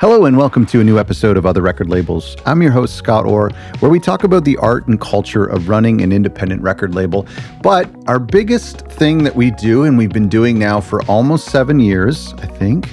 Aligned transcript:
Hello 0.00 0.26
and 0.26 0.36
welcome 0.36 0.64
to 0.66 0.80
a 0.80 0.84
new 0.84 0.96
episode 0.96 1.36
of 1.36 1.44
Other 1.44 1.60
Record 1.60 1.90
Labels. 1.90 2.36
I'm 2.46 2.62
your 2.62 2.70
host, 2.70 2.94
Scott 2.94 3.26
Orr, 3.26 3.50
where 3.80 3.90
we 3.90 3.98
talk 3.98 4.22
about 4.22 4.44
the 4.44 4.56
art 4.58 4.86
and 4.86 5.00
culture 5.00 5.44
of 5.44 5.68
running 5.68 6.02
an 6.02 6.12
independent 6.12 6.62
record 6.62 6.94
label. 6.94 7.26
But 7.62 7.90
our 8.06 8.20
biggest 8.20 8.86
thing 8.86 9.24
that 9.24 9.34
we 9.34 9.50
do, 9.50 9.82
and 9.82 9.98
we've 9.98 10.12
been 10.12 10.28
doing 10.28 10.56
now 10.56 10.80
for 10.80 11.02
almost 11.06 11.46
seven 11.46 11.80
years, 11.80 12.32
I 12.34 12.46
think, 12.46 12.88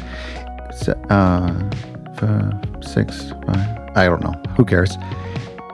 uh, 1.11 1.69
six—I 2.81 4.05
don't 4.05 4.23
know, 4.23 4.33
who 4.57 4.65
cares, 4.65 4.97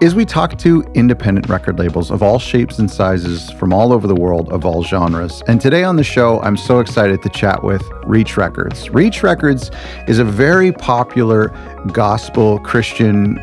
is 0.01 0.15
we 0.15 0.25
talk 0.25 0.57
to 0.57 0.81
independent 0.95 1.47
record 1.47 1.77
labels 1.77 2.09
of 2.09 2.23
all 2.23 2.39
shapes 2.39 2.79
and 2.79 2.89
sizes 2.89 3.51
from 3.51 3.71
all 3.71 3.93
over 3.93 4.07
the 4.07 4.15
world 4.15 4.51
of 4.51 4.65
all 4.65 4.83
genres. 4.83 5.43
And 5.47 5.61
today 5.61 5.83
on 5.83 5.95
the 5.95 6.03
show, 6.03 6.41
I'm 6.41 6.57
so 6.57 6.79
excited 6.79 7.21
to 7.21 7.29
chat 7.29 7.63
with 7.63 7.83
Reach 8.05 8.35
Records. 8.35 8.89
Reach 8.89 9.21
Records 9.21 9.69
is 10.07 10.17
a 10.17 10.23
very 10.23 10.71
popular 10.71 11.49
gospel 11.93 12.57
Christian 12.59 13.35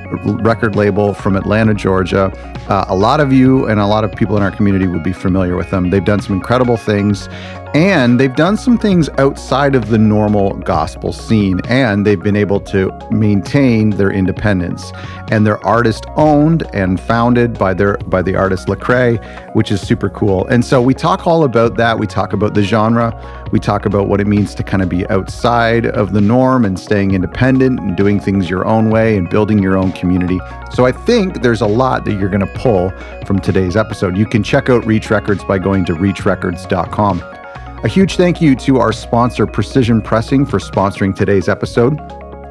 record 0.43 0.75
label 0.75 1.15
from 1.15 1.37
Atlanta, 1.37 1.75
Georgia. 1.75 2.33
Uh, 2.69 2.84
a 2.89 2.97
lot 2.97 3.20
of 3.20 3.33
you 3.33 3.67
and 3.67 3.79
a 3.79 3.87
lot 3.87 4.03
of 4.03 4.11
people 4.11 4.37
in 4.37 4.43
our 4.43 4.51
community 4.51 4.89
would 4.89 5.05
be 5.05 5.12
familiar 5.12 5.55
with 5.55 5.70
them. 5.70 5.91
They've 5.91 6.05
done 6.05 6.20
some 6.20 6.34
incredible 6.34 6.77
things 6.77 7.29
and 7.75 8.19
they've 8.19 8.35
done 8.35 8.57
some 8.57 8.79
things 8.79 9.09
outside 9.19 9.75
of 9.75 9.89
the 9.89 9.99
normal 9.99 10.55
gospel 10.59 11.13
scene, 11.13 11.61
and 11.69 12.07
they've 12.07 12.23
been 12.23 12.37
able 12.37 12.61
to 12.61 12.91
maintain 13.11 13.91
their 13.91 14.11
independence. 14.11 14.93
And 15.31 15.47
they're 15.47 15.65
artist 15.67 16.07
owned 16.17 16.65
and 16.75 16.99
founded 16.99 17.59
by 17.59 17.75
their 17.75 17.99
by 18.07 18.23
the 18.23 18.35
artist 18.35 18.69
Lecrae, 18.69 19.55
which 19.55 19.71
is 19.71 19.87
super 19.87 20.09
cool. 20.09 20.47
And 20.47 20.65
so 20.65 20.81
we 20.81 20.95
talk 20.95 21.27
all 21.27 21.45
about 21.45 21.77
that. 21.77 21.99
We 21.99 22.07
talk 22.07 22.33
about 22.33 22.55
the 22.55 22.62
genre. 22.62 23.12
We 23.53 23.61
talk 23.61 23.85
about 23.87 24.09
what 24.09 24.21
it 24.21 24.27
means 24.27 24.55
to 24.57 24.62
kind 24.62 24.83
of 24.83 24.89
be 24.89 25.07
outside 25.09 25.87
of 25.87 26.12
the 26.12 26.21
norm 26.21 26.65
and 26.65 26.79
staying 26.79 27.12
independent 27.12 27.81
and 27.81 27.97
doing 27.97 28.19
things 28.21 28.48
your 28.48 28.67
own 28.67 28.91
way 28.91 29.17
and 29.17 29.29
building 29.29 29.62
your 29.62 29.77
own 29.77 29.92
community. 29.92 30.41
So 30.73 30.87
I 30.87 30.92
think 30.92 31.42
there's 31.42 31.61
a 31.61 31.67
lot 31.67 32.05
that 32.07 32.19
you're 32.19 32.31
going 32.31 32.47
to 32.47 32.59
pull 32.59 32.91
from 33.27 33.39
today's 33.39 33.77
episode. 33.77 34.17
You 34.17 34.27
can 34.27 34.42
check 34.42 34.70
out 34.70 34.87
Reach 34.87 35.11
Records 35.11 35.45
by 35.45 35.59
going 35.59 35.85
to 35.87 35.95
reachrecords.com. 35.95 37.38
A 37.84 37.89
huge 37.89 38.17
thank 38.17 38.43
you 38.43 38.57
to 38.57 38.81
our 38.81 38.93
sponsor, 38.93 39.47
Precision 39.47 40.03
Pressing, 40.03 40.45
for 40.45 40.59
sponsoring 40.59 41.15
today's 41.15 41.48
episode. 41.48 41.97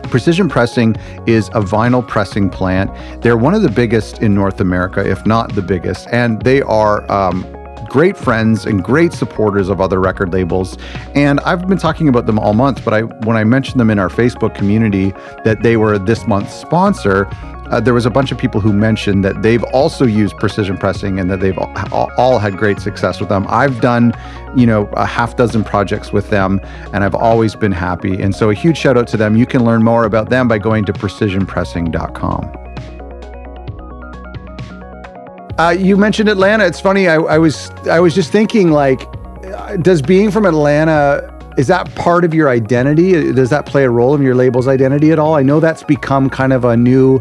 Precision 0.04 0.48
Pressing 0.48 0.96
is 1.26 1.50
a 1.50 1.60
vinyl 1.60 2.08
pressing 2.08 2.50
plant. 2.50 2.90
They're 3.22 3.36
one 3.36 3.54
of 3.54 3.62
the 3.62 3.70
biggest 3.70 4.22
in 4.22 4.34
North 4.34 4.62
America, 4.62 5.06
if 5.06 5.26
not 5.26 5.54
the 5.54 5.62
biggest, 5.62 6.08
and 6.14 6.42
they 6.44 6.62
are 6.62 7.12
um, 7.12 7.44
great 7.90 8.18
friends 8.18 8.66
and 8.66 8.84
great 8.84 9.14
supporters 9.14 9.70
of 9.70 9.82
other 9.82 10.00
record 10.00 10.34
labels. 10.34 10.78
And 11.16 11.40
I've 11.42 11.68
been 11.68 11.78
talking 11.78 12.08
about 12.08 12.26
them 12.26 12.40
all 12.40 12.54
month, 12.54 12.84
but 12.84 12.94
I 12.94 13.02
when 13.02 13.38
I 13.38 13.44
mentioned 13.44 13.80
them 13.80 13.90
in 13.90 14.00
our 14.00 14.10
Facebook 14.10 14.56
community 14.56 15.12
that 15.44 15.64
they 15.64 15.78
were 15.78 15.98
this 15.98 16.28
month's 16.28 16.54
sponsor, 16.54 17.28
uh, 17.70 17.80
there 17.80 17.94
was 17.94 18.06
a 18.06 18.10
bunch 18.10 18.32
of 18.32 18.38
people 18.38 18.62
who 18.62 18.72
mentioned 18.72 19.24
that 19.26 19.42
they've 19.42 19.64
also 19.66 20.06
used 20.06 20.38
precision 20.38 20.78
pressing 20.78 21.20
and 21.20 21.30
that 21.30 21.40
they've 21.40 21.58
all, 21.58 22.10
all, 22.18 22.40
had 22.40 22.58
great 22.58 22.80
success 22.80 23.20
with 23.20 23.30
them. 23.30 23.46
I've 23.50 23.82
done, 23.82 24.14
you 24.56 24.66
know, 24.66 24.88
a 24.94 25.06
half 25.06 25.36
dozen 25.36 25.64
projects 25.64 26.14
with 26.14 26.30
them 26.30 26.62
and 26.94 27.04
I've 27.04 27.16
always 27.16 27.56
been 27.56 27.74
happy. 27.74 28.22
And 28.22 28.34
so 28.36 28.50
a 28.50 28.54
huge 28.54 28.78
shout 28.78 28.98
out 28.98 29.08
to 29.10 29.18
them. 29.18 29.36
You 29.36 29.46
can 29.46 29.66
learn 29.66 29.84
more 29.84 30.06
about 30.06 30.30
them 30.30 30.48
by 30.48 30.60
going 30.60 30.86
to 30.86 30.94
precisionpressing.com. 30.94 32.67
Uh, 35.60 35.76
you 35.78 35.98
mentioned 35.98 36.30
Atlanta. 36.30 36.66
It's 36.66 36.80
funny. 36.80 37.08
I, 37.08 37.16
I 37.16 37.38
was 37.38 37.70
I 37.90 38.00
was 38.00 38.14
just 38.14 38.32
thinking 38.32 38.72
like, 38.72 39.00
does 39.82 40.02
being 40.02 40.32
from 40.32 40.46
Atlanta 40.46 41.34
is 41.58 41.68
that 41.68 41.94
part 41.96 42.24
of 42.24 42.34
your 42.36 42.50
identity? 42.50 43.34
Does 43.34 43.50
that 43.50 43.66
play 43.66 43.84
a 43.84 43.90
role 43.90 44.14
in 44.14 44.22
your 44.22 44.36
label's 44.36 44.68
identity 44.68 45.12
at 45.12 45.18
all? 45.18 45.34
I 45.34 45.42
know 45.42 45.60
that's 45.60 45.82
become 45.82 46.30
kind 46.30 46.54
of 46.54 46.64
a 46.64 46.78
new 46.78 47.20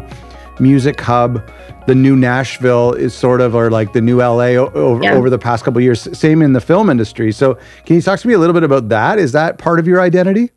music 0.59 1.01
hub. 1.01 1.41
The 1.87 1.95
new 1.95 2.15
Nashville 2.15 2.93
is 2.93 3.15
sort 3.15 3.41
of, 3.41 3.55
or 3.55 3.71
like 3.71 3.93
the 3.93 4.01
new 4.01 4.17
LA 4.17 4.49
over, 4.49 5.03
yeah. 5.03 5.13
over 5.13 5.31
the 5.31 5.39
past 5.39 5.63
couple 5.65 5.81
years. 5.81 6.07
Same 6.17 6.43
in 6.43 6.53
the 6.53 6.61
film 6.61 6.89
industry. 6.89 7.31
So, 7.31 7.57
can 7.85 7.95
you 7.95 8.01
talk 8.01 8.19
to 8.19 8.27
me 8.27 8.35
a 8.35 8.37
little 8.37 8.53
bit 8.53 8.63
about 8.63 8.89
that? 8.89 9.17
Is 9.17 9.31
that 9.31 9.57
part 9.57 9.79
of 9.79 9.87
your 9.87 10.01
identity? 10.01 10.51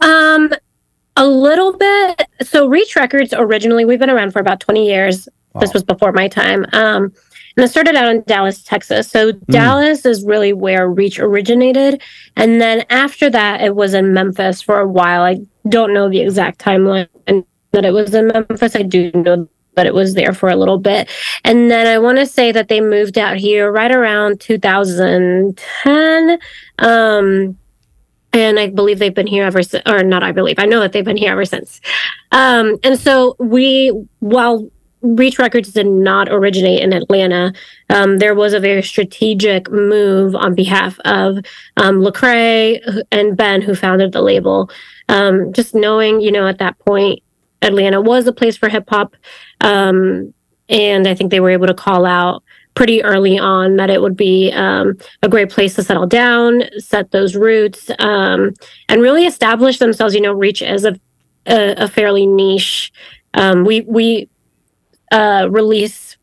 Um, 0.00 0.50
a 1.16 1.26
little 1.26 1.76
bit. 1.76 2.26
So, 2.42 2.66
Reach 2.68 2.96
Records 2.96 3.32
originally, 3.36 3.84
we've 3.84 3.98
been 3.98 4.10
around 4.10 4.32
for 4.32 4.40
about 4.40 4.60
20 4.60 4.86
years. 4.86 5.28
Wow. 5.52 5.60
This 5.60 5.74
was 5.74 5.82
before 5.82 6.12
my 6.12 6.28
time. 6.28 6.64
Um, 6.72 7.12
and 7.56 7.64
it 7.64 7.68
started 7.68 7.96
out 7.96 8.08
in 8.08 8.22
Dallas, 8.22 8.62
Texas. 8.62 9.10
So 9.10 9.32
mm. 9.32 9.46
Dallas 9.46 10.06
is 10.06 10.24
really 10.24 10.52
where 10.54 10.88
Reach 10.88 11.18
originated. 11.18 12.00
And 12.36 12.60
then 12.60 12.86
after 12.88 13.28
that, 13.30 13.60
it 13.60 13.76
was 13.76 13.94
in 13.94 14.14
Memphis 14.14 14.62
for 14.62 14.80
a 14.80 14.88
while. 14.88 15.22
I 15.22 15.38
don't 15.68 15.92
know 15.92 16.08
the 16.08 16.20
exact 16.20 16.58
timeline 16.60 17.08
that 17.72 17.84
it 17.84 17.92
was 17.92 18.14
in 18.14 18.28
Memphis. 18.28 18.76
I 18.76 18.82
do 18.82 19.10
know 19.12 19.48
that 19.74 19.86
it 19.86 19.94
was 19.94 20.14
there 20.14 20.32
for 20.34 20.48
a 20.50 20.56
little 20.56 20.78
bit. 20.78 21.10
And 21.44 21.70
then 21.70 21.86
I 21.86 21.98
want 21.98 22.18
to 22.18 22.26
say 22.26 22.52
that 22.52 22.68
they 22.68 22.80
moved 22.80 23.16
out 23.18 23.36
here 23.38 23.72
right 23.72 23.90
around 23.90 24.40
2010. 24.40 26.38
Um, 26.78 27.58
and 28.32 28.58
I 28.58 28.68
believe 28.68 28.98
they've 28.98 29.14
been 29.14 29.26
here 29.26 29.44
ever 29.44 29.62
since, 29.62 29.82
or 29.86 30.02
not 30.02 30.22
I 30.22 30.32
believe, 30.32 30.56
I 30.58 30.66
know 30.66 30.80
that 30.80 30.92
they've 30.92 31.04
been 31.04 31.16
here 31.16 31.32
ever 31.32 31.44
since. 31.44 31.80
Um, 32.30 32.78
and 32.82 32.98
so 32.98 33.36
we, 33.38 33.88
while 34.20 34.70
Reach 35.02 35.38
Records 35.38 35.72
did 35.72 35.86
not 35.86 36.28
originate 36.30 36.80
in 36.80 36.92
Atlanta. 36.92 37.52
Um, 37.90 38.18
there 38.18 38.34
was 38.34 38.52
a 38.52 38.60
very 38.60 38.82
strategic 38.82 39.68
move 39.70 40.36
on 40.36 40.54
behalf 40.54 40.98
of 41.00 41.38
um, 41.76 42.00
Lecrae 42.00 43.02
and 43.10 43.36
Ben, 43.36 43.62
who 43.62 43.74
founded 43.74 44.12
the 44.12 44.22
label. 44.22 44.70
Um, 45.08 45.52
just 45.52 45.74
knowing, 45.74 46.20
you 46.20 46.30
know, 46.30 46.46
at 46.46 46.58
that 46.58 46.78
point, 46.78 47.20
Atlanta 47.62 48.00
was 48.00 48.26
a 48.26 48.32
place 48.32 48.56
for 48.56 48.68
hip 48.68 48.88
hop, 48.88 49.16
um, 49.60 50.32
and 50.68 51.06
I 51.06 51.14
think 51.14 51.30
they 51.30 51.40
were 51.40 51.50
able 51.50 51.66
to 51.66 51.74
call 51.74 52.06
out 52.06 52.42
pretty 52.74 53.02
early 53.02 53.38
on 53.38 53.76
that 53.76 53.90
it 53.90 54.00
would 54.00 54.16
be 54.16 54.50
um, 54.52 54.96
a 55.22 55.28
great 55.28 55.50
place 55.50 55.74
to 55.74 55.82
settle 55.82 56.06
down, 56.06 56.62
set 56.78 57.10
those 57.10 57.36
roots, 57.36 57.90
um, 57.98 58.54
and 58.88 59.02
really 59.02 59.26
establish 59.26 59.78
themselves. 59.78 60.14
You 60.14 60.20
know, 60.20 60.32
Reach 60.32 60.62
as 60.62 60.84
a 60.84 60.98
a, 61.46 61.84
a 61.84 61.88
fairly 61.88 62.26
niche. 62.26 62.92
we 63.34 63.82
we 63.82 64.28
uh, 65.12 65.48
release 65.50 66.16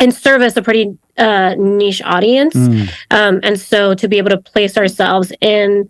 and 0.00 0.12
service 0.12 0.56
a 0.56 0.62
pretty 0.62 0.98
uh, 1.16 1.54
niche 1.56 2.02
audience. 2.02 2.54
Mm. 2.54 2.92
Um, 3.10 3.40
and 3.42 3.60
so 3.60 3.94
to 3.94 4.08
be 4.08 4.18
able 4.18 4.30
to 4.30 4.38
place 4.38 4.76
ourselves 4.76 5.32
in 5.40 5.88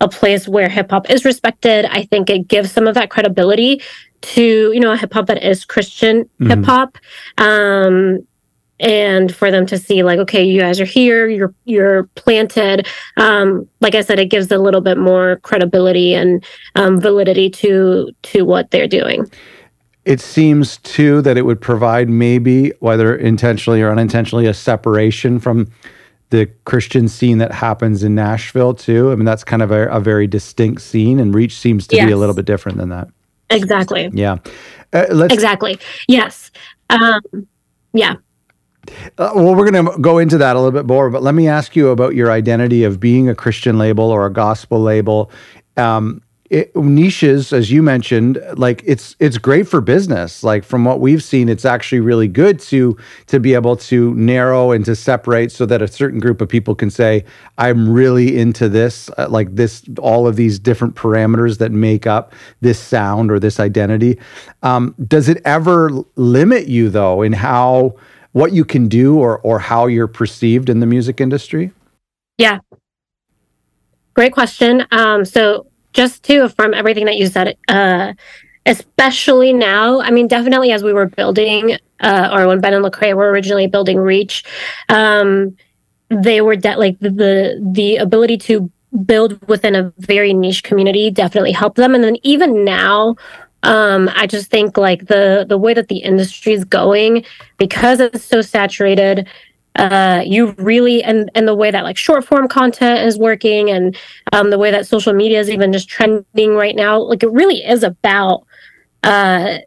a 0.00 0.08
place 0.08 0.46
where 0.46 0.68
hip 0.68 0.90
hop 0.90 1.08
is 1.08 1.24
respected, 1.24 1.86
I 1.86 2.02
think 2.04 2.28
it 2.28 2.48
gives 2.48 2.72
some 2.72 2.86
of 2.86 2.94
that 2.94 3.10
credibility 3.10 3.80
to, 4.20 4.72
you 4.72 4.80
know, 4.80 4.92
a 4.92 4.96
hip 4.96 5.12
hop 5.12 5.26
that 5.26 5.42
is 5.42 5.64
Christian 5.64 6.28
mm. 6.40 6.48
hip 6.48 6.64
hop. 6.64 6.98
And 8.84 9.34
for 9.34 9.50
them 9.50 9.64
to 9.66 9.78
see 9.78 10.02
like 10.02 10.18
okay 10.18 10.44
you 10.44 10.60
guys 10.60 10.78
are 10.78 10.84
here 10.84 11.26
you're 11.26 11.54
you're 11.64 12.04
planted 12.16 12.86
um 13.16 13.66
like 13.80 13.94
i 13.94 14.02
said 14.02 14.18
it 14.18 14.26
gives 14.26 14.50
a 14.50 14.58
little 14.58 14.82
bit 14.82 14.98
more 14.98 15.36
credibility 15.36 16.14
and 16.14 16.44
um, 16.74 17.00
validity 17.00 17.48
to 17.48 18.10
to 18.22 18.44
what 18.44 18.70
they're 18.70 18.86
doing 18.86 19.26
it 20.04 20.20
seems 20.20 20.76
too 20.78 21.22
that 21.22 21.38
it 21.38 21.42
would 21.42 21.60
provide 21.60 22.10
maybe 22.10 22.72
whether 22.80 23.16
intentionally 23.16 23.80
or 23.80 23.90
unintentionally 23.90 24.46
a 24.46 24.54
separation 24.54 25.38
from 25.38 25.70
the 26.30 26.46
Christian 26.64 27.08
scene 27.08 27.38
that 27.38 27.52
happens 27.52 28.02
in 28.02 28.14
Nashville 28.14 28.74
too. 28.74 29.12
I 29.12 29.14
mean, 29.14 29.24
that's 29.24 29.44
kind 29.44 29.62
of 29.62 29.70
a, 29.70 29.86
a 29.88 30.00
very 30.00 30.26
distinct 30.26 30.82
scene, 30.82 31.20
and 31.20 31.34
Reach 31.34 31.56
seems 31.56 31.86
to 31.88 31.96
yes. 31.96 32.06
be 32.06 32.12
a 32.12 32.16
little 32.16 32.34
bit 32.34 32.44
different 32.44 32.78
than 32.78 32.88
that. 32.88 33.08
Exactly. 33.50 34.10
Yeah. 34.12 34.38
Uh, 34.92 35.26
exactly. 35.30 35.78
Yes. 36.08 36.50
Um, 36.90 37.20
yeah. 37.92 38.16
Uh, 39.18 39.32
well, 39.34 39.54
we're 39.54 39.70
going 39.70 39.86
to 39.86 39.98
go 39.98 40.18
into 40.18 40.38
that 40.38 40.56
a 40.56 40.58
little 40.58 40.72
bit 40.72 40.86
more, 40.86 41.10
but 41.10 41.22
let 41.22 41.34
me 41.34 41.48
ask 41.48 41.76
you 41.76 41.88
about 41.88 42.14
your 42.14 42.30
identity 42.30 42.84
of 42.84 43.00
being 43.00 43.28
a 43.28 43.34
Christian 43.34 43.78
label 43.78 44.10
or 44.10 44.26
a 44.26 44.32
gospel 44.32 44.80
label. 44.80 45.30
Um, 45.76 46.22
it, 46.50 46.76
niches, 46.76 47.52
as 47.52 47.72
you 47.72 47.82
mentioned, 47.82 48.40
like 48.56 48.82
it's 48.86 49.16
it's 49.18 49.38
great 49.38 49.66
for 49.66 49.80
business. 49.80 50.44
Like 50.44 50.62
from 50.62 50.84
what 50.84 51.00
we've 51.00 51.22
seen, 51.22 51.48
it's 51.48 51.64
actually 51.64 52.00
really 52.00 52.28
good 52.28 52.60
to 52.60 52.96
to 53.28 53.40
be 53.40 53.54
able 53.54 53.76
to 53.76 54.14
narrow 54.14 54.70
and 54.70 54.84
to 54.84 54.94
separate 54.94 55.50
so 55.50 55.64
that 55.66 55.80
a 55.80 55.88
certain 55.88 56.20
group 56.20 56.42
of 56.42 56.48
people 56.48 56.74
can 56.74 56.90
say, 56.90 57.24
"I'm 57.56 57.90
really 57.90 58.38
into 58.38 58.68
this." 58.68 59.10
Uh, 59.16 59.26
like 59.30 59.56
this, 59.56 59.84
all 59.98 60.28
of 60.28 60.36
these 60.36 60.58
different 60.58 60.94
parameters 60.94 61.58
that 61.58 61.72
make 61.72 62.06
up 62.06 62.32
this 62.60 62.78
sound 62.78 63.30
or 63.30 63.40
this 63.40 63.58
identity. 63.58 64.18
Um, 64.62 64.94
does 65.08 65.28
it 65.28 65.40
ever 65.46 65.90
limit 66.14 66.68
you 66.68 66.90
though 66.90 67.22
in 67.22 67.32
how 67.32 67.96
what 68.34 68.52
you 68.52 68.64
can 68.64 68.88
do 68.88 69.16
or 69.18 69.38
or 69.38 69.58
how 69.58 69.86
you're 69.86 70.08
perceived 70.08 70.68
in 70.68 70.80
the 70.80 70.86
music 70.86 71.20
industry? 71.20 71.72
Yeah, 72.36 72.58
great 74.14 74.32
question. 74.32 74.86
Um, 74.90 75.24
so 75.24 75.66
just 75.92 76.24
to 76.24 76.44
affirm 76.44 76.74
everything 76.74 77.04
that 77.06 77.16
you 77.16 77.28
said, 77.28 77.56
uh, 77.68 78.12
especially 78.66 79.52
now, 79.52 80.00
I 80.00 80.10
mean, 80.10 80.26
definitely 80.26 80.72
as 80.72 80.82
we 80.82 80.92
were 80.92 81.06
building, 81.06 81.78
uh, 82.00 82.30
or 82.32 82.48
when 82.48 82.60
Ben 82.60 82.74
and 82.74 82.84
Lecrae 82.84 83.14
were 83.14 83.30
originally 83.30 83.68
building 83.68 83.98
Reach, 83.98 84.44
um, 84.88 85.56
they 86.10 86.40
were 86.40 86.56
de- 86.56 86.76
like 86.76 86.98
the, 86.98 87.10
the 87.10 87.70
the 87.72 87.96
ability 87.96 88.36
to 88.38 88.70
build 89.04 89.40
within 89.48 89.74
a 89.74 89.92
very 89.98 90.32
niche 90.32 90.62
community 90.62 91.10
definitely 91.10 91.52
helped 91.52 91.76
them. 91.76 91.94
And 91.94 92.02
then 92.02 92.16
even 92.22 92.64
now, 92.64 93.16
um, 93.64 94.10
I 94.14 94.26
just 94.26 94.50
think 94.50 94.76
like 94.76 95.06
the 95.06 95.44
the 95.48 95.58
way 95.58 95.74
that 95.74 95.88
the 95.88 95.98
industry 95.98 96.52
is 96.52 96.64
going, 96.64 97.24
because 97.56 97.98
it's 97.98 98.22
so 98.22 98.42
saturated, 98.42 99.26
uh, 99.76 100.22
you 100.24 100.52
really 100.58 101.02
and 101.02 101.30
and 101.34 101.48
the 101.48 101.54
way 101.54 101.70
that 101.70 101.82
like 101.82 101.96
short 101.96 102.24
form 102.26 102.46
content 102.46 103.06
is 103.06 103.18
working, 103.18 103.70
and 103.70 103.96
um, 104.32 104.50
the 104.50 104.58
way 104.58 104.70
that 104.70 104.86
social 104.86 105.14
media 105.14 105.40
is 105.40 105.48
even 105.48 105.72
just 105.72 105.88
trending 105.88 106.54
right 106.54 106.76
now, 106.76 106.98
like 106.98 107.22
it 107.22 107.30
really 107.32 107.64
is 107.64 107.82
about 107.82 108.44
uh, 109.02 109.58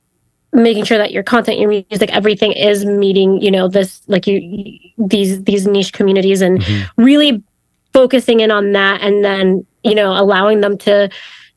making 0.53 0.85
sure 0.85 0.99
that 0.99 1.11
your 1.11 1.23
content, 1.23 1.59
your 1.59 1.69
music, 1.69 2.11
everything 2.11 2.51
is 2.51 2.85
meeting, 2.85 3.41
you 3.41 3.49
know, 3.49 3.67
this 3.67 4.03
like 4.07 4.27
you 4.27 4.77
these 4.99 5.43
these 5.43 5.65
niche 5.65 5.91
communities, 5.91 6.41
and 6.41 6.59
mm-hmm. 6.59 7.03
really 7.03 7.43
focusing 7.93 8.41
in 8.41 8.51
on 8.51 8.73
that, 8.73 9.01
and 9.01 9.25
then 9.25 9.65
you 9.83 9.95
know 9.95 10.11
allowing 10.11 10.61
them 10.61 10.77
to 10.77 11.09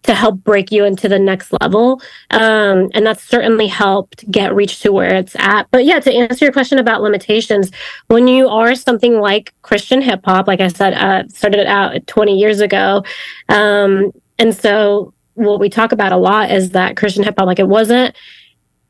to 0.03 0.15
help 0.15 0.43
break 0.43 0.73
you 0.73 0.85
into 0.85 1.09
the 1.09 1.19
next 1.19 1.53
level. 1.61 2.01
Um, 2.31 2.89
and 2.95 3.05
that's 3.05 3.23
certainly 3.23 3.67
helped 3.67 4.29
get 4.31 4.55
reach 4.55 4.81
to 4.81 4.93
where 4.93 5.15
it's 5.15 5.37
at. 5.37 5.67
But 5.71 5.85
yeah, 5.85 6.01
to 6.01 6.13
answer 6.13 6.45
your 6.45 6.53
question 6.53 6.79
about 6.79 7.03
limitations, 7.03 7.71
when 8.07 8.27
you 8.27 8.49
are 8.49 8.75
something 8.75 9.21
like 9.21 9.55
Christian 9.63 10.01
hip 10.01 10.23
hop, 10.25 10.47
like 10.47 10.61
I 10.61 10.69
said, 10.69 10.95
uh, 10.95 11.29
started 11.29 11.67
out 11.67 12.07
20 12.07 12.39
years 12.39 12.61
ago. 12.61 13.05
Um, 13.49 14.13
and 14.39 14.55
so 14.55 15.13
what 15.35 15.61
we 15.61 15.69
talk 15.69 15.93
about 15.93 16.13
a 16.13 16.17
lot 16.17 16.51
is 16.51 16.71
that 16.71 16.97
Christian 16.97 17.23
hip 17.23 17.35
hop, 17.39 17.47
like 17.47 17.59
it 17.59 17.69
wasn't, 17.69 18.17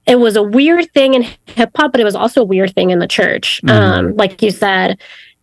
it 0.06 0.18
was 0.18 0.36
a 0.36 0.42
weird 0.42 0.92
thing 0.92 1.14
in 1.14 1.22
hip 1.46 1.70
hop, 1.76 1.92
but 1.92 2.00
it 2.00 2.04
was 2.04 2.14
also 2.14 2.42
a 2.42 2.44
weird 2.44 2.74
thing 2.74 2.90
in 2.90 3.00
the 3.00 3.08
church. 3.08 3.60
Mm-hmm. 3.64 4.06
Um, 4.08 4.16
like 4.16 4.40
you 4.42 4.50
said, 4.50 4.98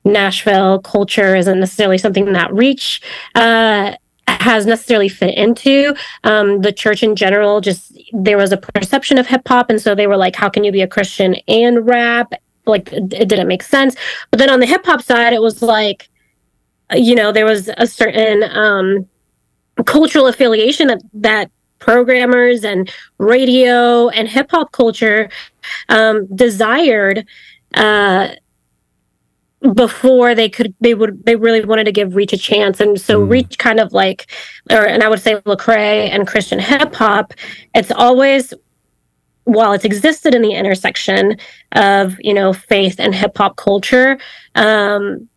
Nashville 0.06 0.80
culture 0.80 1.36
isn't 1.36 1.60
necessarily 1.60 1.98
something 1.98 2.32
that 2.32 2.54
reach 2.54 3.02
uh, 3.36 3.94
has 4.28 4.66
necessarily 4.66 5.10
fit 5.10 5.36
into 5.36 5.96
um, 6.24 6.62
the 6.62 6.72
church 6.72 7.04
in 7.04 7.16
general. 7.16 7.62
Just 7.62 7.98
there 8.14 8.38
was 8.38 8.52
a 8.52 8.58
perception 8.58 9.18
of 9.18 9.28
hip 9.28 9.48
hop, 9.48 9.70
and 9.70 9.82
so 9.82 9.96
they 9.96 10.08
were 10.08 10.18
like, 10.18 10.36
"How 10.36 10.50
can 10.50 10.64
you 10.64 10.72
be 10.72 10.82
a 10.82 10.88
Christian 10.88 11.36
and 11.48 11.88
rap?" 11.88 12.34
Like 12.66 12.92
it, 12.92 13.14
it 13.14 13.30
didn't 13.30 13.48
make 13.48 13.64
sense. 13.64 13.96
But 14.32 14.40
then 14.40 14.50
on 14.50 14.60
the 14.60 14.66
hip 14.66 14.86
hop 14.86 15.02
side, 15.02 15.34
it 15.34 15.42
was 15.42 15.62
like, 15.62 16.10
you 16.94 17.16
know, 17.16 17.32
there 17.32 17.46
was 17.46 17.70
a 17.78 17.88
certain 17.88 18.44
um, 18.44 19.08
cultural 19.86 20.28
affiliation 20.28 20.88
that 20.88 21.02
that 21.14 21.52
programmers 21.80 22.64
and 22.64 22.92
radio 23.18 24.10
and 24.10 24.28
hip 24.28 24.52
hop 24.52 24.72
culture 24.72 25.30
um, 25.90 26.28
desired. 26.36 27.26
Uh, 27.74 28.30
before 29.74 30.36
they 30.36 30.50
could 30.50 30.74
they 30.80 30.94
would 30.94 31.26
they 31.26 31.36
really 31.36 31.64
wanted 31.64 31.84
to 31.84 31.92
give 31.92 32.16
reach 32.16 32.34
a 32.34 32.38
chance 32.38 32.80
and 32.80 33.00
so 33.00 33.22
mm. 33.22 33.30
reach 33.30 33.58
kind 33.58 33.80
of 33.80 33.92
like 33.92 34.32
or 34.70 34.86
and 34.86 35.04
i 35.04 35.10
would 35.10 35.22
say 35.22 35.36
lecrae 35.42 36.10
and 36.10 36.28
christian 36.28 36.60
hip 36.60 36.94
hop 36.96 37.34
it's 37.76 37.92
always 37.92 38.54
while 39.44 39.74
it's 39.74 39.86
existed 39.86 40.36
in 40.36 40.42
the 40.42 40.54
intersection 40.54 41.38
of 41.74 42.16
you 42.20 42.34
know 42.34 42.54
faith 42.54 42.96
and 43.00 43.16
hip 43.16 43.38
hop 43.38 43.56
culture 43.58 44.18
um 44.56 45.28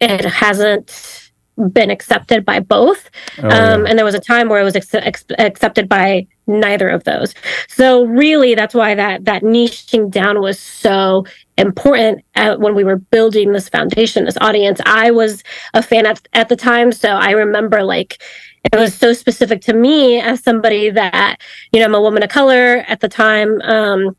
it 0.00 0.24
hasn't 0.24 1.28
been 1.72 1.90
accepted 1.90 2.44
by 2.44 2.60
both. 2.60 3.10
Oh, 3.38 3.48
um, 3.48 3.84
yeah. 3.84 3.90
And 3.90 3.98
there 3.98 4.04
was 4.04 4.14
a 4.14 4.20
time 4.20 4.48
where 4.48 4.60
it 4.60 4.64
was 4.64 4.76
ex- 4.76 4.94
ex- 4.94 5.24
accepted 5.38 5.88
by 5.88 6.26
neither 6.48 6.88
of 6.88 7.04
those. 7.04 7.34
So 7.68 8.04
really, 8.04 8.54
that's 8.54 8.74
why 8.74 8.94
that 8.94 9.24
that 9.24 9.42
niching 9.42 10.10
down 10.10 10.40
was 10.40 10.58
so 10.58 11.24
important 11.56 12.24
at, 12.34 12.60
when 12.60 12.74
we 12.74 12.84
were 12.84 12.96
building 12.96 13.52
this 13.52 13.68
foundation, 13.68 14.24
this 14.24 14.38
audience. 14.40 14.80
I 14.86 15.10
was 15.10 15.42
a 15.74 15.82
fan 15.82 16.06
at, 16.06 16.26
at 16.32 16.48
the 16.48 16.56
time, 16.56 16.92
so 16.92 17.10
I 17.10 17.32
remember 17.32 17.82
like 17.82 18.22
it 18.64 18.76
was 18.76 18.94
so 18.94 19.12
specific 19.12 19.60
to 19.62 19.72
me 19.72 20.20
as 20.20 20.42
somebody 20.42 20.90
that 20.90 21.40
you 21.72 21.80
know 21.80 21.86
I'm 21.86 21.94
a 21.94 22.00
woman 22.00 22.22
of 22.22 22.30
color 22.30 22.84
at 22.88 23.00
the 23.00 23.08
time. 23.08 23.60
Um, 23.62 24.16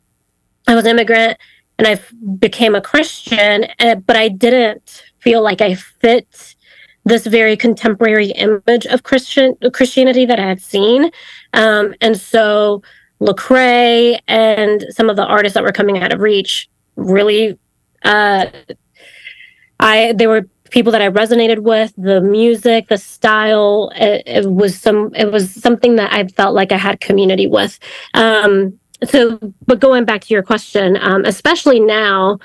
I 0.68 0.76
was 0.76 0.86
immigrant 0.86 1.38
and 1.80 1.88
I 1.88 2.00
became 2.38 2.76
a 2.76 2.82
Christian, 2.82 3.66
eh, 3.80 3.96
but 3.96 4.16
I 4.16 4.28
didn't 4.28 5.04
feel 5.20 5.42
like 5.42 5.62
I 5.62 5.76
fit 5.76 6.56
this 7.06 7.26
very 7.26 7.58
contemporary 7.58 8.32
image 8.32 8.86
of 8.86 9.04
Christian 9.04 9.56
Christianity 9.74 10.26
that 10.26 10.40
I 10.40 10.48
had 10.48 10.62
seen. 10.62 11.10
Um, 11.54 11.94
and 12.02 12.18
so 12.18 12.82
Lecrae 13.22 14.20
and 14.28 14.86
some 14.92 15.10
of 15.10 15.16
the 15.16 15.26
artists 15.26 15.54
that 15.56 15.64
were 15.64 15.72
coming 15.72 16.00
out 16.00 16.14
of 16.14 16.20
Reach 16.20 16.70
really 16.96 17.58
uh, 18.04 18.46
I 19.80 20.14
they 20.14 20.28
were 20.28 20.48
people 20.70 20.92
that 20.92 21.02
I 21.02 21.10
resonated 21.10 21.60
with, 21.60 21.94
the 21.98 22.22
music, 22.22 22.90
the 22.90 22.98
style, 22.98 23.92
it, 23.96 24.24
it, 24.26 24.52
was 24.52 24.80
some 24.80 25.14
it 25.16 25.32
was 25.32 25.50
something 25.50 25.96
that 25.96 26.14
I 26.14 26.28
felt 26.28 26.54
like 26.54 26.72
I 26.72 26.78
had 26.78 27.00
community 27.00 27.48
with. 27.48 27.80
Um, 28.14 28.78
so 29.04 29.40
but 29.66 29.80
going 29.80 30.06
back 30.06 30.22
to 30.22 30.34
your 30.34 30.44
question, 30.44 30.98
um, 31.02 31.26
especially 31.26 31.80
now 31.80 32.40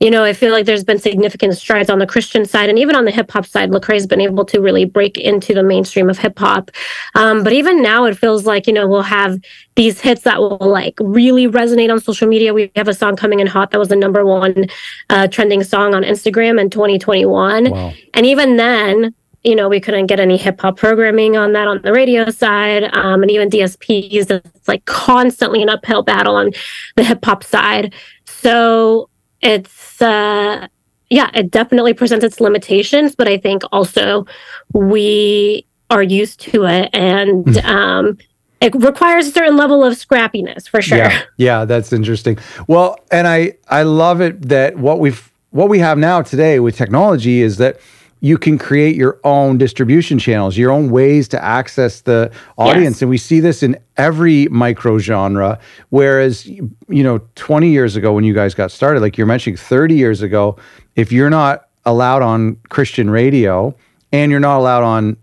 you 0.00 0.10
know, 0.10 0.24
I 0.24 0.32
feel 0.32 0.52
like 0.52 0.66
there's 0.66 0.84
been 0.84 0.98
significant 0.98 1.56
strides 1.56 1.88
on 1.88 1.98
the 1.98 2.06
Christian 2.06 2.44
side 2.44 2.68
and 2.68 2.78
even 2.78 2.96
on 2.96 3.04
the 3.04 3.10
hip 3.10 3.30
hop 3.30 3.46
side. 3.46 3.70
Lecrae's 3.70 4.06
been 4.06 4.20
able 4.20 4.44
to 4.46 4.60
really 4.60 4.84
break 4.84 5.16
into 5.16 5.54
the 5.54 5.62
mainstream 5.62 6.10
of 6.10 6.18
hip 6.18 6.38
hop. 6.38 6.70
Um, 7.14 7.44
but 7.44 7.52
even 7.52 7.80
now, 7.80 8.04
it 8.04 8.18
feels 8.18 8.44
like, 8.44 8.66
you 8.66 8.72
know, 8.72 8.88
we'll 8.88 9.02
have 9.02 9.38
these 9.76 10.00
hits 10.00 10.22
that 10.22 10.40
will 10.40 10.58
like 10.58 10.94
really 11.00 11.46
resonate 11.46 11.92
on 11.92 12.00
social 12.00 12.28
media. 12.28 12.52
We 12.52 12.70
have 12.76 12.88
a 12.88 12.94
song 12.94 13.16
coming 13.16 13.40
in 13.40 13.46
hot 13.46 13.70
that 13.70 13.78
was 13.78 13.88
the 13.88 13.96
number 13.96 14.24
one 14.24 14.66
uh, 15.10 15.28
trending 15.28 15.62
song 15.62 15.94
on 15.94 16.02
Instagram 16.02 16.60
in 16.60 16.70
2021. 16.70 17.70
Wow. 17.70 17.92
And 18.14 18.26
even 18.26 18.56
then, 18.56 19.14
you 19.44 19.54
know, 19.54 19.68
we 19.68 19.78
couldn't 19.78 20.06
get 20.06 20.18
any 20.18 20.36
hip 20.36 20.60
hop 20.60 20.76
programming 20.76 21.36
on 21.36 21.52
that 21.52 21.68
on 21.68 21.80
the 21.82 21.92
radio 21.92 22.30
side. 22.30 22.84
Um, 22.94 23.22
and 23.22 23.30
even 23.30 23.48
DSPs, 23.48 24.30
it's 24.30 24.68
like 24.68 24.84
constantly 24.86 25.62
an 25.62 25.68
uphill 25.68 26.02
battle 26.02 26.34
on 26.34 26.50
the 26.96 27.04
hip 27.04 27.24
hop 27.24 27.44
side. 27.44 27.94
So 28.24 29.08
it's 29.44 30.02
uh 30.02 30.66
yeah 31.10 31.30
it 31.34 31.50
definitely 31.50 31.94
presents 31.94 32.24
its 32.24 32.40
limitations 32.40 33.14
but 33.14 33.28
i 33.28 33.36
think 33.36 33.62
also 33.70 34.26
we 34.72 35.64
are 35.90 36.02
used 36.02 36.40
to 36.40 36.64
it 36.64 36.90
and 36.92 37.56
hmm. 37.56 37.66
um 37.66 38.18
it 38.60 38.74
requires 38.76 39.26
a 39.26 39.30
certain 39.30 39.58
level 39.58 39.84
of 39.84 39.92
scrappiness 39.92 40.66
for 40.66 40.80
sure. 40.80 40.96
Yeah, 40.96 41.22
yeah 41.36 41.64
that's 41.66 41.92
interesting. 41.92 42.38
Well 42.66 42.96
and 43.10 43.28
i 43.28 43.52
i 43.68 43.82
love 43.82 44.22
it 44.22 44.48
that 44.48 44.78
what 44.78 45.00
we've 45.00 45.30
what 45.50 45.68
we 45.68 45.78
have 45.80 45.98
now 45.98 46.22
today 46.22 46.58
with 46.60 46.76
technology 46.76 47.42
is 47.42 47.58
that 47.58 47.78
you 48.24 48.38
can 48.38 48.56
create 48.56 48.96
your 48.96 49.20
own 49.22 49.58
distribution 49.58 50.18
channels, 50.18 50.56
your 50.56 50.70
own 50.70 50.88
ways 50.88 51.28
to 51.28 51.44
access 51.44 52.00
the 52.00 52.32
audience. 52.56 52.96
Yes. 52.96 53.02
And 53.02 53.10
we 53.10 53.18
see 53.18 53.38
this 53.38 53.62
in 53.62 53.76
every 53.98 54.48
micro 54.48 54.98
genre. 54.98 55.58
Whereas, 55.90 56.46
you 56.46 56.72
know, 56.88 57.18
20 57.34 57.68
years 57.68 57.96
ago 57.96 58.14
when 58.14 58.24
you 58.24 58.32
guys 58.32 58.54
got 58.54 58.72
started, 58.72 59.00
like 59.00 59.18
you're 59.18 59.26
mentioning 59.26 59.58
30 59.58 59.94
years 59.94 60.22
ago, 60.22 60.56
if 60.96 61.12
you're 61.12 61.28
not 61.28 61.68
allowed 61.84 62.22
on 62.22 62.54
Christian 62.70 63.10
radio 63.10 63.76
and 64.10 64.30
you're 64.30 64.40
not 64.40 64.56
allowed 64.56 64.84
on 64.84 65.18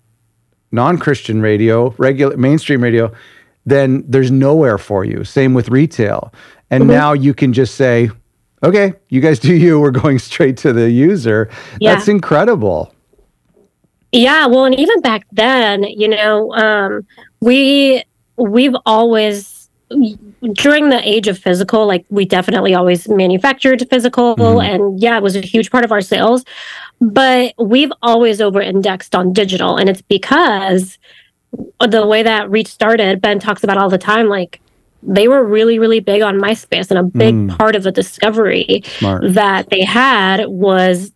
non-Christian 0.71 1.41
radio, 1.41 1.95
regular 1.97 2.37
mainstream 2.37 2.83
radio, 2.83 3.11
then 3.65 4.03
there's 4.07 4.29
nowhere 4.29 4.77
for 4.77 5.05
you. 5.05 5.23
Same 5.23 5.55
with 5.55 5.69
retail. 5.69 6.31
And 6.69 6.83
mm-hmm. 6.83 6.91
now 6.91 7.13
you 7.13 7.33
can 7.33 7.51
just 7.51 7.73
say, 7.73 8.11
okay, 8.63 8.93
you 9.09 9.21
guys 9.21 9.39
do 9.39 9.53
you. 9.53 9.79
We're 9.79 9.91
going 9.91 10.19
straight 10.19 10.57
to 10.57 10.73
the 10.73 10.89
user. 10.89 11.49
Yeah. 11.79 11.95
That's 11.95 12.07
incredible. 12.07 12.93
Yeah, 14.11 14.45
well, 14.47 14.65
and 14.65 14.77
even 14.77 14.99
back 15.01 15.25
then, 15.31 15.83
you 15.83 16.07
know, 16.07 16.53
um, 16.53 17.05
we 17.39 18.03
we've 18.35 18.75
always 18.85 19.69
during 20.53 20.89
the 20.89 21.01
age 21.07 21.27
of 21.27 21.37
physical, 21.37 21.85
like 21.85 22.05
we 22.09 22.25
definitely 22.25 22.73
always 22.73 23.07
manufactured 23.07 23.87
physical, 23.89 24.35
mm-hmm. 24.35 24.59
and 24.59 24.99
yeah, 25.01 25.17
it 25.17 25.23
was 25.23 25.35
a 25.35 25.41
huge 25.41 25.71
part 25.71 25.85
of 25.85 25.91
our 25.91 26.01
sales. 26.01 26.43
But 26.99 27.53
we've 27.57 27.91
always 28.01 28.41
over-indexed 28.41 29.15
on 29.15 29.33
digital, 29.33 29.77
and 29.77 29.89
it's 29.89 30.01
because 30.01 30.97
the 31.79 32.05
way 32.05 32.23
that 32.23 32.49
Reach 32.49 32.67
started, 32.67 33.21
Ben 33.21 33.39
talks 33.39 33.63
about 33.63 33.77
all 33.77 33.89
the 33.89 33.97
time, 33.97 34.27
like 34.27 34.61
they 35.03 35.27
were 35.27 35.43
really, 35.43 35.79
really 35.79 35.99
big 35.99 36.21
on 36.21 36.39
MySpace. 36.39 36.89
And 36.89 36.99
a 36.99 37.03
big 37.03 37.35
mm. 37.35 37.57
part 37.57 37.75
of 37.75 37.83
the 37.83 37.91
discovery 37.91 38.83
Smart. 38.97 39.33
that 39.33 39.69
they 39.69 39.83
had 39.83 40.45
was, 40.47 41.11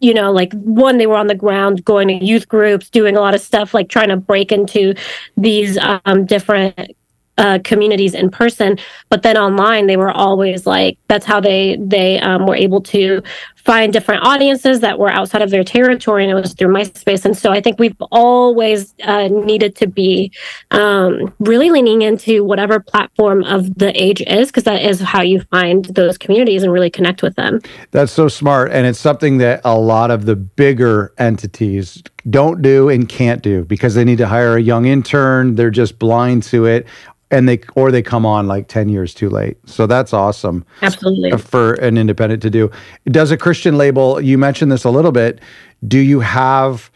you 0.00 0.14
know, 0.14 0.32
like 0.32 0.52
one, 0.54 0.98
they 0.98 1.06
were 1.06 1.16
on 1.16 1.26
the 1.26 1.34
ground 1.34 1.84
going 1.84 2.08
to 2.08 2.24
youth 2.24 2.48
groups, 2.48 2.90
doing 2.90 3.16
a 3.16 3.20
lot 3.20 3.34
of 3.34 3.40
stuff, 3.40 3.74
like 3.74 3.88
trying 3.88 4.08
to 4.08 4.16
break 4.16 4.52
into 4.52 4.94
these 5.36 5.78
um, 5.78 6.26
different 6.26 6.96
uh, 7.38 7.58
communities 7.64 8.14
in 8.14 8.30
person 8.30 8.78
but 9.10 9.22
then 9.22 9.36
online 9.36 9.86
they 9.86 9.98
were 9.98 10.10
always 10.10 10.66
like 10.66 10.96
that's 11.08 11.26
how 11.26 11.38
they 11.38 11.76
they 11.78 12.18
um, 12.20 12.46
were 12.46 12.54
able 12.54 12.80
to 12.80 13.22
find 13.66 13.92
different 13.92 14.24
audiences 14.24 14.78
that 14.78 14.96
were 14.96 15.10
outside 15.10 15.42
of 15.42 15.50
their 15.50 15.64
territory, 15.64 16.22
and 16.22 16.30
it 16.30 16.40
was 16.40 16.54
through 16.54 16.72
MySpace. 16.72 17.24
And 17.24 17.36
so 17.36 17.50
I 17.50 17.60
think 17.60 17.80
we've 17.80 18.00
always 18.12 18.94
uh, 19.02 19.26
needed 19.26 19.74
to 19.76 19.88
be 19.88 20.32
um, 20.70 21.34
really 21.40 21.70
leaning 21.70 22.02
into 22.02 22.44
whatever 22.44 22.78
platform 22.78 23.42
of 23.42 23.76
the 23.76 23.90
age 24.00 24.22
is, 24.22 24.48
because 24.48 24.62
that 24.64 24.82
is 24.82 25.00
how 25.00 25.20
you 25.20 25.40
find 25.50 25.86
those 25.86 26.16
communities 26.16 26.62
and 26.62 26.72
really 26.72 26.90
connect 26.90 27.22
with 27.22 27.34
them. 27.34 27.60
That's 27.90 28.12
so 28.12 28.28
smart, 28.28 28.70
and 28.70 28.86
it's 28.86 29.00
something 29.00 29.38
that 29.38 29.60
a 29.64 29.76
lot 29.76 30.12
of 30.12 30.26
the 30.26 30.36
bigger 30.36 31.12
entities 31.18 32.04
don't 32.30 32.62
do 32.62 32.88
and 32.88 33.08
can't 33.08 33.42
do 33.42 33.64
because 33.64 33.94
they 33.94 34.04
need 34.04 34.18
to 34.18 34.28
hire 34.28 34.56
a 34.56 34.62
young 34.62 34.86
intern. 34.86 35.56
They're 35.56 35.70
just 35.70 35.98
blind 35.98 36.44
to 36.44 36.66
it 36.66 36.86
and 37.30 37.48
they 37.48 37.60
or 37.74 37.90
they 37.90 38.02
come 38.02 38.24
on 38.24 38.46
like 38.46 38.68
10 38.68 38.88
years 38.88 39.12
too 39.12 39.28
late 39.28 39.56
so 39.66 39.86
that's 39.86 40.12
awesome 40.12 40.64
absolutely 40.82 41.36
for 41.38 41.74
an 41.74 41.98
independent 41.98 42.40
to 42.42 42.50
do 42.50 42.70
does 43.06 43.30
a 43.30 43.36
christian 43.36 43.55
label 43.64 44.20
you 44.20 44.38
mentioned 44.38 44.70
this 44.70 44.84
a 44.84 44.90
little 44.90 45.12
bit. 45.12 45.40
Do 45.86 45.98
you 45.98 46.20
have 46.20 46.90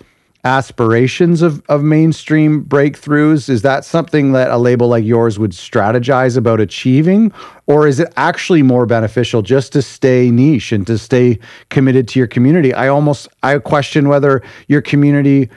aspirations 0.44 1.42
of, 1.42 1.62
of 1.68 1.82
mainstream 1.82 2.64
breakthroughs? 2.64 3.48
Is 3.48 3.62
that 3.62 3.84
something 3.84 4.32
that 4.32 4.50
a 4.50 4.56
label 4.56 4.88
like 4.88 5.04
yours 5.04 5.38
would 5.38 5.52
strategize 5.52 6.36
about 6.36 6.60
achieving? 6.60 7.32
Or 7.66 7.86
is 7.86 8.00
it 8.00 8.12
actually 8.16 8.62
more 8.62 8.86
beneficial 8.86 9.42
just 9.42 9.72
to 9.74 9.82
stay 9.82 10.30
niche 10.30 10.72
and 10.72 10.86
to 10.86 10.96
stay 10.96 11.38
committed 11.68 12.08
to 12.08 12.18
your 12.18 12.28
community? 12.28 12.72
I 12.72 12.88
almost 12.88 13.28
i 13.42 13.58
question 13.58 14.08
whether 14.08 14.42
your 14.68 14.80
community 14.80 15.50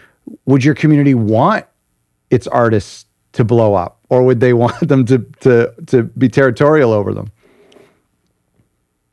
would 0.46 0.64
your 0.64 0.76
community 0.76 1.14
want 1.14 1.66
its 2.30 2.48
artists 2.48 3.06
to 3.34 3.44
blow 3.44 3.74
up? 3.74 4.00
Or 4.10 4.24
would 4.24 4.40
they 4.40 4.54
want 4.64 4.88
them 4.88 5.06
to 5.06 5.20
to 5.42 5.74
to 5.88 6.04
be 6.04 6.30
territorial 6.30 6.92
over 6.92 7.14
them? 7.14 7.32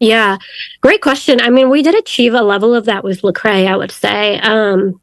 Yeah, 0.01 0.39
great 0.81 1.03
question. 1.03 1.41
I 1.43 1.51
mean, 1.51 1.69
we 1.69 1.83
did 1.83 1.95
achieve 1.95 2.33
a 2.33 2.43
level 2.43 2.75
of 2.75 2.87
that 2.87 3.05
with 3.05 3.21
Lecrae, 3.21 3.67
I 3.67 3.77
would 3.77 3.93
say, 3.93 4.41
um, 4.41 4.99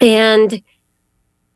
and 0.00 0.62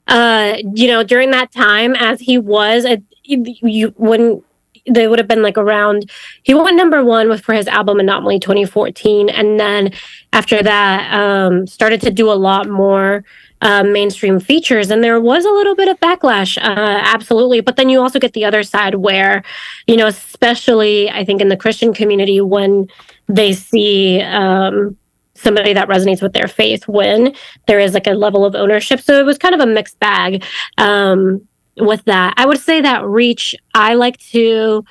uh, 0.08 0.56
you 0.74 0.88
know, 0.88 1.04
during 1.04 1.30
that 1.30 1.52
time, 1.52 1.94
as 1.94 2.20
he 2.20 2.38
was, 2.38 2.84
a, 2.84 3.00
you 3.22 3.94
wouldn't. 3.96 4.44
They 4.90 5.06
would 5.06 5.20
have 5.20 5.28
been 5.28 5.42
like 5.42 5.56
around. 5.56 6.10
He 6.42 6.54
went 6.54 6.76
number 6.76 7.04
one 7.04 7.28
with 7.28 7.42
for 7.44 7.52
his 7.54 7.68
album 7.68 8.00
Anomaly 8.00 8.40
2014, 8.40 9.28
and 9.28 9.60
then 9.60 9.92
after 10.32 10.60
that, 10.60 11.14
um, 11.14 11.68
started 11.68 12.00
to 12.00 12.10
do 12.10 12.32
a 12.32 12.34
lot 12.34 12.68
more 12.68 13.24
uh, 13.62 13.84
mainstream 13.84 14.40
features. 14.40 14.90
And 14.90 15.02
there 15.02 15.20
was 15.20 15.44
a 15.44 15.50
little 15.50 15.76
bit 15.76 15.88
of 15.88 15.98
backlash, 16.00 16.58
uh, 16.58 17.00
absolutely. 17.04 17.60
But 17.60 17.76
then 17.76 17.88
you 17.88 18.00
also 18.00 18.18
get 18.18 18.32
the 18.32 18.44
other 18.44 18.64
side 18.64 18.96
where, 18.96 19.42
you 19.86 19.96
know, 19.96 20.08
especially 20.08 21.08
I 21.08 21.24
think 21.24 21.40
in 21.40 21.48
the 21.48 21.56
Christian 21.56 21.94
community, 21.94 22.40
when 22.40 22.88
they 23.28 23.52
see, 23.52 24.20
um, 24.20 24.96
somebody 25.34 25.72
that 25.72 25.88
resonates 25.88 26.22
with 26.22 26.34
their 26.34 26.46
faith 26.46 26.86
when 26.86 27.34
there 27.66 27.80
is 27.80 27.94
like 27.94 28.06
a 28.06 28.12
level 28.12 28.44
of 28.44 28.54
ownership 28.54 29.00
so 29.00 29.18
it 29.18 29.24
was 29.24 29.38
kind 29.38 29.54
of 29.54 29.60
a 29.60 29.66
mixed 29.66 29.98
bag 29.98 30.44
um, 30.78 31.40
with 31.78 32.04
that 32.04 32.32
i 32.36 32.46
would 32.46 32.60
say 32.60 32.80
that 32.80 33.04
reach 33.04 33.54
i 33.74 33.94
like 33.94 34.18
to 34.18 34.84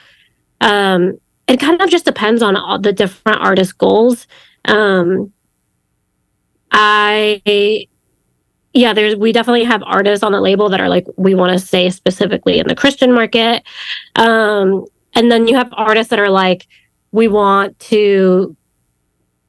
um, 0.60 1.18
it 1.48 1.60
kind 1.60 1.80
of 1.80 1.90
just 1.90 2.06
depends 2.06 2.42
on 2.42 2.58
all 2.58 2.80
the 2.80 2.92
different 2.92 3.40
artist 3.40 3.78
goals 3.78 4.28
um, 4.66 5.32
i 6.72 7.88
yeah, 8.74 8.94
there's 8.94 9.16
we 9.16 9.32
definitely 9.32 9.66
have 9.66 9.84
artists 9.86 10.24
on 10.24 10.32
the 10.32 10.42
label 10.42 10.70
that 10.70 10.80
are 10.80 10.90
like 10.90 11.06
we 11.18 11.36
want 11.36 11.52
to 11.58 11.66
stay 11.66 11.90
specifically 11.90 12.60
in 12.60 12.68
the 12.68 12.76
Christian 12.76 13.12
market. 13.14 13.64
Um, 14.16 14.86
and 15.14 15.32
then 15.32 15.48
you 15.48 15.56
have 15.56 15.70
artists 15.74 16.10
that 16.10 16.20
are 16.20 16.30
like 16.30 16.68
we 17.12 17.28
want 17.28 17.78
to 17.80 18.56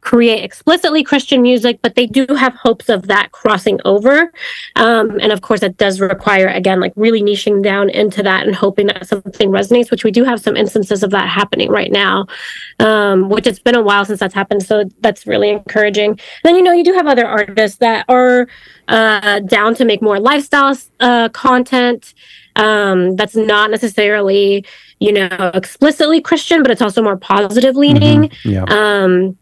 create 0.03 0.43
explicitly 0.43 1.03
Christian 1.05 1.41
music, 1.41 1.79
but 1.81 1.95
they 1.95 2.07
do 2.07 2.27
have 2.35 2.55
hopes 2.55 2.89
of 2.89 3.07
that 3.07 3.31
crossing 3.31 3.79
over. 3.85 4.33
Um, 4.75 5.19
and 5.21 5.31
of 5.31 5.41
course, 5.43 5.63
it 5.63 5.77
does 5.77 6.01
require, 6.01 6.49
again, 6.49 6.81
like 6.81 6.93
really 6.97 7.23
niching 7.23 7.63
down 7.63 7.89
into 7.89 8.21
that 8.25 8.45
and 8.45 8.55
hoping 8.55 8.89
that 8.89 9.07
something 9.07 9.51
resonates, 9.51 9.93
which 9.93 10.03
we 10.03 10.11
do 10.11 10.25
have 10.25 10.41
some 10.41 10.57
instances 10.57 11.05
of 11.05 11.11
that 11.13 11.29
happening 11.29 11.71
right 11.71 11.93
now, 11.93 12.27
um, 12.81 13.29
which 13.29 13.47
it's 13.47 13.61
been 13.61 13.77
a 13.77 13.83
while 13.83 14.05
since 14.05 14.19
that's 14.19 14.35
happened. 14.35 14.65
So 14.65 14.85
that's 15.01 15.25
really 15.27 15.51
encouraging. 15.51 16.11
And 16.11 16.19
then, 16.43 16.57
you 16.57 16.63
know, 16.63 16.73
you 16.73 16.85
do 16.85 16.95
have 16.95 17.07
other 17.07 17.27
artists 17.27 17.79
that 17.79 18.05
are 18.09 18.49
uh, 18.89 19.39
down 19.39 19.77
to 19.77 19.85
make 19.85 20.03
more 20.03 20.19
lifestyle 20.19 20.77
uh, 20.99 21.29
content 21.29 22.13
um, 22.57 23.15
that's 23.15 23.37
not 23.37 23.71
necessarily, 23.71 24.67
you 24.99 25.13
know, 25.13 25.53
explicitly 25.55 26.21
Christian, 26.21 26.63
but 26.63 26.73
it's 26.73 26.83
also 26.83 27.03
more 27.03 27.17
positive 27.17 27.77
leaning. 27.77 28.25
Mm-hmm. 28.25 28.51
Yeah. 28.51 28.65
Um, 28.65 29.39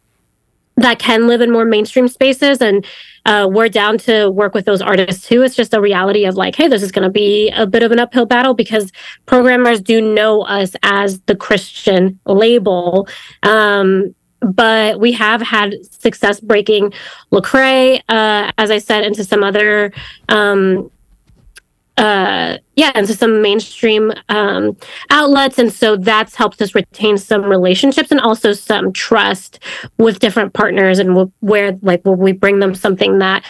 that 0.76 0.98
can 0.98 1.26
live 1.26 1.40
in 1.40 1.50
more 1.50 1.64
mainstream 1.64 2.08
spaces 2.08 2.60
and 2.60 2.86
uh, 3.26 3.46
we're 3.50 3.68
down 3.68 3.98
to 3.98 4.30
work 4.30 4.54
with 4.54 4.64
those 4.64 4.80
artists 4.80 5.28
too. 5.28 5.42
It's 5.42 5.54
just 5.54 5.74
a 5.74 5.80
reality 5.80 6.24
of 6.24 6.36
like 6.36 6.56
hey 6.56 6.68
this 6.68 6.82
is 6.82 6.92
going 6.92 7.04
to 7.04 7.10
be 7.10 7.50
a 7.50 7.66
bit 7.66 7.82
of 7.82 7.92
an 7.92 7.98
uphill 7.98 8.26
battle 8.26 8.54
because 8.54 8.92
programmers 9.26 9.80
do 9.80 10.00
know 10.00 10.42
us 10.42 10.74
as 10.82 11.20
the 11.22 11.36
christian 11.36 12.18
label. 12.26 13.08
Um, 13.42 14.14
but 14.40 15.00
we 15.00 15.12
have 15.12 15.42
had 15.42 15.74
success 15.94 16.40
breaking 16.40 16.92
Lecrae, 17.30 18.00
uh, 18.08 18.50
as 18.56 18.70
I 18.70 18.78
said, 18.78 19.04
into 19.04 19.24
some 19.24 19.44
other 19.44 19.92
um, 20.28 20.90
uh, 22.00 22.56
yeah, 22.76 22.98
into 22.98 23.14
some 23.14 23.42
mainstream 23.42 24.10
um, 24.30 24.74
outlets. 25.10 25.58
And 25.58 25.70
so 25.70 25.96
that's 25.96 26.34
helped 26.34 26.62
us 26.62 26.74
retain 26.74 27.18
some 27.18 27.44
relationships 27.44 28.10
and 28.10 28.18
also 28.18 28.54
some 28.54 28.90
trust 28.94 29.58
with 29.98 30.18
different 30.18 30.54
partners 30.54 30.98
and 30.98 31.14
we'll, 31.14 31.30
where 31.40 31.78
like 31.82 32.02
will 32.06 32.14
we 32.14 32.32
bring 32.32 32.58
them 32.60 32.74
something 32.74 33.18
that 33.18 33.44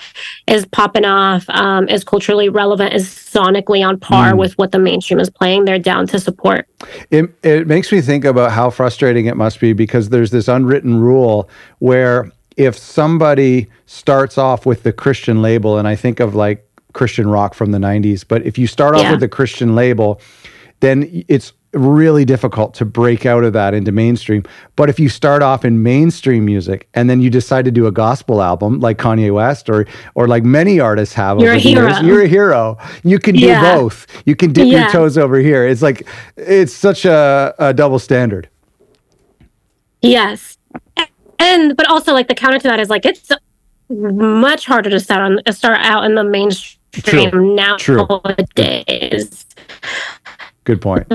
is 0.49 0.67
popping 0.67 1.05
off, 1.05 1.49
um, 1.51 1.89
is 1.89 2.03
culturally 2.03 2.49
relevant, 2.49 2.93
is 2.93 3.09
sonically 3.09 3.87
on 3.87 4.01
par 4.01 4.33
mm. 4.33 4.39
with 4.39 4.59
what 4.59 4.73
the 4.73 4.81
mainstream 4.81 5.21
is 5.21 5.31
playing. 5.31 5.65
They're 5.65 5.79
down 5.79 6.09
to 6.09 6.19
support. 6.19 6.67
It, 7.11 7.33
it 7.45 7.69
makes 7.69 7.93
me 7.93 8.01
think 8.01 8.25
about 8.25 8.51
how 8.51 8.71
frustrating 8.71 9.27
it 9.27 9.37
must 9.37 9.61
be 9.61 9.73
because 9.75 10.09
there's 10.09 10.33
this 10.33 10.49
unwritten 10.49 10.99
rule 10.99 11.49
where 11.79 12.33
if 12.57 12.77
somebody 12.77 13.69
starts 13.87 14.37
off 14.39 14.67
with 14.67 14.83
the 14.83 14.93
Christian 14.93 15.41
label, 15.41 15.79
and 15.79 15.87
I 15.87 15.97
think 15.97 16.21
of 16.21 16.35
like 16.35 16.67
Christian 16.93 17.29
rock 17.29 17.55
from 17.55 17.71
the 17.71 17.79
90s. 17.79 18.25
But 18.27 18.47
if 18.47 18.59
you 18.59 18.67
start 18.67 18.95
off 18.95 19.03
yeah. 19.03 19.13
with 19.13 19.21
the 19.21 19.29
Christian 19.29 19.75
label, 19.75 20.21
then 20.81 21.25
it's 21.29 21.53
really 21.73 22.25
difficult 22.25 22.75
to 22.75 22.85
break 22.85 23.25
out 23.25 23.45
of 23.45 23.53
that 23.53 23.75
into 23.75 23.93
mainstream. 23.93 24.43
But 24.77 24.91
if 24.91 24.99
you 24.99 25.09
start 25.09 25.43
off 25.43 25.65
in 25.65 25.83
mainstream 25.83 26.45
music 26.45 26.89
and 26.95 27.09
then 27.09 27.21
you 27.21 27.31
decide 27.31 27.65
to 27.67 27.71
do 27.71 27.87
a 27.87 27.93
gospel 27.93 28.43
album 28.43 28.81
like 28.81 28.99
Kanye 28.99 29.33
West 29.33 29.71
or 29.71 29.87
or 30.15 30.27
like 30.27 30.43
many 30.43 30.81
artists 30.81 31.15
have 31.15 31.39
you're 31.39 31.53
a 31.53 31.59
hero. 31.59 31.89
Years, 31.89 32.03
you're 32.03 32.23
a 32.23 32.29
hero. 32.29 32.77
You 33.05 33.19
can 33.19 33.37
do 33.37 33.47
yeah. 33.47 33.77
both. 33.77 34.07
You 34.27 34.35
can 34.35 34.53
dip 34.53 34.67
yeah. 34.67 34.83
your 34.83 34.91
toes 34.91 35.17
over 35.17 35.39
here. 35.39 35.67
It's 35.67 35.83
like 35.83 36.07
it's 36.37 36.73
such 36.73 37.05
a, 37.05 37.55
a 37.59 37.73
double 37.73 37.99
standard. 37.99 38.49
Yes. 40.03 40.59
And 41.39 41.77
but 41.77 41.87
also 41.89 42.13
like 42.13 42.29
the 42.29 42.35
counter 42.35 42.59
to 42.59 42.69
that 42.69 42.81
is 42.81 42.91
like 42.91 43.07
it's 43.07 43.31
much 43.89 44.67
harder 44.67 44.91
to 44.91 45.01
start 45.01 45.21
on 45.21 45.53
start 45.53 45.79
out 45.81 46.05
in 46.05 46.15
the 46.15 46.25
mainstream 46.25 46.80
True. 46.93 47.55
nowadays. 47.55 47.81
True. 47.83 48.07
Good 50.65 50.81
point. 50.81 51.07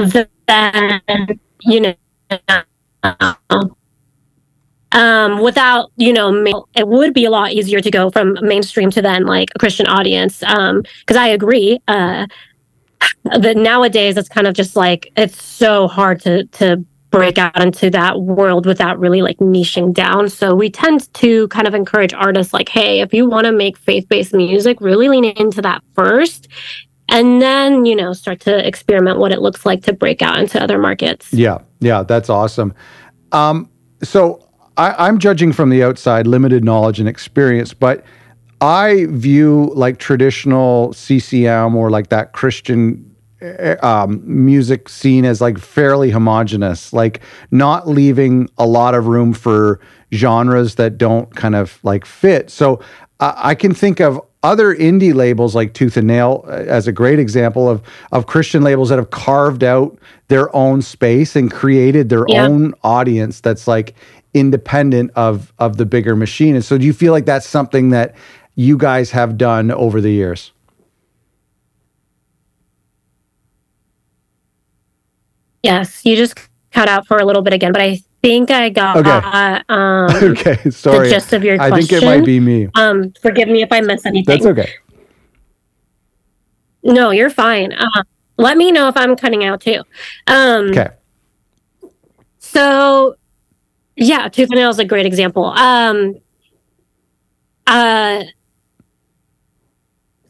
Then 0.47 1.01
you 1.61 1.79
know. 1.81 1.95
Um, 4.91 5.39
without 5.41 5.91
you 5.97 6.13
know, 6.13 6.65
it 6.73 6.87
would 6.87 7.13
be 7.13 7.25
a 7.25 7.29
lot 7.29 7.51
easier 7.51 7.81
to 7.81 7.91
go 7.91 8.09
from 8.09 8.37
mainstream 8.41 8.89
to 8.91 9.01
then 9.01 9.25
like 9.25 9.49
a 9.55 9.59
Christian 9.59 9.87
audience. 9.87 10.41
Um, 10.43 10.83
because 10.99 11.17
I 11.17 11.27
agree. 11.27 11.79
Uh, 11.87 12.27
that 13.39 13.57
nowadays 13.57 14.17
it's 14.17 14.29
kind 14.29 14.47
of 14.47 14.53
just 14.53 14.75
like 14.75 15.11
it's 15.17 15.41
so 15.43 15.87
hard 15.87 16.21
to 16.21 16.45
to 16.45 16.83
break 17.15 17.37
out 17.37 17.57
into 17.57 17.89
that 17.89 18.21
world 18.21 18.65
without 18.65 18.99
really 18.99 19.21
like 19.21 19.37
niching 19.37 19.93
down. 19.93 20.27
So 20.27 20.53
we 20.53 20.69
tend 20.69 21.13
to 21.13 21.47
kind 21.47 21.65
of 21.65 21.73
encourage 21.73 22.13
artists 22.13 22.53
like, 22.53 22.67
hey, 22.67 22.99
if 22.99 23.13
you 23.13 23.25
want 23.25 23.45
to 23.45 23.53
make 23.53 23.77
faith-based 23.77 24.33
music, 24.33 24.81
really 24.81 25.07
lean 25.07 25.23
into 25.23 25.61
that 25.61 25.81
first 25.93 26.49
and 27.07 27.41
then, 27.41 27.85
you 27.85 27.95
know, 27.95 28.11
start 28.11 28.41
to 28.41 28.67
experiment 28.67 29.19
what 29.19 29.31
it 29.31 29.39
looks 29.39 29.65
like 29.65 29.83
to 29.83 29.93
break 29.93 30.21
out 30.21 30.37
into 30.39 30.61
other 30.61 30.77
markets. 30.77 31.31
Yeah. 31.31 31.59
Yeah, 31.79 32.03
that's 32.03 32.29
awesome. 32.29 32.73
Um, 33.31 33.69
so 34.03 34.45
I, 34.75 35.07
I'm 35.07 35.17
judging 35.17 35.53
from 35.53 35.69
the 35.69 35.83
outside, 35.83 36.27
limited 36.27 36.65
knowledge 36.65 36.99
and 36.99 37.07
experience, 37.07 37.73
but 37.73 38.03
I 38.59 39.05
view 39.09 39.71
like 39.73 39.99
traditional 39.99 40.91
CCM 40.91 41.75
or 41.75 41.89
like 41.89 42.09
that 42.09 42.33
Christian 42.33 43.14
um, 43.81 44.21
music 44.25 44.89
scene 44.89 45.25
as 45.25 45.41
like 45.41 45.57
fairly 45.57 46.09
homogenous, 46.11 46.93
like 46.93 47.21
not 47.51 47.87
leaving 47.87 48.49
a 48.57 48.65
lot 48.65 48.95
of 48.95 49.07
room 49.07 49.33
for 49.33 49.79
genres 50.13 50.75
that 50.75 50.97
don't 50.97 51.35
kind 51.35 51.55
of 51.55 51.79
like 51.83 52.05
fit. 52.05 52.49
So 52.49 52.81
uh, 53.19 53.33
I 53.35 53.55
can 53.55 53.73
think 53.73 53.99
of 53.99 54.21
other 54.43 54.75
indie 54.75 55.13
labels 55.13 55.55
like 55.55 55.73
Tooth 55.73 55.97
and 55.97 56.07
Nail 56.07 56.45
uh, 56.47 56.51
as 56.51 56.87
a 56.87 56.91
great 56.91 57.19
example 57.19 57.67
of 57.67 57.81
of 58.11 58.27
Christian 58.27 58.63
labels 58.63 58.89
that 58.89 58.99
have 58.99 59.09
carved 59.09 59.63
out 59.63 59.97
their 60.27 60.55
own 60.55 60.81
space 60.81 61.35
and 61.35 61.51
created 61.51 62.09
their 62.09 62.25
yeah. 62.27 62.45
own 62.45 62.73
audience 62.83 63.41
that's 63.41 63.67
like 63.67 63.95
independent 64.33 65.11
of 65.15 65.51
of 65.59 65.77
the 65.77 65.85
bigger 65.85 66.15
machine. 66.15 66.55
And 66.55 66.63
so, 66.63 66.77
do 66.77 66.85
you 66.85 66.93
feel 66.93 67.11
like 67.11 67.25
that's 67.25 67.47
something 67.47 67.89
that 67.89 68.15
you 68.55 68.77
guys 68.77 69.11
have 69.11 69.37
done 69.37 69.71
over 69.71 69.99
the 69.99 70.11
years? 70.11 70.51
Yes, 75.65 76.05
you 76.05 76.15
just 76.15 76.37
cut 76.71 76.87
out 76.87 77.07
for 77.07 77.17
a 77.17 77.25
little 77.25 77.41
bit 77.41 77.51
again, 77.51 77.71
but 77.71 77.81
I 77.81 77.99
think 78.21 78.51
I 78.51 78.69
got 78.69 78.97
okay. 78.97 79.63
um, 79.67 80.11
okay, 80.31 80.69
sorry. 80.69 81.07
the 81.07 81.15
gist 81.15 81.33
of 81.33 81.43
your 81.43 81.59
I 81.59 81.69
question. 81.69 81.87
think 81.87 82.03
it 82.03 82.05
might 82.05 82.23
be 82.23 82.39
me. 82.39 82.69
Um, 82.75 83.11
forgive 83.19 83.47
me 83.47 83.63
if 83.63 83.71
I 83.71 83.81
miss 83.81 84.05
anything. 84.05 84.43
That's 84.43 84.45
okay. 84.45 84.71
No, 86.83 87.09
you're 87.09 87.31
fine. 87.31 87.73
Uh, 87.73 88.03
let 88.37 88.57
me 88.57 88.71
know 88.71 88.87
if 88.89 88.95
I'm 88.95 89.15
cutting 89.15 89.43
out 89.43 89.61
too. 89.61 89.81
Um, 90.27 90.69
okay. 90.69 90.89
So, 92.37 93.15
yeah, 93.95 94.27
tooth 94.27 94.51
and 94.51 94.59
nail 94.59 94.69
is 94.69 94.77
a 94.77 94.85
great 94.85 95.07
example. 95.07 95.45
Um, 95.45 96.19
uh, 97.65 98.23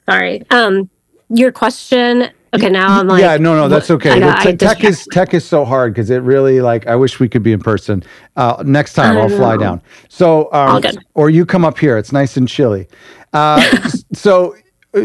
sorry. 0.05 0.49
Um, 0.49 0.89
your 1.27 1.51
question. 1.51 2.29
Okay, 2.55 2.69
now 2.69 2.99
I'm 2.99 3.07
like, 3.07 3.21
yeah, 3.21 3.37
no, 3.37 3.55
no, 3.55 3.67
that's 3.67 3.91
okay. 3.91 4.19
got- 4.19 4.41
Te- 4.41 4.55
tech 4.55 4.83
is 4.83 5.05
tech 5.11 5.33
is 5.33 5.43
so 5.45 5.65
hard 5.65 5.93
because 5.93 6.09
it 6.09 6.21
really 6.23 6.61
like 6.61 6.87
I 6.87 6.95
wish 6.95 7.19
we 7.19 7.27
could 7.27 7.43
be 7.43 7.51
in 7.51 7.59
person. 7.59 8.03
Uh, 8.35 8.63
next 8.65 8.93
time 8.93 9.17
I'll 9.17 9.29
fly 9.29 9.55
know. 9.55 9.59
down. 9.61 9.81
So, 10.09 10.51
um, 10.53 10.81
or 11.13 11.29
you 11.29 11.45
come 11.45 11.65
up 11.65 11.77
here. 11.77 11.97
It's 11.97 12.11
nice 12.11 12.37
and 12.37 12.47
chilly. 12.47 12.87
Uh, 13.33 13.61
so 14.13 14.55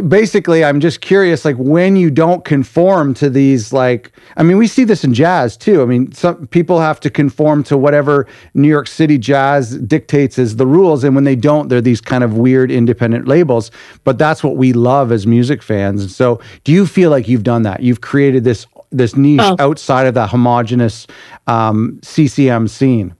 basically, 0.06 0.64
I'm 0.64 0.80
just 0.80 1.00
curious, 1.00 1.44
like 1.44 1.56
when 1.56 1.96
you 1.96 2.10
don't 2.10 2.44
conform 2.44 3.14
to 3.14 3.28
these, 3.28 3.72
like 3.72 4.12
I 4.36 4.42
mean, 4.42 4.56
we 4.56 4.66
see 4.66 4.84
this 4.84 5.04
in 5.04 5.12
jazz 5.14 5.56
too. 5.56 5.82
I 5.82 5.84
mean, 5.86 6.12
some 6.12 6.46
people 6.48 6.80
have 6.80 7.00
to 7.00 7.10
conform 7.10 7.64
to 7.64 7.76
whatever 7.76 8.26
New 8.54 8.68
York 8.68 8.86
City 8.86 9.18
jazz 9.18 9.76
dictates 9.78 10.38
as 10.38 10.56
the 10.56 10.66
rules, 10.66 11.02
and 11.04 11.14
when 11.14 11.24
they 11.24 11.36
don't, 11.36 11.68
they're 11.68 11.80
these 11.80 12.00
kind 12.00 12.22
of 12.24 12.36
weird 12.36 12.70
independent 12.70 13.26
labels. 13.26 13.70
But 14.04 14.18
that's 14.18 14.44
what 14.44 14.56
we 14.56 14.72
love 14.72 15.10
as 15.12 15.26
music 15.26 15.62
fans. 15.62 16.02
And 16.02 16.10
so, 16.10 16.40
do 16.64 16.72
you 16.72 16.86
feel 16.86 17.10
like 17.10 17.28
you've 17.28 17.42
done 17.44 17.62
that? 17.62 17.82
You've 17.82 18.00
created 18.00 18.44
this 18.44 18.66
this 18.92 19.16
niche 19.16 19.40
Oh. 19.42 19.56
outside 19.58 20.06
of 20.06 20.14
that 20.14 20.30
homogenous 20.30 21.06
um, 21.46 21.98
CCM 22.02 22.66
scene. 22.68 23.14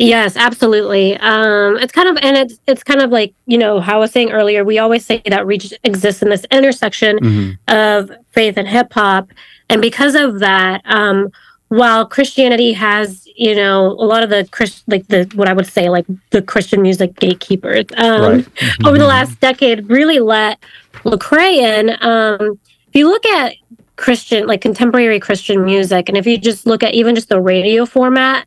Yes, 0.00 0.34
absolutely. 0.36 1.16
Um, 1.18 1.76
it's 1.76 1.92
kind 1.92 2.08
of, 2.08 2.16
and 2.22 2.36
it's 2.36 2.58
it's 2.66 2.82
kind 2.82 3.00
of 3.02 3.10
like 3.10 3.34
you 3.46 3.58
know 3.58 3.80
how 3.80 3.96
I 3.96 3.98
was 4.00 4.10
saying 4.12 4.32
earlier. 4.32 4.64
We 4.64 4.78
always 4.78 5.04
say 5.04 5.20
that 5.26 5.46
reach 5.46 5.74
exists 5.84 6.22
in 6.22 6.30
this 6.30 6.46
intersection 6.50 7.18
Mhm. 7.18 7.58
of 7.68 8.10
faith 8.32 8.56
and 8.56 8.66
hip 8.66 8.92
hop, 8.94 9.28
and 9.68 9.82
because 9.82 10.14
of 10.14 10.38
that, 10.38 10.80
um, 10.86 11.30
while 11.68 12.06
Christianity 12.06 12.72
has 12.72 13.26
you 13.36 13.54
know 13.54 13.88
a 13.88 14.06
lot 14.06 14.22
of 14.22 14.30
the 14.30 14.48
Christ 14.50 14.84
like 14.88 15.06
the 15.08 15.30
what 15.34 15.48
I 15.48 15.52
would 15.52 15.66
say 15.66 15.90
like 15.90 16.06
the 16.30 16.40
Christian 16.40 16.80
music 16.80 17.14
gatekeepers 17.20 17.84
um, 17.98 18.22
Right. 18.22 18.46
over 18.86 18.96
the 18.98 19.06
last 19.06 19.38
decade 19.40 19.88
really 19.90 20.18
let 20.18 20.58
Lecrae 21.04 21.56
in. 21.58 21.90
Um, 22.00 22.58
if 22.88 22.94
you 22.94 23.06
look 23.06 23.26
at 23.26 23.54
Christian 23.96 24.46
like 24.46 24.62
contemporary 24.62 25.20
Christian 25.20 25.62
music, 25.62 26.08
and 26.08 26.16
if 26.16 26.26
you 26.26 26.38
just 26.38 26.66
look 26.66 26.82
at 26.82 26.94
even 26.94 27.14
just 27.14 27.28
the 27.28 27.40
radio 27.40 27.84
format. 27.84 28.46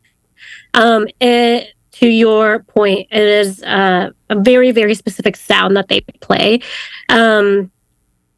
Um, 0.74 1.06
it, 1.20 1.74
to 1.92 2.08
your 2.08 2.64
point, 2.64 3.08
it 3.10 3.22
is 3.22 3.62
uh, 3.62 4.10
a 4.28 4.38
very, 4.40 4.72
very 4.72 4.94
specific 4.94 5.36
sound 5.36 5.76
that 5.76 5.88
they 5.88 6.00
play. 6.20 6.60
Um, 7.08 7.70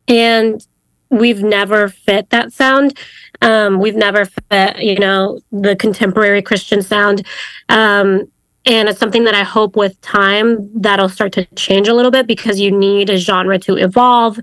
and 0.06 0.64
we've 1.10 1.42
never 1.42 1.88
fit 1.88 2.30
that 2.30 2.52
sound. 2.52 2.98
Um, 3.42 3.80
we've 3.80 3.96
never 3.96 4.26
fit, 4.26 4.82
you 4.82 4.98
know, 4.98 5.40
the 5.50 5.76
contemporary 5.76 6.42
Christian 6.42 6.82
sound. 6.82 7.26
Um, 7.68 8.30
and 8.64 8.88
it's 8.88 8.98
something 8.98 9.24
that 9.24 9.34
I 9.34 9.44
hope 9.44 9.76
with 9.76 10.00
time 10.00 10.70
that'll 10.80 11.08
start 11.08 11.32
to 11.34 11.44
change 11.54 11.88
a 11.88 11.94
little 11.94 12.10
bit 12.10 12.26
because 12.26 12.58
you 12.60 12.70
need 12.70 13.10
a 13.10 13.16
genre 13.16 13.58
to 13.60 13.76
evolve. 13.76 14.38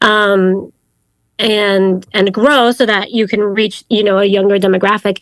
Um, 0.00 0.72
and 1.38 2.06
and 2.14 2.32
grow 2.32 2.70
so 2.70 2.86
that 2.86 3.10
you 3.10 3.28
can 3.28 3.42
reach 3.42 3.84
you 3.90 4.02
know 4.02 4.18
a 4.18 4.24
younger 4.24 4.58
demographic 4.58 5.20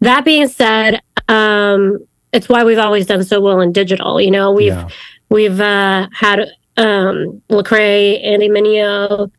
that 0.00 0.22
being 0.22 0.46
said 0.46 1.00
um 1.28 1.98
it's 2.32 2.48
why 2.48 2.64
we've 2.64 2.78
always 2.78 3.06
done 3.06 3.22
so 3.24 3.40
well 3.40 3.60
in 3.60 3.72
digital 3.72 4.20
you 4.20 4.30
know 4.30 4.52
we've 4.52 4.68
Yeah. 4.68 4.88
we've 5.30 5.60
uh 5.60 6.08
had 6.12 6.40
um 6.76 7.40
Lecrae, 7.50 8.22
Andy 8.24 8.48
Mineo 8.48 9.30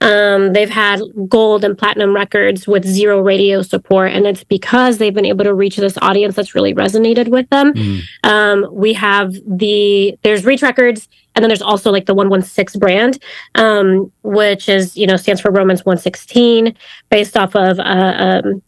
um 0.00 0.52
they've 0.52 0.70
had 0.70 1.00
gold 1.28 1.64
and 1.64 1.76
platinum 1.76 2.14
records 2.14 2.68
with 2.68 2.84
zero 2.86 3.20
radio 3.20 3.62
support 3.62 4.12
and 4.12 4.26
it's 4.28 4.44
because 4.44 4.98
they've 4.98 5.14
been 5.14 5.24
able 5.24 5.44
to 5.44 5.52
reach 5.54 5.76
this 5.76 5.98
audience 6.02 6.36
that's 6.36 6.54
really 6.54 6.72
resonated 6.72 7.28
with 7.28 7.48
them 7.50 7.72
Mhm. 7.72 8.00
um, 8.22 8.66
we 8.70 8.92
have 8.92 9.34
the 9.46 10.16
there's 10.22 10.44
Reach 10.44 10.62
Records, 10.62 11.08
and 11.34 11.42
then 11.42 11.48
there's 11.48 11.62
also 11.62 11.90
like 11.90 12.06
the 12.06 12.14
116 12.14 12.78
brand, 12.78 13.18
um, 13.56 14.12
which 14.22 14.68
is 14.68 14.96
you 14.96 15.06
know 15.06 15.16
stands 15.16 15.40
for 15.40 15.50
Romans 15.50 15.84
116, 15.84 16.74
based 17.10 17.36
off 17.36 17.54
of 17.56 17.78
uh, 17.80 18.42
um, 18.44 18.62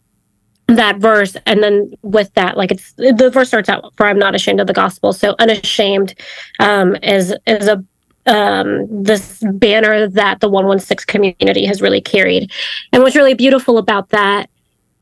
that 0.75 0.97
verse, 0.97 1.35
and 1.45 1.63
then 1.63 1.93
with 2.01 2.33
that, 2.33 2.57
like 2.57 2.71
it's 2.71 2.93
the 2.93 3.29
verse 3.31 3.47
starts 3.47 3.69
out 3.69 3.93
for 3.95 4.05
I'm 4.05 4.19
not 4.19 4.35
ashamed 4.35 4.59
of 4.59 4.67
the 4.67 4.73
gospel. 4.73 5.13
So 5.13 5.35
unashamed 5.39 6.15
um, 6.59 6.95
is 7.03 7.33
is 7.47 7.67
a 7.67 7.83
um, 8.27 9.03
this 9.03 9.41
banner 9.53 10.07
that 10.07 10.41
the 10.41 10.49
116 10.49 11.05
community 11.07 11.65
has 11.65 11.81
really 11.81 12.01
carried, 12.01 12.51
and 12.91 13.01
what's 13.03 13.15
really 13.15 13.33
beautiful 13.33 13.77
about 13.77 14.09
that 14.09 14.49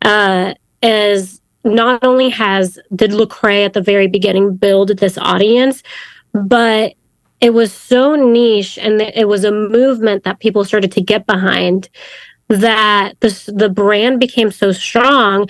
uh, 0.02 0.54
is 0.82 1.42
not 1.64 2.04
only 2.04 2.30
has 2.30 2.80
did 2.96 3.12
Lecrae 3.12 3.66
at 3.66 3.74
the 3.74 3.82
very 3.82 4.08
beginning 4.08 4.56
build 4.56 4.98
this 4.98 5.18
audience, 5.18 5.84
but 6.34 6.94
it 7.42 7.54
was 7.54 7.72
so 7.72 8.16
niche 8.16 8.78
and 8.78 9.02
it 9.02 9.28
was 9.28 9.44
a 9.44 9.52
movement 9.52 10.24
that 10.24 10.40
people 10.40 10.66
started 10.66 10.92
to 10.92 11.02
get 11.02 11.26
behind 11.26 11.90
that 12.50 13.14
this 13.22 13.46
the 13.54 13.70
brand 13.70 14.20
became 14.20 14.52
so 14.52 14.72
strong 14.72 15.48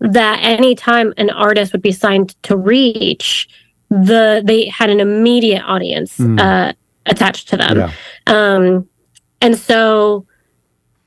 that 0.00 0.38
anytime 0.42 1.12
an 1.16 1.30
artist 1.30 1.72
would 1.72 1.82
be 1.82 1.92
signed 1.92 2.34
to 2.42 2.56
reach 2.56 3.48
the 3.90 4.42
they 4.44 4.66
had 4.66 4.90
an 4.90 5.00
immediate 5.00 5.62
audience 5.64 6.18
Mm. 6.18 6.40
uh, 6.40 6.72
attached 7.06 7.48
to 7.48 7.56
them 7.56 7.76
Yeah. 7.78 7.90
um, 8.26 8.88
and 9.40 9.56
so 9.56 10.26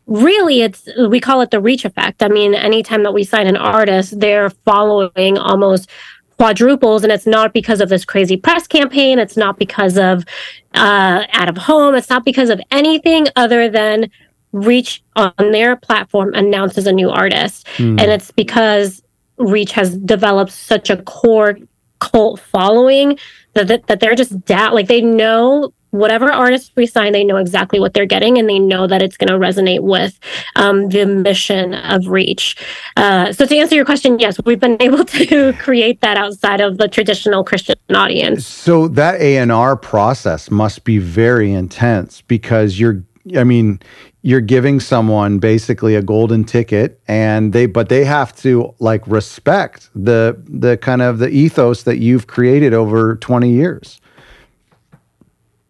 really 0.08 0.62
it's 0.62 0.88
we 1.10 1.20
call 1.20 1.42
it 1.42 1.52
the 1.52 1.60
reach 1.60 1.86
effect. 1.86 2.22
I 2.24 2.28
mean, 2.28 2.54
anytime 2.56 3.04
that 3.04 3.14
we 3.14 3.24
sign 3.24 3.48
an 3.48 3.56
artist, 3.58 4.20
they're 4.20 4.50
following 4.50 5.38
almost 5.38 5.90
quadruples 6.38 7.04
and 7.04 7.12
it's 7.12 7.28
not 7.28 7.54
because 7.54 7.82
of 7.82 7.90
this 7.90 8.04
crazy 8.04 8.36
press 8.36 8.66
campaign 8.66 9.20
it's 9.20 9.38
not 9.38 9.60
because 9.60 9.96
of 9.96 10.26
uh 10.74 11.24
out 11.34 11.48
of 11.48 11.56
home 11.56 11.94
it's 11.94 12.10
not 12.10 12.26
because 12.26 12.50
of 12.50 12.60
anything 12.72 13.28
other 13.36 13.70
than 13.70 14.10
reach 14.52 15.04
on 15.16 15.34
their 15.38 15.76
platform 15.76 16.34
announces 16.34 16.88
a 16.88 16.92
new 16.92 17.10
artist. 17.10 17.68
Mm. 17.78 18.02
and 18.02 18.12
it's 18.12 18.32
because 18.32 19.02
reach 19.38 19.72
has 19.72 19.98
developed 19.98 20.52
such 20.52 20.90
a 20.90 21.02
core 21.04 21.58
cult 22.00 22.40
following 22.40 23.18
that, 23.54 23.68
that, 23.68 23.88
that 23.88 24.00
they're 24.00 24.16
just 24.16 24.44
da- 24.46 24.72
like 24.72 24.88
they 24.88 25.02
know 25.02 25.74
whatever 25.92 26.32
artist 26.32 26.72
we 26.78 26.86
sign 26.86 27.12
they 27.12 27.24
know 27.24 27.36
exactly 27.36 27.80
what 27.80 27.94
they're 27.94 28.06
getting 28.06 28.38
and 28.38 28.50
they 28.50 28.58
know 28.58 28.88
that 28.88 29.02
it's 29.02 29.18
going 29.18 29.28
to 29.28 29.38
resonate 29.38 29.82
with 29.82 30.18
um, 30.56 30.88
the 30.90 31.06
mission 31.06 31.74
of 31.74 32.08
reach. 32.08 32.56
Uh, 32.96 33.32
so 33.34 33.46
to 33.46 33.58
answer 33.58 33.76
your 33.76 33.86
question 33.86 34.18
yes 34.18 34.38
we've 34.46 34.60
been 34.60 34.78
able 34.82 35.06
to 35.06 35.54
create 35.54 36.02
that 36.02 36.18
outside 36.18 36.62
of 36.62 36.78
the 36.78 36.88
traditional 36.88 37.44
christian 37.44 37.76
audience. 37.94 38.48
So 38.48 38.88
that 38.90 39.20
A 39.22 39.38
and 39.38 39.52
R 39.52 39.76
process 39.76 40.50
must 40.50 40.84
be 40.86 40.98
very 40.98 41.52
intense 41.52 42.22
because 42.22 42.80
you're 42.80 43.04
I 43.38 43.44
mean, 43.44 43.80
you're 44.24 44.42
giving 44.42 44.80
someone 44.80 45.40
basically 45.40 45.96
a 45.96 46.02
golden 46.02 46.44
ticket 46.44 47.02
and 47.08 47.54
they 47.54 47.66
but 47.66 47.90
they 47.90 48.06
have 48.06 48.36
to 48.36 48.74
like 48.80 49.06
respect 49.08 49.90
the 49.96 50.40
the 50.48 50.78
kind 50.78 51.02
of 51.02 51.18
the 51.20 51.30
ethos 51.30 51.84
that 51.84 51.98
you've 51.98 52.28
created 52.28 52.74
over 52.74 53.16
20 53.16 53.50
years. 53.50 54.00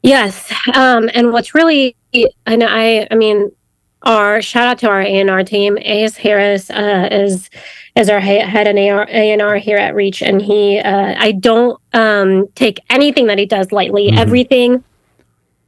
Yes, 0.03 0.51
um, 0.73 1.09
and 1.13 1.31
what's 1.31 1.53
really, 1.53 1.95
and 2.47 2.63
I, 2.63 3.07
I 3.11 3.15
mean, 3.15 3.51
our 4.03 4.41
shout 4.41 4.67
out 4.67 4.79
to 4.79 4.89
our 4.89 5.01
A 5.01 5.19
and 5.19 5.29
R 5.29 5.43
team. 5.43 5.77
A.S. 5.77 6.17
Harris 6.17 6.71
uh, 6.71 7.07
is 7.11 7.51
is 7.95 8.09
our 8.09 8.19
head 8.19 8.67
and 8.67 8.79
A 8.79 8.89
and 9.31 9.41
R 9.43 9.57
here 9.57 9.77
at 9.77 9.93
Reach, 9.93 10.23
and 10.23 10.41
he, 10.41 10.79
uh, 10.79 11.13
I 11.19 11.33
don't 11.33 11.79
um, 11.93 12.47
take 12.55 12.79
anything 12.89 13.27
that 13.27 13.37
he 13.37 13.45
does 13.45 13.71
lightly. 13.71 14.09
Mhm. 14.09 14.17
Everything, 14.17 14.83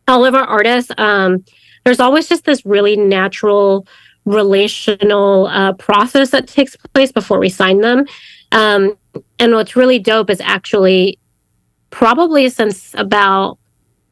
all 0.07 0.25
of 0.25 0.33
our 0.33 0.45
artists, 0.45 0.91
um, 0.97 1.45
there's 1.83 1.99
always 1.99 2.27
just 2.27 2.45
this 2.45 2.65
really 2.65 2.95
natural 2.95 3.87
relational 4.25 5.47
uh, 5.47 5.73
process 5.73 6.29
that 6.29 6.47
takes 6.47 6.75
place 6.93 7.11
before 7.11 7.39
we 7.39 7.49
sign 7.49 7.81
them. 7.81 8.05
Um, 8.51 8.97
and 9.39 9.53
what's 9.53 9.75
really 9.75 9.99
dope 9.99 10.29
is 10.29 10.41
actually 10.41 11.19
probably 11.89 12.49
since 12.49 12.93
about 12.95 13.57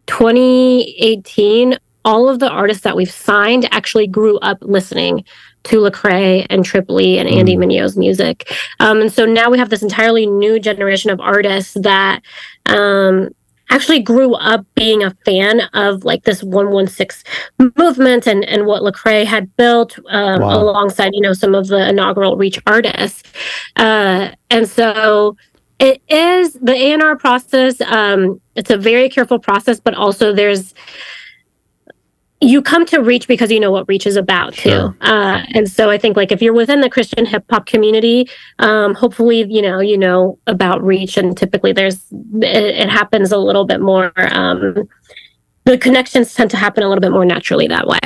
2018, 0.07 1.77
all 2.03 2.27
of 2.27 2.39
the 2.39 2.49
artists 2.49 2.83
that 2.83 2.95
we've 2.95 3.11
signed 3.11 3.67
actually 3.71 4.07
grew 4.07 4.37
up 4.39 4.57
listening 4.61 5.23
to 5.63 5.77
Lecrae 5.77 6.45
and 6.49 6.65
Trip 6.65 6.89
Lee 6.89 7.19
and 7.19 7.29
Andy 7.29 7.55
mm. 7.55 7.59
Mineo's 7.59 7.95
music. 7.95 8.51
Um, 8.79 9.01
and 9.01 9.13
so 9.13 9.25
now 9.25 9.49
we 9.49 9.59
have 9.59 9.69
this 9.69 9.83
entirely 9.83 10.25
new 10.25 10.59
generation 10.59 11.11
of 11.11 11.19
artists 11.19 11.75
that 11.81 12.21
um, 12.65 13.29
actually 13.71 14.01
grew 14.01 14.35
up 14.35 14.65
being 14.75 15.01
a 15.03 15.11
fan 15.25 15.61
of 15.73 16.03
like 16.03 16.23
this 16.23 16.43
116 16.43 17.71
movement 17.77 18.27
and, 18.27 18.43
and 18.45 18.65
what 18.65 18.83
Lecrae 18.83 19.25
had 19.25 19.55
built 19.55 19.97
um, 20.09 20.41
wow. 20.41 20.61
alongside, 20.61 21.11
you 21.13 21.21
know, 21.21 21.33
some 21.33 21.55
of 21.55 21.67
the 21.67 21.89
inaugural 21.89 22.37
Reach 22.37 22.59
artists. 22.67 23.23
Uh, 23.77 24.29
and 24.49 24.67
so 24.67 25.37
it 25.79 26.01
is 26.09 26.53
the 26.53 26.73
A&R 26.73 27.15
process. 27.15 27.81
Um, 27.81 28.39
it's 28.55 28.69
a 28.69 28.77
very 28.77 29.09
careful 29.09 29.39
process, 29.39 29.79
but 29.79 29.95
also 29.95 30.33
there's 30.33 30.75
you 32.41 32.61
come 32.61 32.85
to 32.87 32.99
reach 33.01 33.27
because 33.27 33.51
you 33.51 33.59
know 33.59 33.71
what 33.71 33.87
reach 33.87 34.07
is 34.07 34.15
about 34.15 34.55
sure. 34.55 34.91
too 34.91 34.97
uh, 35.01 35.43
and 35.53 35.69
so 35.69 35.89
i 35.89 35.97
think 35.97 36.17
like 36.17 36.31
if 36.31 36.41
you're 36.41 36.53
within 36.53 36.81
the 36.81 36.89
christian 36.89 37.25
hip 37.25 37.45
hop 37.49 37.65
community 37.65 38.27
um, 38.59 38.93
hopefully 38.95 39.45
you 39.47 39.61
know 39.61 39.79
you 39.79 39.97
know 39.97 40.37
about 40.47 40.83
reach 40.83 41.17
and 41.17 41.37
typically 41.37 41.71
there's 41.71 42.03
it, 42.41 42.65
it 42.65 42.89
happens 42.89 43.31
a 43.31 43.37
little 43.37 43.65
bit 43.65 43.79
more 43.79 44.11
um, 44.33 44.89
the 45.65 45.77
connections 45.77 46.33
tend 46.33 46.49
to 46.49 46.57
happen 46.57 46.83
a 46.83 46.89
little 46.89 47.01
bit 47.01 47.11
more 47.11 47.25
naturally 47.25 47.67
that 47.67 47.87
way 47.87 47.99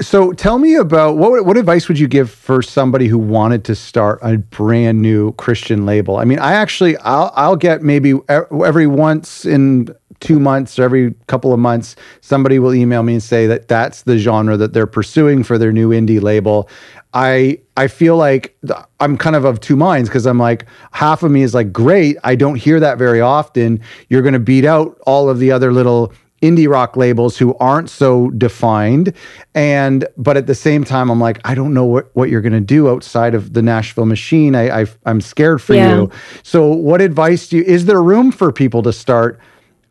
so 0.00 0.32
tell 0.32 0.58
me 0.58 0.74
about 0.74 1.16
what 1.16 1.46
what 1.46 1.56
advice 1.56 1.88
would 1.88 1.98
you 1.98 2.06
give 2.06 2.30
for 2.30 2.60
somebody 2.60 3.06
who 3.06 3.18
wanted 3.18 3.64
to 3.64 3.74
start 3.74 4.18
a 4.22 4.36
brand 4.36 5.00
new 5.00 5.32
Christian 5.32 5.86
label? 5.86 6.18
I 6.18 6.24
mean, 6.26 6.38
I 6.38 6.52
actually 6.52 6.98
I'll 6.98 7.32
I'll 7.34 7.56
get 7.56 7.82
maybe 7.82 8.12
every 8.28 8.86
once 8.86 9.46
in 9.46 9.88
two 10.20 10.40
months 10.40 10.78
or 10.78 10.84
every 10.84 11.14
couple 11.26 11.52
of 11.52 11.58
months, 11.58 11.96
somebody 12.20 12.58
will 12.58 12.74
email 12.74 13.02
me 13.02 13.14
and 13.14 13.22
say 13.22 13.46
that 13.46 13.68
that's 13.68 14.02
the 14.02 14.18
genre 14.18 14.56
that 14.56 14.72
they're 14.72 14.86
pursuing 14.86 15.42
for 15.42 15.58
their 15.58 15.72
new 15.72 15.90
indie 15.90 16.20
label. 16.20 16.68
I 17.14 17.58
I 17.76 17.88
feel 17.88 18.16
like 18.16 18.56
I'm 19.00 19.16
kind 19.16 19.36
of 19.36 19.44
of 19.44 19.60
two 19.60 19.76
minds 19.76 20.08
because 20.08 20.26
I'm 20.26 20.38
like 20.38 20.66
half 20.92 21.22
of 21.22 21.30
me 21.30 21.42
is 21.42 21.54
like 21.54 21.72
great. 21.72 22.16
I 22.24 22.34
don't 22.34 22.56
hear 22.56 22.80
that 22.80 22.98
very 22.98 23.20
often. 23.20 23.80
You're 24.08 24.22
going 24.22 24.34
to 24.34 24.38
beat 24.38 24.64
out 24.64 24.98
all 25.06 25.28
of 25.28 25.38
the 25.38 25.52
other 25.52 25.72
little 25.72 26.12
indie 26.42 26.68
rock 26.68 26.96
labels 26.96 27.38
who 27.38 27.54
aren't 27.56 27.88
so 27.88 28.28
defined 28.30 29.12
and 29.54 30.06
but 30.18 30.36
at 30.36 30.46
the 30.46 30.54
same 30.54 30.84
time 30.84 31.10
i'm 31.10 31.18
like 31.18 31.40
i 31.44 31.54
don't 31.54 31.72
know 31.72 31.84
what, 31.84 32.14
what 32.14 32.28
you're 32.28 32.42
going 32.42 32.52
to 32.52 32.60
do 32.60 32.90
outside 32.90 33.34
of 33.34 33.54
the 33.54 33.62
nashville 33.62 34.04
machine 34.04 34.54
I, 34.54 34.82
I 34.82 34.86
am 35.06 35.22
scared 35.22 35.62
for 35.62 35.74
yeah. 35.74 35.96
you 35.96 36.10
so 36.42 36.68
what 36.68 37.00
advice 37.00 37.48
do 37.48 37.56
you 37.56 37.62
is 37.64 37.86
there 37.86 38.02
room 38.02 38.30
for 38.32 38.52
people 38.52 38.82
to 38.82 38.92
start 38.92 39.40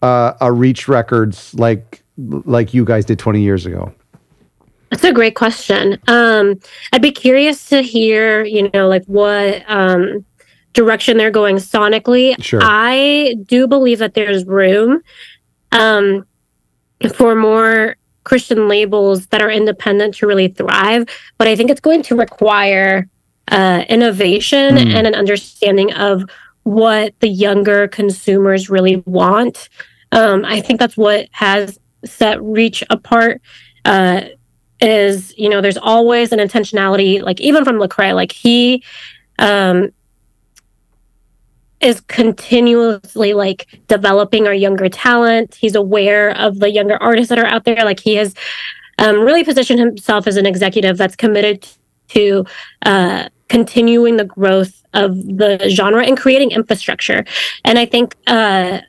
uh, 0.06 0.38
a 0.39 0.52
reach 0.52 0.88
records 0.88 1.54
like 1.56 2.04
like 2.18 2.74
you 2.74 2.86
guys 2.86 3.06
did 3.06 3.18
20 3.18 3.41
years 3.41 3.65
ago? 3.65 3.91
That's 4.91 5.04
a 5.04 5.12
great 5.12 5.36
question. 5.36 6.00
Um, 6.08 6.60
I'd 6.94 7.02
be 7.02 7.12
curious 7.12 7.68
to 7.70 7.82
hear, 7.82 8.44
you 8.44 8.70
know, 8.72 8.88
like 8.88 9.04
what 9.06 9.63
um, 9.68 10.24
direction 10.74 11.18
they're 11.18 11.32
going 11.32 11.56
sonically. 11.56 12.41
Sure. 12.41 12.60
I 12.63 13.36
do 13.46 13.68
believe 13.68 14.00
that 14.00 14.13
there's 14.13 14.46
room 14.46 15.02
um, 15.72 16.26
for 17.13 17.36
more 17.36 17.96
Christian 18.24 18.68
labels 18.68 19.28
that 19.28 19.41
are 19.41 19.52
independent 19.52 20.13
to 20.15 20.28
really 20.28 20.50
thrive, 20.50 21.08
but 21.38 21.48
I 21.48 21.56
think 21.56 21.72
it's 21.72 21.82
going 21.82 22.04
to 22.04 22.15
require 22.15 23.10
uh, 23.50 23.84
innovation 23.89 24.76
mm. 24.76 24.94
and 24.94 25.08
an 25.08 25.15
understanding 25.15 25.94
of 25.94 26.24
what 26.63 27.13
the 27.20 27.28
younger 27.28 27.88
consumers 27.88 28.70
really 28.70 29.04
want 29.06 29.70
um, 30.15 30.45
I 30.45 30.62
think 30.62 30.80
that's 30.80 30.97
what 30.97 31.28
has 31.32 31.78
set 32.06 32.41
Reach 32.41 32.84
apart. 32.89 33.41
Uh, 33.84 34.21
is 34.82 35.34
you 35.38 35.49
know 35.49 35.62
there's 35.62 35.78
always 35.78 36.32
an 36.32 36.39
intentionality, 36.39 37.21
like 37.21 37.39
even 37.39 37.63
from 37.63 37.78
Lecrae, 37.78 38.15
like 38.15 38.32
he 38.32 38.84
um, 39.39 39.89
is 41.82 42.01
continuously 42.01 43.34
like 43.34 43.67
developing 43.88 44.47
our 44.47 44.54
younger 44.54 44.89
talent. 44.89 45.56
He's 45.56 45.75
aware 45.75 46.32
of 46.38 46.60
the 46.60 46.71
younger 46.71 46.97
artists 47.01 47.30
that 47.30 47.39
are 47.39 47.45
out 47.45 47.65
there. 47.65 47.84
Like 47.84 47.99
he 47.99 48.15
has 48.15 48.34
um, 48.97 49.19
really 49.19 49.43
positioned 49.43 49.80
himself 49.80 50.28
as 50.28 50.38
an 50.38 50.45
executive 50.45 50.97
that's 50.97 51.15
committed 51.15 51.67
to 52.10 52.45
uh, 52.86 53.30
continuing 53.49 54.17
the 54.17 54.25
growth 54.25 54.84
of 54.93 55.15
the 55.15 55.69
genre 55.69 56.06
and 56.06 56.17
creating 56.17 56.51
infrastructure. 56.51 57.25
And 57.65 57.78
I 57.78 57.86
think 57.86 58.15
uh, 58.28 58.80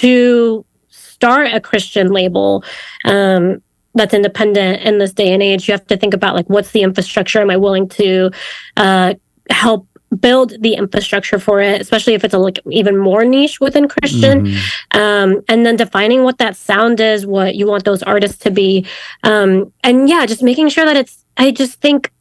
to 0.00 0.64
start 0.88 1.52
a 1.52 1.60
Christian 1.60 2.12
label 2.12 2.64
um, 3.04 3.62
that's 3.94 4.14
independent 4.14 4.82
in 4.82 4.98
this 4.98 5.12
day 5.12 5.32
and 5.32 5.42
age, 5.42 5.68
you 5.68 5.72
have 5.72 5.86
to 5.88 5.96
think 5.96 6.14
about 6.14 6.34
like 6.34 6.48
what's 6.48 6.70
the 6.70 6.82
infrastructure? 6.82 7.40
Am 7.40 7.50
I 7.50 7.56
willing 7.56 7.88
to 7.90 8.30
uh, 8.76 9.14
help 9.50 9.86
build 10.18 10.60
the 10.60 10.74
infrastructure 10.74 11.38
for 11.38 11.60
it, 11.60 11.80
especially 11.80 12.14
if 12.14 12.24
it's 12.24 12.34
a 12.34 12.38
like 12.38 12.58
even 12.70 12.96
more 12.96 13.24
niche 13.24 13.60
within 13.60 13.88
Christian. 13.88 14.46
Mm-hmm. 14.46 14.98
Um, 14.98 15.42
and 15.48 15.64
then 15.64 15.76
defining 15.76 16.24
what 16.24 16.38
that 16.38 16.56
sound 16.56 17.00
is, 17.00 17.26
what 17.26 17.54
you 17.54 17.66
want 17.66 17.84
those 17.84 18.02
artists 18.02 18.38
to 18.38 18.50
be. 18.50 18.86
Um, 19.22 19.72
and 19.84 20.08
yeah, 20.08 20.26
just 20.26 20.42
making 20.42 20.68
sure 20.68 20.84
that 20.84 20.96
it's 20.96 21.24
I 21.36 21.52
just 21.52 21.80
think 21.80 22.12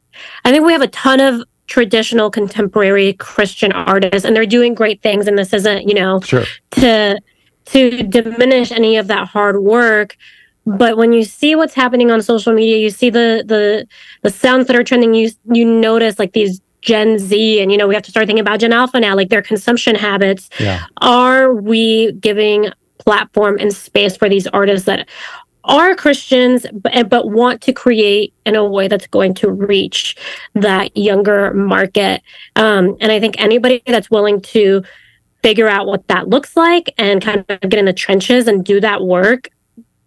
I 0.45 0.51
think 0.51 0.65
we 0.65 0.73
have 0.73 0.81
a 0.81 0.87
ton 0.87 1.19
of 1.19 1.43
traditional 1.67 2.31
contemporary 2.31 3.13
Christian 3.13 3.71
artists 3.71 4.25
and 4.25 4.35
they're 4.35 4.45
doing 4.45 4.73
great 4.73 5.01
things. 5.01 5.27
And 5.27 5.37
this 5.37 5.53
isn't, 5.53 5.87
you 5.87 5.93
know, 5.93 6.19
sure. 6.21 6.43
to 6.71 7.19
to 7.71 8.03
diminish 8.03 8.71
any 8.71 8.97
of 8.97 9.07
that 9.07 9.27
hard 9.27 9.61
work. 9.61 10.17
But 10.65 10.97
when 10.97 11.13
you 11.13 11.23
see 11.23 11.55
what's 11.55 11.73
happening 11.73 12.11
on 12.11 12.21
social 12.21 12.53
media 12.53 12.77
you 12.77 12.89
see 12.89 13.09
the 13.09 13.43
the 13.45 13.87
the 14.21 14.29
sounds 14.29 14.67
that 14.67 14.75
are 14.75 14.83
trending 14.83 15.13
you 15.13 15.31
you 15.51 15.65
notice 15.65 16.19
like 16.19 16.33
these 16.33 16.61
gen 16.81 17.17
z 17.17 17.59
and 17.61 17.71
you 17.71 17.77
know 17.77 17.87
we 17.87 17.95
have 17.95 18.03
to 18.03 18.11
start 18.11 18.27
thinking 18.27 18.41
about 18.41 18.59
gen 18.59 18.71
alpha 18.71 18.99
now 18.99 19.15
like 19.15 19.29
their 19.29 19.41
consumption 19.41 19.95
habits. 19.95 20.49
Yeah. 20.59 20.83
are 21.01 21.53
we 21.53 22.11
giving 22.13 22.69
platform 22.99 23.57
and 23.59 23.73
space 23.73 24.15
for 24.15 24.29
these 24.29 24.45
artists 24.47 24.85
that 24.85 25.07
are 25.63 25.95
christians 25.95 26.65
but, 26.71 27.09
but 27.09 27.29
want 27.29 27.61
to 27.61 27.73
create 27.73 28.33
in 28.45 28.55
a 28.55 28.63
way 28.63 28.87
that's 28.87 29.07
going 29.07 29.33
to 29.35 29.49
reach 29.49 30.15
that 30.53 30.95
younger 30.95 31.53
market? 31.53 32.21
Um, 32.55 32.95
and 33.01 33.11
i 33.11 33.19
think 33.19 33.41
anybody 33.41 33.81
that's 33.87 34.11
willing 34.11 34.39
to 34.41 34.83
figure 35.41 35.67
out 35.67 35.87
what 35.87 36.07
that 36.07 36.27
looks 36.27 36.55
like 36.55 36.93
and 36.97 37.21
kind 37.21 37.45
of 37.49 37.59
get 37.61 37.75
in 37.75 37.85
the 37.85 37.93
trenches 37.93 38.47
and 38.47 38.65
do 38.65 38.79
that 38.79 39.03
work 39.03 39.49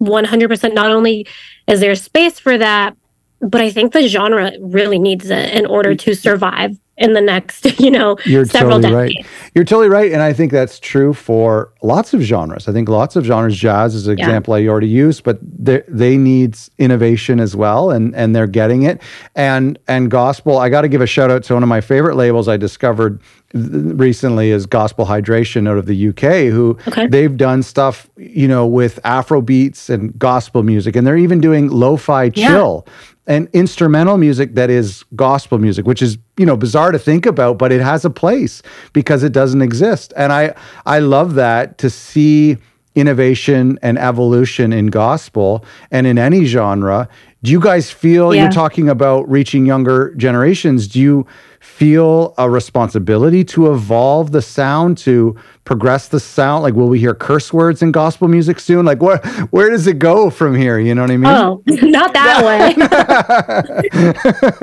100% 0.00 0.74
not 0.74 0.90
only 0.90 1.26
is 1.66 1.80
there 1.80 1.94
space 1.94 2.38
for 2.38 2.58
that 2.58 2.96
but 3.40 3.60
i 3.60 3.70
think 3.70 3.92
the 3.92 4.08
genre 4.08 4.52
really 4.60 4.98
needs 4.98 5.30
it 5.30 5.54
in 5.54 5.66
order 5.66 5.94
mm. 5.94 5.98
to 5.98 6.14
survive 6.14 6.76
in 6.98 7.14
the 7.14 7.20
next, 7.20 7.64
you 7.80 7.90
know, 7.90 8.16
You're 8.24 8.44
several 8.44 8.80
totally 8.80 9.08
decades. 9.08 9.28
Right. 9.28 9.52
You're 9.54 9.64
totally 9.64 9.88
right. 9.88 10.12
And 10.12 10.22
I 10.22 10.32
think 10.32 10.52
that's 10.52 10.78
true 10.78 11.12
for 11.12 11.72
lots 11.82 12.14
of 12.14 12.20
genres. 12.20 12.68
I 12.68 12.72
think 12.72 12.88
lots 12.88 13.16
of 13.16 13.24
genres, 13.24 13.56
jazz 13.56 13.94
is 13.94 14.06
an 14.06 14.18
yeah. 14.18 14.26
example 14.26 14.54
I 14.54 14.66
already 14.66 14.88
used, 14.88 15.24
but 15.24 15.38
they, 15.42 15.82
they 15.88 16.16
need 16.16 16.56
innovation 16.78 17.40
as 17.40 17.56
well. 17.56 17.90
And, 17.90 18.14
and 18.14 18.34
they're 18.34 18.46
getting 18.46 18.82
it. 18.82 19.00
And, 19.34 19.78
and 19.88 20.10
gospel, 20.10 20.58
I 20.58 20.68
got 20.68 20.82
to 20.82 20.88
give 20.88 21.00
a 21.00 21.06
shout 21.06 21.30
out 21.30 21.42
to 21.44 21.54
one 21.54 21.62
of 21.62 21.68
my 21.68 21.80
favorite 21.80 22.16
labels 22.16 22.48
I 22.48 22.56
discovered 22.56 23.20
recently 23.54 24.50
is 24.50 24.66
Gospel 24.66 25.06
Hydration 25.06 25.68
out 25.68 25.78
of 25.78 25.86
the 25.86 26.08
UK, 26.08 26.52
who 26.52 26.78
okay. 26.88 27.06
they've 27.06 27.36
done 27.36 27.62
stuff, 27.62 28.08
you 28.16 28.48
know, 28.48 28.66
with 28.66 28.98
Afro 29.04 29.40
beats 29.40 29.90
and 29.90 30.18
gospel 30.18 30.62
music, 30.62 30.96
and 30.96 31.06
they're 31.06 31.16
even 31.16 31.40
doing 31.40 31.68
lo-fi 31.68 32.30
chill. 32.30 32.84
Yeah 32.86 32.92
and 33.26 33.48
instrumental 33.52 34.18
music 34.18 34.54
that 34.56 34.68
is 34.68 35.04
gospel 35.14 35.58
music, 35.58 35.86
which 35.86 36.02
is 36.02 36.18
you 36.36 36.46
know 36.46 36.56
bizarre 36.56 36.90
to 36.90 36.98
think 36.98 37.24
about, 37.26 37.58
but 37.58 37.70
it 37.70 37.80
has 37.80 38.04
a 38.04 38.10
place 38.10 38.62
because 38.92 39.22
it 39.22 39.32
doesn't 39.32 39.62
exist. 39.62 40.12
And 40.16 40.32
I 40.32 40.54
I 40.86 40.98
love 40.98 41.34
that 41.34 41.78
to 41.78 41.90
see 41.90 42.56
innovation 42.94 43.78
and 43.80 43.98
evolution 43.98 44.72
in 44.72 44.88
gospel 44.88 45.64
and 45.90 46.06
in 46.06 46.18
any 46.18 46.44
genre. 46.44 47.08
Do 47.42 47.50
you 47.50 47.60
guys 47.60 47.90
feel 47.90 48.34
yeah. 48.34 48.42
you're 48.42 48.52
talking 48.52 48.88
about 48.88 49.28
reaching 49.30 49.66
younger 49.66 50.14
generations? 50.16 50.86
Do 50.88 51.00
you 51.00 51.26
feel 51.62 52.34
a 52.38 52.50
responsibility 52.50 53.44
to 53.44 53.72
evolve 53.72 54.32
the 54.32 54.42
sound, 54.42 54.98
to 54.98 55.36
progress 55.64 56.08
the 56.08 56.18
sound? 56.18 56.62
Like, 56.64 56.74
will 56.74 56.88
we 56.88 56.98
hear 56.98 57.14
curse 57.14 57.52
words 57.52 57.82
in 57.82 57.92
gospel 57.92 58.26
music 58.28 58.58
soon? 58.58 58.84
Like, 58.84 59.00
where 59.00 59.18
where 59.50 59.70
does 59.70 59.86
it 59.86 59.98
go 59.98 60.28
from 60.28 60.54
here? 60.56 60.78
You 60.78 60.94
know 60.94 61.02
what 61.02 61.10
I 61.10 61.16
mean? 61.16 61.32
Oh, 61.32 61.62
not 61.66 62.12
that 62.14 62.44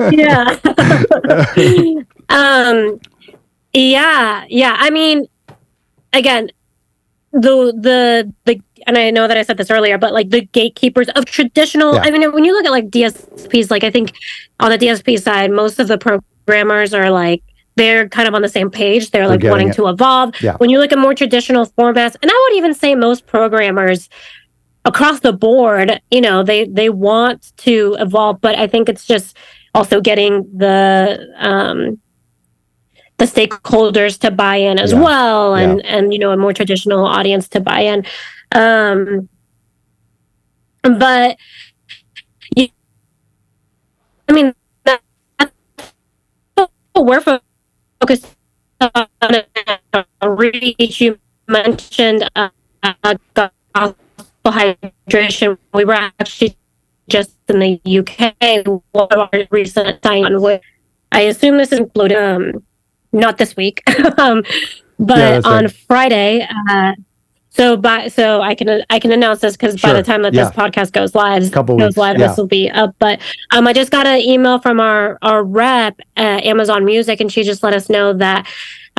way. 0.00 0.16
yeah. 0.16 0.56
um. 2.28 3.00
Yeah. 3.72 4.44
Yeah. 4.48 4.76
I 4.78 4.90
mean, 4.90 5.26
again, 6.12 6.50
the 7.32 7.72
the 7.80 8.32
the 8.44 8.60
and 8.86 8.98
I 8.98 9.10
know 9.10 9.28
that 9.28 9.36
I 9.36 9.42
said 9.42 9.56
this 9.56 9.70
earlier, 9.70 9.98
but 9.98 10.12
like 10.12 10.30
the 10.30 10.42
gatekeepers 10.42 11.08
of 11.10 11.24
traditional. 11.24 11.94
Yeah. 11.94 12.02
I 12.02 12.10
mean, 12.10 12.32
when 12.32 12.44
you 12.44 12.52
look 12.52 12.64
at 12.66 12.70
like 12.70 12.90
DSPs, 12.90 13.70
like 13.70 13.84
I 13.84 13.90
think 13.90 14.12
on 14.58 14.70
the 14.70 14.78
DSP 14.78 15.20
side, 15.20 15.50
most 15.50 15.78
of 15.78 15.88
the 15.88 15.98
programmers 16.50 16.92
are 16.92 17.10
like 17.10 17.42
they're 17.76 18.08
kind 18.08 18.28
of 18.28 18.34
on 18.34 18.42
the 18.42 18.48
same 18.48 18.70
page. 18.70 19.10
They're 19.10 19.28
like 19.28 19.42
wanting 19.42 19.68
it. 19.68 19.74
to 19.76 19.86
evolve. 19.88 20.34
Yeah. 20.42 20.56
When 20.56 20.68
you 20.68 20.78
look 20.80 20.92
at 20.92 20.98
more 20.98 21.14
traditional 21.14 21.66
formats, 21.66 22.16
and 22.20 22.30
I 22.30 22.48
would 22.48 22.56
even 22.58 22.74
say 22.74 22.94
most 22.94 23.26
programmers 23.26 24.08
across 24.84 25.20
the 25.20 25.32
board, 25.32 26.00
you 26.10 26.20
know, 26.20 26.42
they 26.42 26.64
they 26.66 26.88
want 26.90 27.52
to 27.58 27.96
evolve, 28.00 28.40
but 28.40 28.58
I 28.58 28.66
think 28.66 28.88
it's 28.88 29.06
just 29.06 29.36
also 29.74 30.00
getting 30.00 30.42
the 30.56 31.32
um, 31.38 32.00
the 33.18 33.24
stakeholders 33.26 34.18
to 34.20 34.30
buy 34.30 34.56
in 34.56 34.78
as 34.78 34.92
Yeah. 34.92 35.00
well, 35.00 35.54
and 35.54 35.80
Yeah. 35.80 35.96
and 35.96 36.12
you 36.12 36.18
know 36.18 36.32
a 36.32 36.36
more 36.36 36.52
traditional 36.52 37.06
audience 37.06 37.48
to 37.50 37.60
buy 37.60 37.80
in. 37.80 38.04
Um, 38.52 39.28
but 40.82 41.36
I 44.28 44.32
mean, 44.32 44.52
what 47.00 47.08
we're 47.08 47.20
fo- 47.20 47.40
focused 48.00 48.36
on 48.80 49.06
uh, 49.92 50.28
reach. 50.28 51.00
You 51.00 51.18
mentioned 51.48 52.28
uh, 52.36 52.50
uh, 52.82 53.14
gospel 53.34 53.94
hydration. 54.44 55.58
We 55.72 55.84
were 55.84 55.94
actually 55.94 56.56
just 57.08 57.36
in 57.48 57.58
the 57.60 57.80
UK. 57.98 58.34
One 58.92 59.08
of 59.10 59.18
our 59.32 59.46
recent 59.50 60.02
sign 60.04 60.40
with, 60.40 60.60
I 61.12 61.22
assume 61.22 61.58
this 61.58 61.72
is 61.72 61.80
included, 61.80 62.18
um, 62.18 62.62
not 63.12 63.38
this 63.38 63.56
week, 63.56 63.82
um, 64.18 64.42
but 64.98 65.18
Yeah, 65.18 65.40
on 65.44 65.64
right. 65.64 65.72
Friday. 65.88 66.46
Uh, 66.68 66.92
so 67.50 67.76
by 67.76 68.08
so 68.08 68.40
I 68.40 68.54
can 68.54 68.84
I 68.90 68.98
can 68.98 69.10
announce 69.10 69.40
this 69.40 69.56
because 69.56 69.80
by 69.80 69.92
the 69.92 70.02
time 70.02 70.22
that 70.22 70.32
yeah. 70.32 70.44
this 70.44 70.54
podcast 70.54 70.92
goes 70.92 71.14
live, 71.14 71.50
Couple 71.50 71.76
goes 71.76 71.88
weeks, 71.88 71.96
live, 71.96 72.18
yeah. 72.18 72.28
this 72.28 72.36
will 72.36 72.46
be 72.46 72.70
up. 72.70 72.94
But 72.98 73.20
um, 73.52 73.66
I 73.66 73.72
just 73.72 73.90
got 73.90 74.06
an 74.06 74.20
email 74.20 74.60
from 74.60 74.78
our 74.78 75.18
our 75.22 75.42
rep 75.42 76.00
at 76.16 76.44
Amazon 76.44 76.84
Music, 76.84 77.20
and 77.20 77.30
she 77.30 77.42
just 77.42 77.62
let 77.62 77.74
us 77.74 77.90
know 77.90 78.12
that 78.14 78.46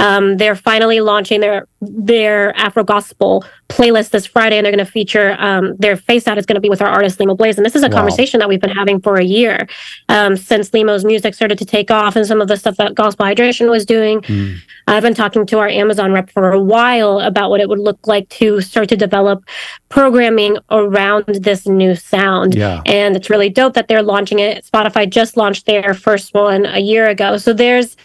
um, 0.02 0.38
they're 0.38 0.56
finally 0.56 1.00
launching 1.00 1.40
their 1.40 1.68
their 1.80 2.56
Afro 2.58 2.84
gospel 2.84 3.44
playlist 3.70 4.10
this 4.12 4.26
Friday, 4.26 4.58
and 4.58 4.66
they're 4.66 4.76
going 4.76 4.86
to 4.86 4.92
feature 4.92 5.36
um, 5.40 5.76
their 5.78 5.96
face 5.96 6.28
out 6.28 6.38
is 6.38 6.46
going 6.46 6.56
to 6.56 6.62
be 6.62 6.70
with 6.70 6.82
our 6.82 6.88
artist 6.90 7.20
Limo 7.20 7.36
Blaze, 7.36 7.58
and 7.58 7.66
this 7.66 7.76
is 7.76 7.84
a 7.84 7.90
Wow. 7.90 7.98
conversation 7.98 8.40
that 8.40 8.50
we've 8.50 8.62
been 8.62 8.78
having 8.82 9.00
for 9.02 9.16
a 9.16 9.24
year 9.24 9.68
um, 10.10 10.36
since 10.38 10.74
Limo's 10.74 11.04
music 11.06 11.34
started 11.34 11.58
to 11.58 11.66
take 11.66 11.90
off, 11.90 12.16
and 12.16 12.26
some 12.28 12.42
of 12.42 12.48
the 12.48 12.58
stuff 12.58 12.76
that 12.78 12.94
Gospel 12.96 13.26
Hydration 13.26 13.70
was 13.70 13.86
doing. 13.86 14.22
Mm. 14.22 14.58
I've 14.88 15.04
been 15.04 15.14
talking 15.14 15.46
to 15.46 15.60
our 15.60 15.68
Amazon 15.70 16.12
rep 16.12 16.30
for 16.30 16.52
a 16.52 16.60
while 16.60 17.20
about 17.20 17.50
what 17.50 17.62
it 17.62 17.70
would 17.70 17.80
look 17.80 18.06
like 18.08 18.28
to 18.30 18.62
start 18.62 18.90
to 18.90 18.98
develop 18.98 19.44
programming 19.90 20.58
around 20.70 21.26
this 21.28 21.68
new 21.68 21.96
sound. 21.96 22.56
Yeah. 22.56 22.82
And 22.86 23.16
it's 23.16 23.30
really 23.30 23.50
dope 23.50 23.74
that 23.76 23.88
they're 23.88 24.04
launching 24.04 24.40
it. 24.40 24.66
Spotify 24.66 25.10
just 25.10 25.38
launched 25.38 25.66
their 25.66 25.94
first 25.94 26.34
one 26.34 26.66
a 26.66 26.80
year 26.80 27.08
ago. 27.08 27.38
So 27.38 27.54
there's 27.54 27.96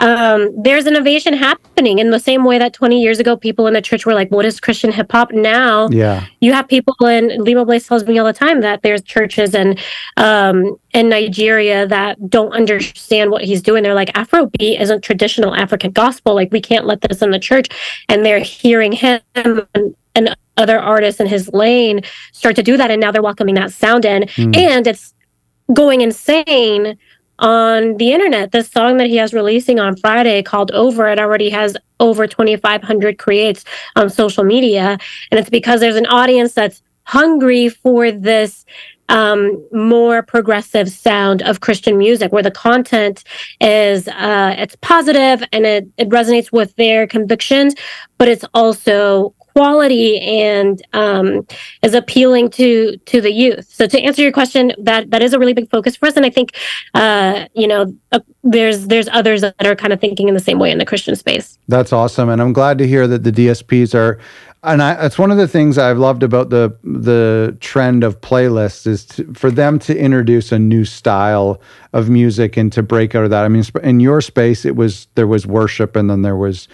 um, 0.00 0.50
there's 0.62 0.86
innovation 0.86 1.34
happening 1.34 1.98
in 1.98 2.10
the 2.10 2.20
same 2.20 2.44
way 2.44 2.58
that 2.58 2.72
20 2.72 3.00
years 3.02 3.18
ago 3.18 3.36
people 3.36 3.66
in 3.66 3.74
the 3.74 3.82
church 3.82 4.06
were 4.06 4.14
like, 4.14 4.30
"What 4.30 4.44
is 4.44 4.60
Christian 4.60 4.92
hip 4.92 5.10
hop?" 5.10 5.32
Now 5.32 5.88
Yeah. 5.90 6.24
you 6.40 6.52
have 6.52 6.68
people 6.68 6.94
in 7.06 7.42
Limo 7.42 7.64
Blaze 7.64 7.86
tells 7.86 8.04
me 8.04 8.18
all 8.18 8.26
the 8.26 8.32
time 8.32 8.60
that 8.60 8.82
there's 8.82 9.02
churches 9.02 9.54
in 9.54 9.76
um 10.16 10.76
in 10.92 11.08
Nigeria 11.08 11.86
that 11.86 12.30
don't 12.30 12.52
understand 12.52 13.30
what 13.30 13.44
he's 13.44 13.60
doing. 13.62 13.82
They're 13.82 13.94
like 13.94 14.12
Afrobeat 14.12 14.80
isn't 14.80 15.02
traditional 15.02 15.54
African 15.54 15.90
gospel. 15.90 16.34
Like 16.34 16.52
we 16.52 16.60
can't 16.60 16.86
let 16.86 17.00
this 17.00 17.20
in 17.22 17.30
the 17.30 17.38
church. 17.38 17.68
And 18.08 18.24
they're 18.24 18.40
hearing 18.40 18.92
him 18.92 19.20
and, 19.34 19.94
and 20.14 20.36
other 20.56 20.78
artists 20.78 21.20
in 21.20 21.26
his 21.26 21.48
lane 21.52 22.02
start 22.32 22.56
to 22.56 22.62
do 22.62 22.76
that. 22.76 22.90
And 22.90 23.00
now 23.00 23.10
they're 23.10 23.22
welcoming 23.22 23.54
that 23.56 23.72
sound 23.72 24.04
in. 24.04 24.22
Mm. 24.22 24.56
And 24.56 24.86
it's 24.86 25.14
going 25.74 26.00
insane 26.00 26.96
on 27.38 27.96
the 27.96 28.12
internet. 28.12 28.52
This 28.52 28.70
song 28.70 28.96
that 28.98 29.06
he 29.08 29.16
has 29.16 29.32
releasing 29.32 29.78
on 29.78 29.96
Friday 29.96 30.42
called 30.42 30.70
Over, 30.72 31.08
it 31.08 31.18
already 31.18 31.50
has 31.50 31.76
over 32.00 32.26
2,500 32.26 33.18
creates 33.18 33.64
on 33.96 34.10
social 34.10 34.44
media. 34.44 34.98
And 35.30 35.40
it's 35.40 35.50
because 35.50 35.80
there's 35.80 35.96
an 35.96 36.06
audience 36.06 36.54
that's 36.54 36.82
hungry 37.04 37.68
for 37.68 38.12
this 38.12 38.64
um, 39.08 39.66
more 39.72 40.22
progressive 40.22 40.90
sound 40.90 41.42
of 41.42 41.60
Christian 41.60 41.96
music, 41.96 42.30
where 42.32 42.42
the 42.42 42.50
content 42.50 43.24
is 43.60 44.06
uh, 44.08 44.54
it's 44.58 44.76
positive 44.82 45.42
and 45.52 45.64
it, 45.64 45.88
it 45.96 46.08
resonates 46.10 46.52
with 46.52 46.76
their 46.76 47.06
convictions, 47.06 47.74
but 48.18 48.28
it's 48.28 48.44
also 48.52 49.34
quality 49.58 50.20
and 50.20 50.80
um, 50.92 51.44
is 51.82 51.92
appealing 51.92 52.48
to 52.48 52.96
to 53.06 53.20
the 53.20 53.32
youth. 53.32 53.68
So 53.68 53.88
to 53.88 54.00
answer 54.00 54.22
your 54.22 54.30
question, 54.30 54.72
that 54.78 55.10
that 55.10 55.20
is 55.20 55.32
a 55.32 55.38
really 55.38 55.52
big 55.52 55.68
focus 55.68 55.96
for 55.96 56.06
us, 56.06 56.16
and 56.16 56.24
I 56.24 56.30
think 56.30 56.56
uh, 56.94 57.46
you 57.54 57.66
know 57.66 57.92
uh, 58.12 58.20
there's 58.44 58.86
there's 58.86 59.08
others 59.08 59.40
that 59.40 59.66
are 59.66 59.74
kind 59.74 59.92
of 59.92 60.00
thinking 60.00 60.28
in 60.28 60.34
the 60.34 60.46
same 60.48 60.60
way 60.60 60.70
in 60.70 60.78
the 60.78 60.86
Christian 60.86 61.16
space. 61.16 61.58
That's 61.66 61.92
awesome, 61.92 62.28
and 62.28 62.40
I'm 62.40 62.52
glad 62.52 62.78
to 62.78 62.86
hear 62.86 63.08
that 63.08 63.24
the 63.24 63.32
DSPs 63.32 63.94
are. 63.96 64.20
And 64.64 64.82
I, 64.82 65.06
it's 65.06 65.18
one 65.20 65.30
of 65.30 65.36
the 65.36 65.46
things 65.46 65.78
I've 65.78 65.98
loved 65.98 66.22
about 66.22 66.50
the 66.50 66.76
the 66.84 67.56
trend 67.60 68.04
of 68.04 68.20
playlists 68.20 68.86
is 68.86 69.04
to, 69.06 69.32
for 69.34 69.50
them 69.50 69.78
to 69.80 69.96
introduce 69.96 70.52
a 70.52 70.58
new 70.58 70.84
style 70.84 71.60
of 71.92 72.08
music 72.08 72.56
and 72.56 72.72
to 72.72 72.82
break 72.82 73.14
out 73.14 73.24
of 73.24 73.30
that. 73.30 73.44
I 73.44 73.48
mean, 73.48 73.64
in 73.82 73.98
your 74.00 74.20
space, 74.20 74.64
it 74.64 74.76
was 74.76 75.08
there 75.14 75.28
was 75.28 75.46
worship, 75.46 75.96
and 75.96 76.08
then 76.10 76.22
there 76.22 76.36
was 76.36 76.68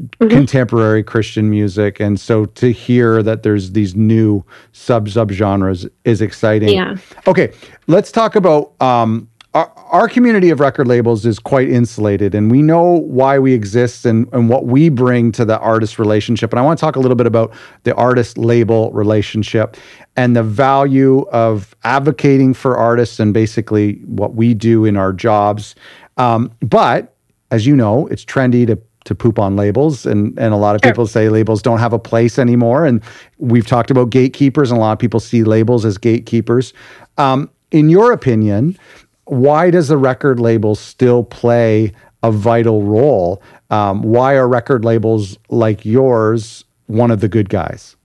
Mhm. 0.00 0.30
contemporary 0.30 1.02
Christian 1.02 1.50
music, 1.50 2.00
and 2.00 2.18
so 2.18 2.46
to 2.46 2.72
hear 2.72 3.22
that 3.22 3.42
there's 3.42 3.72
these 3.72 3.94
new 3.94 4.42
sub 4.72 5.08
sub 5.08 5.30
genres 5.30 5.86
is 6.04 6.22
exciting. 6.22 6.70
Yeah. 6.70 6.96
Okay, 7.26 7.52
let's 7.86 8.10
talk 8.10 8.34
about 8.34 8.72
um, 8.80 9.28
our, 9.52 9.70
our 9.90 10.08
community 10.08 10.50
of 10.50 10.60
record 10.60 10.86
labels 10.86 11.26
is 11.26 11.38
quite 11.38 11.68
insulated, 11.68 12.34
and 12.34 12.50
we 12.50 12.62
know 12.62 13.00
why 13.00 13.38
we 13.38 13.52
exist 13.52 14.06
and, 14.06 14.26
and 14.32 14.48
what 14.48 14.66
we 14.66 14.88
bring 14.88 15.32
to 15.32 15.44
the 15.44 15.58
artist 15.58 15.98
relationship. 15.98 16.52
And 16.52 16.60
I 16.60 16.62
want 16.62 16.78
to 16.78 16.80
talk 16.80 16.96
a 16.96 17.00
little 17.00 17.16
bit 17.16 17.26
about 17.26 17.52
the 17.82 17.94
artist 17.96 18.38
label 18.38 18.92
relationship 18.92 19.76
and 20.16 20.36
the 20.36 20.42
value 20.44 21.22
of 21.32 21.74
advocating 21.84 22.54
for 22.54 22.76
artists 22.76 23.18
and 23.20 23.34
basically 23.34 23.94
what 24.06 24.34
we 24.34 24.54
do 24.54 24.84
in 24.84 24.96
our 24.96 25.12
jobs. 25.12 25.74
Um, 26.16 26.52
but 26.60 27.16
as 27.50 27.66
you 27.66 27.74
know, 27.74 28.06
it's 28.06 28.24
trendy 28.24 28.66
to 28.68 28.80
to 29.04 29.14
poop 29.14 29.38
on 29.38 29.56
labels 29.56 30.04
and 30.06 30.38
and 30.38 30.52
a 30.52 30.56
lot 30.56 30.74
of 30.74 30.80
Sure. 30.82 30.92
people 30.92 31.06
say 31.06 31.28
labels 31.28 31.62
don't 31.62 31.78
have 31.78 31.92
a 31.92 31.98
place 31.98 32.38
anymore 32.38 32.84
and 32.84 33.02
we've 33.38 33.66
talked 33.66 33.90
about 33.90 34.10
gatekeepers 34.10 34.70
and 34.70 34.78
a 34.78 34.80
lot 34.80 34.92
of 34.92 34.98
people 34.98 35.20
see 35.20 35.42
labels 35.44 35.84
as 35.84 35.96
gatekeepers 35.98 36.72
um, 37.18 37.50
in 37.70 37.88
your 37.88 38.12
opinion 38.12 38.76
why 39.24 39.70
does 39.70 39.88
the 39.88 39.96
record 39.96 40.38
label 40.40 40.74
still 40.74 41.22
play 41.24 41.92
a 42.22 42.30
vital 42.30 42.82
role 42.82 43.42
um, 43.70 44.02
why 44.02 44.34
are 44.34 44.46
record 44.48 44.84
labels 44.84 45.38
like 45.48 45.84
yours 45.84 46.64
one 46.86 47.10
of 47.10 47.20
the 47.20 47.28
good 47.28 47.48
guys 47.48 47.96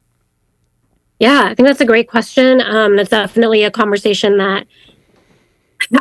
Yeah, 1.19 1.43
I 1.45 1.55
think 1.55 1.67
that's 1.67 1.81
a 1.81 1.86
great 1.86 2.08
question. 2.10 2.62
Um, 2.62 2.95
that's 2.97 3.10
definitely 3.10 3.63
a 3.63 3.71
conversation 3.71 4.38
that 4.38 4.67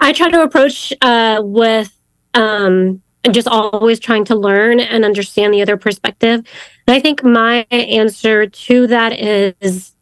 I 0.00 0.12
try 0.12 0.28
to 0.30 0.42
approach 0.42 0.92
uh, 1.02 1.40
with 1.42 1.92
um, 2.34 3.00
just 3.32 3.48
always 3.48 3.98
trying 3.98 4.24
to 4.26 4.34
learn 4.34 4.80
and 4.80 5.04
understand 5.04 5.54
the 5.54 5.62
other 5.62 5.76
perspective. 5.76 6.44
And 6.86 6.94
I 6.96 7.00
think 7.00 7.22
my 7.24 7.66
answer 7.70 8.46
to 8.46 8.86
that 8.88 9.18
is, 9.18 9.92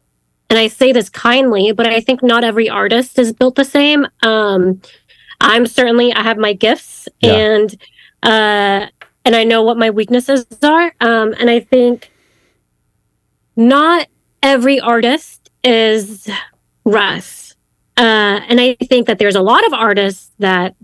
and 0.49 0.59
I 0.59 0.67
say 0.67 0.91
this 0.91 1.09
kindly, 1.09 1.71
but 1.71 1.87
I 1.87 1.99
think 2.01 2.21
not 2.21 2.43
every 2.43 2.69
artist 2.69 3.17
is 3.17 3.31
built 3.31 3.55
the 3.55 3.65
same. 3.65 4.05
Um, 4.23 4.81
I'm 5.41 5.65
certainly 5.67 6.13
I 6.13 6.21
have 6.23 6.37
my 6.37 6.53
gifts 6.53 7.07
Yeah. 7.21 7.33
and 7.33 7.75
uh, 8.23 8.87
and 9.25 9.35
I 9.35 9.43
know 9.43 9.63
what 9.63 9.77
my 9.77 9.89
weaknesses 9.89 10.45
are. 10.61 10.93
Um, 10.99 11.33
and 11.39 11.49
I 11.49 11.59
think 11.61 12.11
not 13.55 14.07
every 14.41 14.79
artist 14.79 15.49
is 15.63 16.29
Russ. 16.85 17.55
Uh, 17.97 18.41
and 18.47 18.59
I 18.59 18.75
think 18.89 19.07
that 19.07 19.19
there's 19.19 19.35
a 19.35 19.41
lot 19.41 19.65
of 19.65 19.73
artists 19.73 20.31
that 20.39 20.75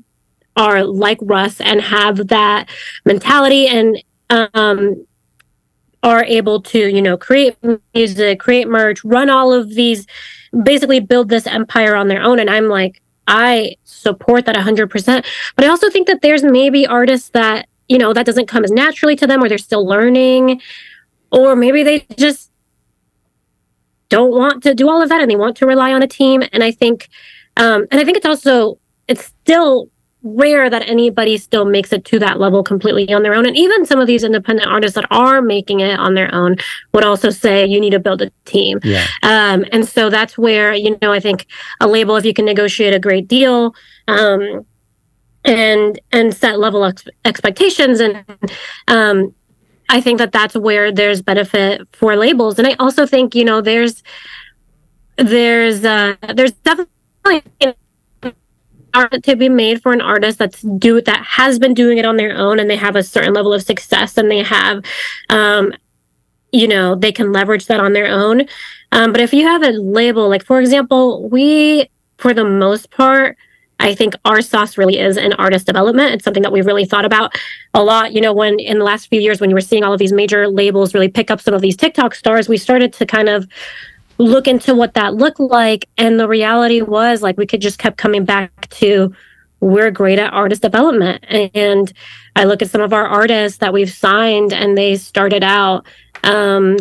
are 0.60 0.84
like 0.84 1.18
Russ 1.22 1.62
and 1.62 1.82
have 1.82 2.28
that 2.28 2.70
mentality 3.06 3.66
and 3.68 4.04
um, 4.30 5.06
are 6.04 6.24
able 6.26 6.62
to, 6.62 6.80
you 6.80 7.02
know, 7.02 7.18
create 7.18 7.56
music, 7.96 8.40
create 8.40 8.68
merch, 8.68 9.04
run 9.06 9.30
all 9.30 9.54
of 9.54 9.70
these, 9.70 10.06
basically 10.64 11.00
build 11.00 11.30
this 11.30 11.48
empire 11.48 11.96
on 11.96 12.10
their 12.10 12.22
own. 12.22 12.40
And 12.40 12.50
I'm 12.50 12.68
like, 12.68 13.02
I 13.26 13.78
support 13.86 14.46
that 14.46 14.56
100%. 14.56 15.26
But 15.56 15.66
I 15.66 15.70
also 15.70 15.90
think 15.90 16.08
that 16.08 16.22
there's 16.22 16.44
maybe 16.44 16.86
artists 16.86 17.30
that, 17.30 17.70
you 17.88 17.98
know, 17.98 18.12
that 18.14 18.26
doesn't 18.26 18.48
come 18.48 18.66
as 18.66 18.72
naturally 18.72 19.16
to 19.16 19.26
them 19.26 19.42
or 19.42 19.48
they're 19.48 19.58
still 19.58 19.86
learning, 19.86 20.62
or 21.32 21.56
maybe 21.56 21.84
they 21.84 22.06
just 22.18 22.52
don't 24.10 24.32
want 24.32 24.62
to 24.64 24.76
do 24.76 24.90
all 24.90 25.02
of 25.02 25.08
that 25.08 25.22
and 25.22 25.32
they 25.32 25.38
want 25.38 25.56
to 25.58 25.66
rely 25.66 25.94
on 25.94 26.04
a 26.04 26.08
team. 26.08 26.44
And 26.52 26.64
I 26.66 26.72
think, 26.72 27.08
um, 27.56 27.88
and 27.92 28.02
I 28.02 28.04
think 28.04 28.18
it's 28.18 28.26
also, 28.26 28.78
it's 29.08 29.26
still 29.26 29.90
rare 30.24 30.70
that 30.70 30.88
anybody 30.88 31.38
still 31.38 31.66
makes 31.66 31.94
it 31.94 32.04
to 32.06 32.20
that 32.20 32.40
level 32.40 32.62
completely 32.62 33.12
on 33.14 33.24
their 33.24 33.34
own. 33.34 33.46
And 33.46 33.56
even 33.56 33.86
some 33.86 34.00
of 34.00 34.08
these 34.08 34.24
independent 34.24 34.68
artists 34.68 34.96
that 34.96 35.06
are 35.12 35.42
making 35.42 35.80
it 35.80 35.98
on 35.98 36.14
their 36.14 36.34
own 36.36 36.58
would 36.94 37.06
also 37.06 37.30
say 37.30 37.66
you 37.66 37.80
need 37.80 37.92
to 37.92 38.00
build 38.00 38.22
a 38.22 38.30
team. 38.46 38.80
yeah 38.84 39.06
Um, 39.24 39.66
and 39.72 39.88
so 39.88 40.10
that's 40.10 40.38
where, 40.38 40.74
you 40.74 40.98
know, 41.02 41.14
I 41.14 41.20
think 41.20 41.46
a 41.80 41.88
label, 41.88 42.18
if 42.18 42.26
you 42.26 42.34
can 42.34 42.46
negotiate 42.46 42.94
a 42.94 43.00
great 43.00 43.28
deal, 43.28 43.74
um, 44.08 44.66
and 45.46 46.00
and 46.12 46.36
set 46.36 46.60
level 46.60 46.84
ex- 46.84 47.08
expectations 47.24 48.00
and 48.00 48.26
um 48.88 49.34
i 49.88 50.02
think 50.02 50.18
that 50.18 50.32
that's 50.32 50.56
where 50.56 50.92
there's 50.92 51.22
benefit 51.22 51.82
for 51.94 52.16
labels 52.16 52.60
and 52.60 52.68
i 52.68 52.76
also 52.80 53.06
think 53.06 53.34
you 53.34 53.46
know 53.46 53.62
there's 53.62 54.04
there's 55.18 55.86
uh 55.86 56.16
there's 56.36 56.52
definitely 56.52 56.90
art 58.94 59.24
to 59.24 59.36
be 59.36 59.50
made 59.50 59.82
for 59.82 59.94
an 59.94 60.02
artist 60.02 60.40
that's 60.40 60.62
do 60.62 61.02
that 61.02 61.24
has 61.26 61.60
been 61.60 61.74
doing 61.74 61.98
it 61.98 62.06
on 62.06 62.18
their 62.18 62.36
own 62.36 62.60
and 62.60 62.70
they 62.70 62.76
have 62.76 62.96
a 62.96 63.04
certain 63.04 63.34
level 63.34 63.54
of 63.54 63.64
success 63.64 64.18
and 64.18 64.30
they 64.30 64.44
have 64.44 64.84
um 65.30 65.74
you 66.52 66.68
know 66.68 66.96
they 66.96 67.12
can 67.12 67.32
leverage 67.32 67.68
that 67.68 67.80
on 67.80 67.94
their 67.94 68.08
own 68.08 68.46
um, 68.92 69.12
but 69.12 69.22
if 69.22 69.34
you 69.34 69.46
have 69.46 69.64
a 69.64 69.72
label 69.72 70.30
like 70.30 70.44
for 70.44 70.60
example 70.60 71.30
we 71.30 71.90
for 72.18 72.34
the 72.34 72.46
most 72.46 72.90
part 72.92 73.38
I 73.80 73.96
think 73.96 74.14
our 74.26 74.42
sauce 74.42 74.78
really 74.78 75.00
is 75.00 75.16
in 75.16 75.32
artist 75.34 75.66
development. 75.66 76.14
It's 76.14 76.26
something 76.26 76.44
that 76.44 76.52
we've 76.52 76.66
really 76.66 76.86
thought 76.86 77.06
about 77.06 77.34
a 77.74 77.82
lot. 77.82 78.12
You 78.12 78.20
know, 78.20 78.34
when 78.34 78.60
in 78.60 78.78
the 78.78 78.84
last 78.84 79.08
few 79.08 79.22
years, 79.22 79.40
when 79.40 79.50
you 79.50 79.56
were 79.56 79.62
seeing 79.62 79.84
all 79.84 79.94
of 79.94 80.00
these 80.00 80.12
major 80.12 80.50
labels 80.50 80.94
really 80.94 81.08
pick 81.08 81.32
up 81.32 81.40
some 81.40 81.54
of 81.54 81.62
these 81.62 81.78
TikTok 81.78 82.14
stars, 82.14 82.50
we 82.50 82.58
started 82.58 82.92
to 82.94 83.06
kind 83.06 83.30
of 83.30 83.48
look 84.20 84.48
into 84.48 84.76
what 84.76 84.94
that 84.94 85.16
looked 85.16 85.40
like. 85.40 85.90
And 85.98 86.20
the 86.20 86.28
reality 86.28 86.82
was 86.82 87.24
like 87.24 87.38
we 87.38 87.48
could 87.48 87.62
just 87.62 87.80
kept 87.80 87.98
coming 87.98 88.26
back 88.26 88.70
to 88.70 89.14
we're 89.62 89.92
great 89.92 90.20
at 90.20 90.32
artist 90.34 90.62
development. 90.62 91.26
And 91.30 91.92
I 92.36 92.44
look 92.46 92.62
at 92.62 92.70
some 92.70 92.82
of 92.82 92.94
our 92.94 93.08
artists 93.08 93.58
that 93.58 93.74
we've 93.74 93.92
signed 93.92 94.54
and 94.54 94.78
they 94.78 94.96
started 94.96 95.44
out 95.44 95.86
um, 96.24 96.78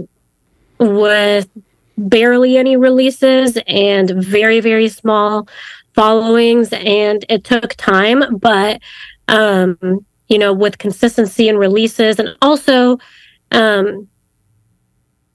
with 0.79 1.48
barely 1.96 2.57
any 2.57 2.77
releases 2.77 3.59
and 3.66 4.11
very, 4.11 4.61
very 4.61 4.88
small 4.88 5.48
followings 5.98 6.68
and 6.72 7.24
it 7.29 7.42
took 7.42 7.74
time 7.74 8.38
but 8.38 8.81
um 9.27 9.77
you 10.29 10.38
know 10.38 10.53
with 10.53 10.79
consistency 10.79 11.48
and 11.48 11.59
releases 11.59 12.20
and 12.20 12.37
also 12.40 12.96
um 13.51 14.07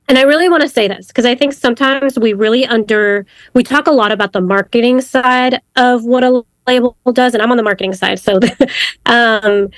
and 0.07 0.17
I 0.17 0.23
really 0.23 0.49
want 0.49 0.63
to 0.63 0.69
say 0.69 0.87
this 0.87 1.07
because 1.07 1.25
I 1.25 1.35
think 1.35 1.53
sometimes 1.53 2.19
we 2.19 2.33
really 2.33 2.65
under 2.65 3.25
we 3.53 3.63
talk 3.63 3.87
a 3.87 3.91
lot 3.91 4.11
about 4.11 4.33
the 4.33 4.41
marketing 4.41 5.01
side 5.01 5.61
of 5.75 6.03
what 6.03 6.23
a 6.23 6.43
label 6.67 6.97
does, 7.11 7.33
and 7.33 7.41
I'm 7.41 7.51
on 7.51 7.57
the 7.57 7.63
marketing 7.63 7.93
side, 7.93 8.19
so 8.19 8.39
um, 9.05 9.69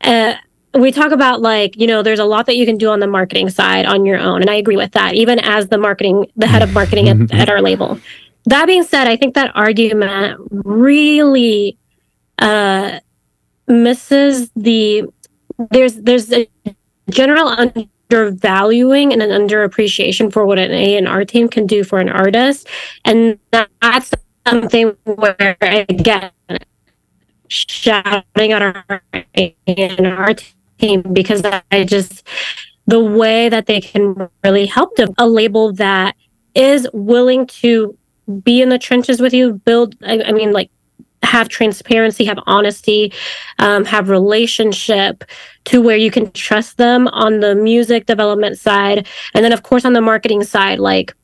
uh, 0.00 0.34
we 0.74 0.92
talk 0.92 1.12
about 1.12 1.40
like 1.40 1.76
you 1.76 1.86
know 1.86 2.02
there's 2.02 2.18
a 2.18 2.24
lot 2.24 2.46
that 2.46 2.56
you 2.56 2.66
can 2.66 2.76
do 2.76 2.90
on 2.90 3.00
the 3.00 3.06
marketing 3.06 3.50
side 3.50 3.86
on 3.86 4.04
your 4.04 4.18
own, 4.18 4.40
and 4.40 4.50
I 4.50 4.54
agree 4.54 4.76
with 4.76 4.92
that. 4.92 5.14
Even 5.14 5.38
as 5.38 5.68
the 5.68 5.78
marketing, 5.78 6.26
the 6.36 6.46
head 6.46 6.62
of 6.62 6.72
marketing 6.72 7.08
at, 7.08 7.32
at 7.40 7.48
our 7.48 7.62
label, 7.62 7.98
that 8.46 8.66
being 8.66 8.84
said, 8.84 9.06
I 9.06 9.16
think 9.16 9.34
that 9.34 9.52
argument 9.54 10.40
really 10.50 11.78
uh, 12.38 13.00
misses 13.66 14.50
the 14.56 15.04
there's 15.70 15.94
there's 15.96 16.32
a 16.32 16.48
general 17.10 17.48
undervaluing 18.10 19.12
and 19.12 19.22
an 19.22 19.30
underappreciation 19.30 20.32
for 20.32 20.46
what 20.46 20.58
an 20.58 20.70
A 20.72 20.96
and 20.96 21.08
R 21.08 21.24
team 21.24 21.48
can 21.48 21.66
do 21.66 21.84
for 21.84 21.98
an 21.98 22.08
artist, 22.08 22.68
and 23.04 23.38
that's 23.50 24.10
something 24.46 24.96
where 25.04 25.56
again 25.60 26.30
shouting 27.48 28.52
at 28.52 28.62
our 28.62 29.02
A 29.36 29.56
and 29.66 30.06
R 30.06 30.34
team 30.78 31.02
because 31.12 31.42
I 31.44 31.84
just 31.84 32.26
the 32.86 33.00
way 33.00 33.48
that 33.48 33.66
they 33.66 33.80
can 33.80 34.28
really 34.42 34.66
help 34.66 34.96
them. 34.96 35.14
A 35.18 35.28
label 35.28 35.72
that 35.74 36.16
is 36.54 36.88
willing 36.92 37.46
to 37.46 37.96
be 38.42 38.60
in 38.60 38.68
the 38.68 38.78
trenches 38.78 39.20
with 39.20 39.32
you, 39.32 39.54
build, 39.54 39.94
I, 40.02 40.22
I 40.22 40.32
mean, 40.32 40.52
like, 40.52 40.70
have 41.22 41.48
transparency, 41.48 42.24
have 42.24 42.38
honesty, 42.46 43.12
um, 43.58 43.84
have 43.84 44.08
relationship 44.08 45.24
to 45.64 45.80
where 45.80 45.96
you 45.96 46.10
can 46.10 46.30
trust 46.32 46.76
them 46.76 47.08
on 47.08 47.40
the 47.40 47.54
music 47.54 48.06
development 48.06 48.58
side. 48.58 49.06
And 49.34 49.44
then, 49.44 49.52
of 49.52 49.62
course, 49.62 49.84
on 49.84 49.92
the 49.92 50.00
marketing 50.00 50.44
side, 50.44 50.78
like, 50.78 51.14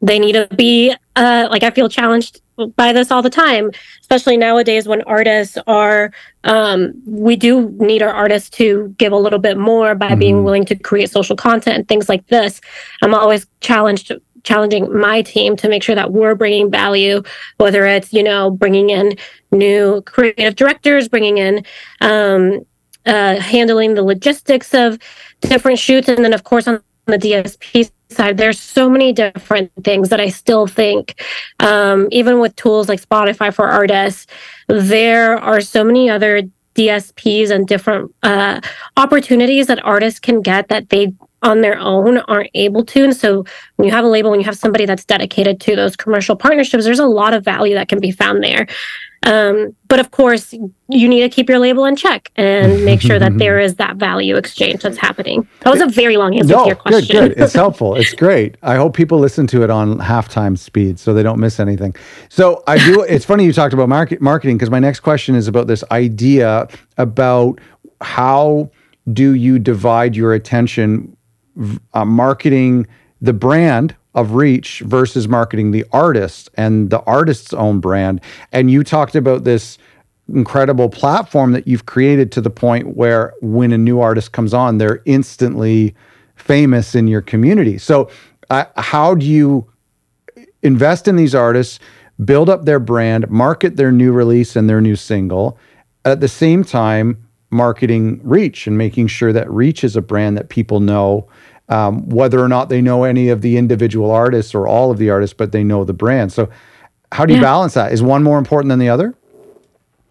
they 0.00 0.18
need 0.18 0.32
to 0.32 0.46
be, 0.54 0.94
uh, 1.16 1.48
like, 1.50 1.62
I 1.62 1.70
feel 1.70 1.88
challenged 1.88 2.40
by 2.76 2.92
this 2.92 3.10
all 3.10 3.22
the 3.22 3.30
time, 3.30 3.70
especially 4.00 4.36
nowadays 4.36 4.86
when 4.86 5.02
artists 5.02 5.58
are, 5.66 6.12
um, 6.44 6.92
we 7.06 7.36
do 7.36 7.70
need 7.78 8.02
our 8.02 8.12
artists 8.12 8.48
to 8.50 8.94
give 8.98 9.12
a 9.12 9.16
little 9.16 9.38
bit 9.38 9.56
more 9.56 9.94
by 9.94 10.10
mm-hmm. 10.10 10.18
being 10.18 10.44
willing 10.44 10.64
to 10.66 10.76
create 10.76 11.10
social 11.10 11.36
content 11.36 11.76
and 11.76 11.88
things 11.88 12.08
like 12.08 12.26
this. 12.28 12.60
I'm 13.02 13.14
always 13.14 13.46
challenged 13.60 14.12
challenging 14.44 14.96
my 14.96 15.22
team 15.22 15.56
to 15.56 15.68
make 15.68 15.82
sure 15.82 15.94
that 15.94 16.12
we're 16.12 16.34
bringing 16.34 16.70
value, 16.70 17.22
whether 17.56 17.86
it's, 17.86 18.12
you 18.12 18.22
know, 18.22 18.50
bringing 18.50 18.90
in 18.90 19.16
new 19.50 20.02
creative 20.02 20.54
directors, 20.54 21.08
bringing 21.08 21.38
in, 21.38 21.64
um, 22.00 22.64
uh, 23.06 23.40
handling 23.40 23.94
the 23.94 24.02
logistics 24.02 24.72
of 24.74 24.98
different 25.40 25.78
shoots. 25.78 26.08
And 26.08 26.24
then, 26.24 26.32
of 26.32 26.44
course, 26.44 26.68
on 26.68 26.80
the 27.06 27.18
DSP 27.18 27.90
side, 28.10 28.36
there's 28.36 28.60
so 28.60 28.88
many 28.88 29.12
different 29.12 29.70
things 29.82 30.08
that 30.10 30.20
I 30.20 30.28
still 30.28 30.66
think, 30.66 31.20
um, 31.60 32.08
even 32.12 32.38
with 32.38 32.54
tools 32.56 32.88
like 32.88 33.00
Spotify 33.00 33.52
for 33.52 33.66
artists, 33.66 34.26
there 34.68 35.36
are 35.38 35.60
so 35.60 35.84
many 35.84 36.08
other 36.08 36.42
DSPs 36.74 37.50
and 37.50 37.66
different 37.66 38.12
uh, 38.22 38.60
opportunities 38.96 39.66
that 39.68 39.84
artists 39.84 40.18
can 40.18 40.40
get 40.40 40.68
that 40.68 40.88
they 40.88 41.12
on 41.44 41.60
their 41.60 41.78
own 41.78 42.18
aren't 42.18 42.50
able 42.54 42.84
to. 42.86 43.04
And 43.04 43.16
so 43.16 43.44
when 43.76 43.86
you 43.86 43.94
have 43.94 44.04
a 44.04 44.08
label, 44.08 44.30
when 44.30 44.40
you 44.40 44.46
have 44.46 44.58
somebody 44.58 44.86
that's 44.86 45.04
dedicated 45.04 45.60
to 45.60 45.76
those 45.76 45.94
commercial 45.94 46.34
partnerships, 46.34 46.84
there's 46.84 46.98
a 46.98 47.06
lot 47.06 47.34
of 47.34 47.44
value 47.44 47.74
that 47.74 47.88
can 47.88 48.00
be 48.00 48.10
found 48.10 48.42
there. 48.42 48.66
Um, 49.24 49.74
but 49.88 50.00
of 50.00 50.10
course, 50.10 50.52
you 50.52 51.08
need 51.08 51.22
to 51.22 51.30
keep 51.30 51.48
your 51.48 51.58
label 51.58 51.86
in 51.86 51.96
check 51.96 52.30
and 52.36 52.84
make 52.84 53.00
sure 53.00 53.18
that 53.18 53.38
there 53.38 53.58
is 53.58 53.76
that 53.76 53.96
value 53.96 54.36
exchange 54.36 54.82
that's 54.82 54.98
happening. 54.98 55.48
That 55.60 55.70
was 55.70 55.80
a 55.80 55.86
very 55.86 56.18
long 56.18 56.38
answer 56.38 56.52
no, 56.52 56.64
to 56.64 56.66
your 56.66 56.76
question. 56.76 57.16
Good, 57.16 57.34
good. 57.34 57.42
It's 57.42 57.54
helpful. 57.54 57.94
It's 57.94 58.12
great. 58.12 58.56
I 58.62 58.76
hope 58.76 58.94
people 58.94 59.18
listen 59.18 59.46
to 59.48 59.62
it 59.62 59.70
on 59.70 59.98
halftime 59.98 60.58
speed 60.58 60.98
so 60.98 61.14
they 61.14 61.22
don't 61.22 61.40
miss 61.40 61.58
anything. 61.58 61.96
So 62.28 62.62
I 62.66 62.76
do. 62.76 63.00
it's 63.08 63.24
funny 63.24 63.46
you 63.46 63.54
talked 63.54 63.72
about 63.72 63.88
market, 63.88 64.20
marketing 64.20 64.58
because 64.58 64.70
my 64.70 64.78
next 64.78 65.00
question 65.00 65.34
is 65.34 65.48
about 65.48 65.68
this 65.68 65.82
idea 65.90 66.68
about 66.98 67.60
how 68.02 68.70
do 69.10 69.34
you 69.34 69.58
divide 69.58 70.16
your 70.16 70.34
attention 70.34 71.16
uh, 71.92 72.04
marketing 72.04 72.86
the 73.20 73.32
brand 73.32 73.94
of 74.14 74.32
reach 74.32 74.80
versus 74.80 75.26
marketing 75.28 75.72
the 75.72 75.84
artist 75.92 76.48
and 76.54 76.90
the 76.90 77.00
artist's 77.00 77.52
own 77.52 77.80
brand. 77.80 78.20
And 78.52 78.70
you 78.70 78.84
talked 78.84 79.14
about 79.14 79.44
this 79.44 79.78
incredible 80.28 80.88
platform 80.88 81.52
that 81.52 81.66
you've 81.66 81.86
created 81.86 82.32
to 82.32 82.40
the 82.40 82.50
point 82.50 82.96
where 82.96 83.34
when 83.42 83.72
a 83.72 83.78
new 83.78 84.00
artist 84.00 84.32
comes 84.32 84.54
on 84.54 84.78
they're 84.78 85.02
instantly 85.04 85.94
famous 86.36 86.94
in 86.94 87.06
your 87.06 87.20
community. 87.20 87.76
So 87.76 88.10
uh, 88.48 88.64
how 88.76 89.14
do 89.14 89.26
you 89.26 89.70
invest 90.62 91.08
in 91.08 91.16
these 91.16 91.34
artists 91.34 91.78
build 92.24 92.48
up 92.48 92.64
their 92.64 92.78
brand 92.78 93.28
market 93.28 93.76
their 93.76 93.92
new 93.92 94.12
release 94.12 94.56
and 94.56 94.70
their 94.70 94.80
new 94.80 94.96
single 94.96 95.58
at 96.04 96.20
the 96.20 96.28
same 96.28 96.64
time 96.64 97.18
marketing 97.50 98.20
reach 98.24 98.66
and 98.66 98.78
making 98.78 99.06
sure 99.06 99.32
that 99.32 99.50
reach 99.50 99.84
is 99.84 99.94
a 99.94 100.02
brand 100.02 100.36
that 100.36 100.48
people 100.48 100.80
know 100.80 101.28
um, 101.68 102.08
whether 102.08 102.40
or 102.40 102.48
not 102.48 102.68
they 102.68 102.80
know 102.80 103.04
any 103.04 103.28
of 103.28 103.40
the 103.40 103.56
individual 103.56 104.10
artists 104.10 104.54
or 104.54 104.66
all 104.66 104.90
of 104.90 104.98
the 104.98 105.10
artists, 105.10 105.34
but 105.34 105.52
they 105.52 105.64
know 105.64 105.84
the 105.84 105.92
brand. 105.92 106.32
So, 106.32 106.48
how 107.12 107.24
do 107.24 107.32
you 107.32 107.38
yeah. 107.38 107.44
balance 107.44 107.74
that? 107.74 107.92
Is 107.92 108.02
one 108.02 108.22
more 108.22 108.38
important 108.38 108.68
than 108.70 108.78
the 108.78 108.88
other? 108.88 109.14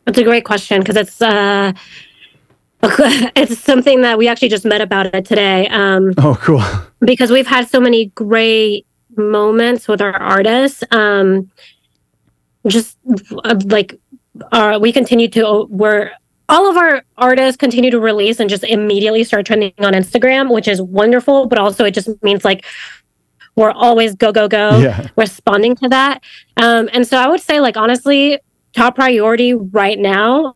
That's 0.06 0.18
a 0.18 0.24
great 0.24 0.46
question 0.46 0.80
because 0.80 0.96
it's 0.96 1.22
uh, 1.22 1.74
it's 3.36 3.60
something 3.60 4.02
that 4.02 4.18
we 4.18 4.28
actually 4.28 4.50
just 4.50 4.66
met 4.66 4.82
about 4.82 5.14
it 5.14 5.26
today. 5.26 5.68
Um, 5.68 6.14
oh, 6.18 6.38
cool! 6.42 6.64
Because 7.00 7.32
we've 7.32 7.48
had 7.48 7.70
so 7.70 7.80
many 7.80 8.08
great 8.08 8.86
moments 9.16 9.88
with 9.88 10.02
our 10.02 10.14
artists. 10.14 10.84
Um, 10.92 11.50
just 12.68 12.98
uh, 13.44 13.60
like 13.66 14.00
uh, 14.52 14.80
we 14.82 14.92
continue 14.92 15.28
to 15.30 15.68
we're 15.70 16.12
all 16.50 16.70
of 16.70 16.78
our 16.78 17.04
artists 17.18 17.58
continue 17.58 17.92
to 17.92 18.00
release 18.00 18.40
and 18.40 18.50
just 18.50 18.64
immediately 18.64 19.24
start 19.24 19.46
trending 19.46 19.74
on 19.80 19.94
Instagram, 19.94 20.52
which 20.52 20.68
is 20.68 20.82
wonderful. 20.82 21.48
But 21.48 21.60
also, 21.60 21.86
it 21.86 21.92
just 21.92 22.10
means 22.24 22.44
like 22.44 22.66
we're 23.56 23.72
always 23.72 24.16
go, 24.16 24.32
go, 24.32 24.48
go 24.48 24.80
yeah. 24.80 25.08
responding 25.16 25.76
to 25.78 25.90
that. 25.90 26.24
Um, 26.58 26.90
and 26.92 27.08
so 27.08 27.18
I 27.18 27.28
would 27.28 27.42
say, 27.42 27.60
like, 27.60 27.78
honestly, 27.78 28.40
top 28.74 28.96
priority 28.96 29.54
right 29.54 30.00
now 30.00 30.56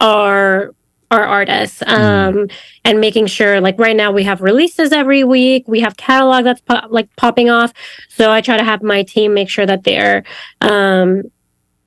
are 0.00 0.74
our 1.10 1.24
artists 1.24 1.80
mm-hmm. 1.80 2.02
um, 2.02 2.34
mm. 2.46 2.52
and 2.84 3.00
making 3.00 3.26
sure 3.26 3.60
like 3.60 3.76
right 3.78 3.96
now 3.96 4.12
we 4.12 4.22
have 4.22 4.40
releases 4.40 4.92
every 4.92 5.24
week 5.24 5.66
we 5.66 5.80
have 5.80 5.96
catalog 5.96 6.44
that's 6.44 6.60
po- 6.60 6.86
like 6.88 7.14
popping 7.16 7.50
off 7.50 7.72
so 8.08 8.30
i 8.30 8.40
try 8.40 8.56
to 8.56 8.62
have 8.62 8.80
my 8.80 9.02
team 9.02 9.34
make 9.34 9.48
sure 9.48 9.66
that 9.66 9.82
they're 9.82 10.22
um, 10.60 11.22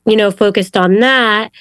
you 0.06 0.18
know 0.18 0.30
focused 0.30 0.76
on 0.76 1.00
that 1.00 1.52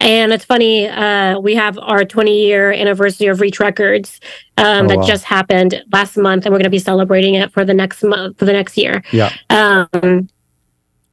and 0.00 0.32
it's 0.32 0.44
funny, 0.44 0.86
uh, 0.88 1.38
we 1.40 1.54
have 1.54 1.78
our 1.78 2.04
20 2.04 2.44
year 2.44 2.72
anniversary 2.72 3.28
of 3.28 3.40
Reach 3.40 3.58
Records 3.60 4.20
um, 4.58 4.86
oh, 4.86 4.88
that 4.88 4.98
wow. 4.98 5.06
just 5.06 5.24
happened 5.24 5.82
last 5.92 6.16
month, 6.16 6.44
and 6.44 6.52
we're 6.52 6.58
going 6.58 6.64
to 6.64 6.70
be 6.70 6.78
celebrating 6.78 7.34
it 7.34 7.52
for 7.52 7.64
the 7.64 7.74
next 7.74 8.02
month 8.02 8.38
for 8.38 8.44
the 8.44 8.52
next 8.52 8.76
year. 8.76 9.02
Yeah. 9.12 9.32
Um, 9.50 10.28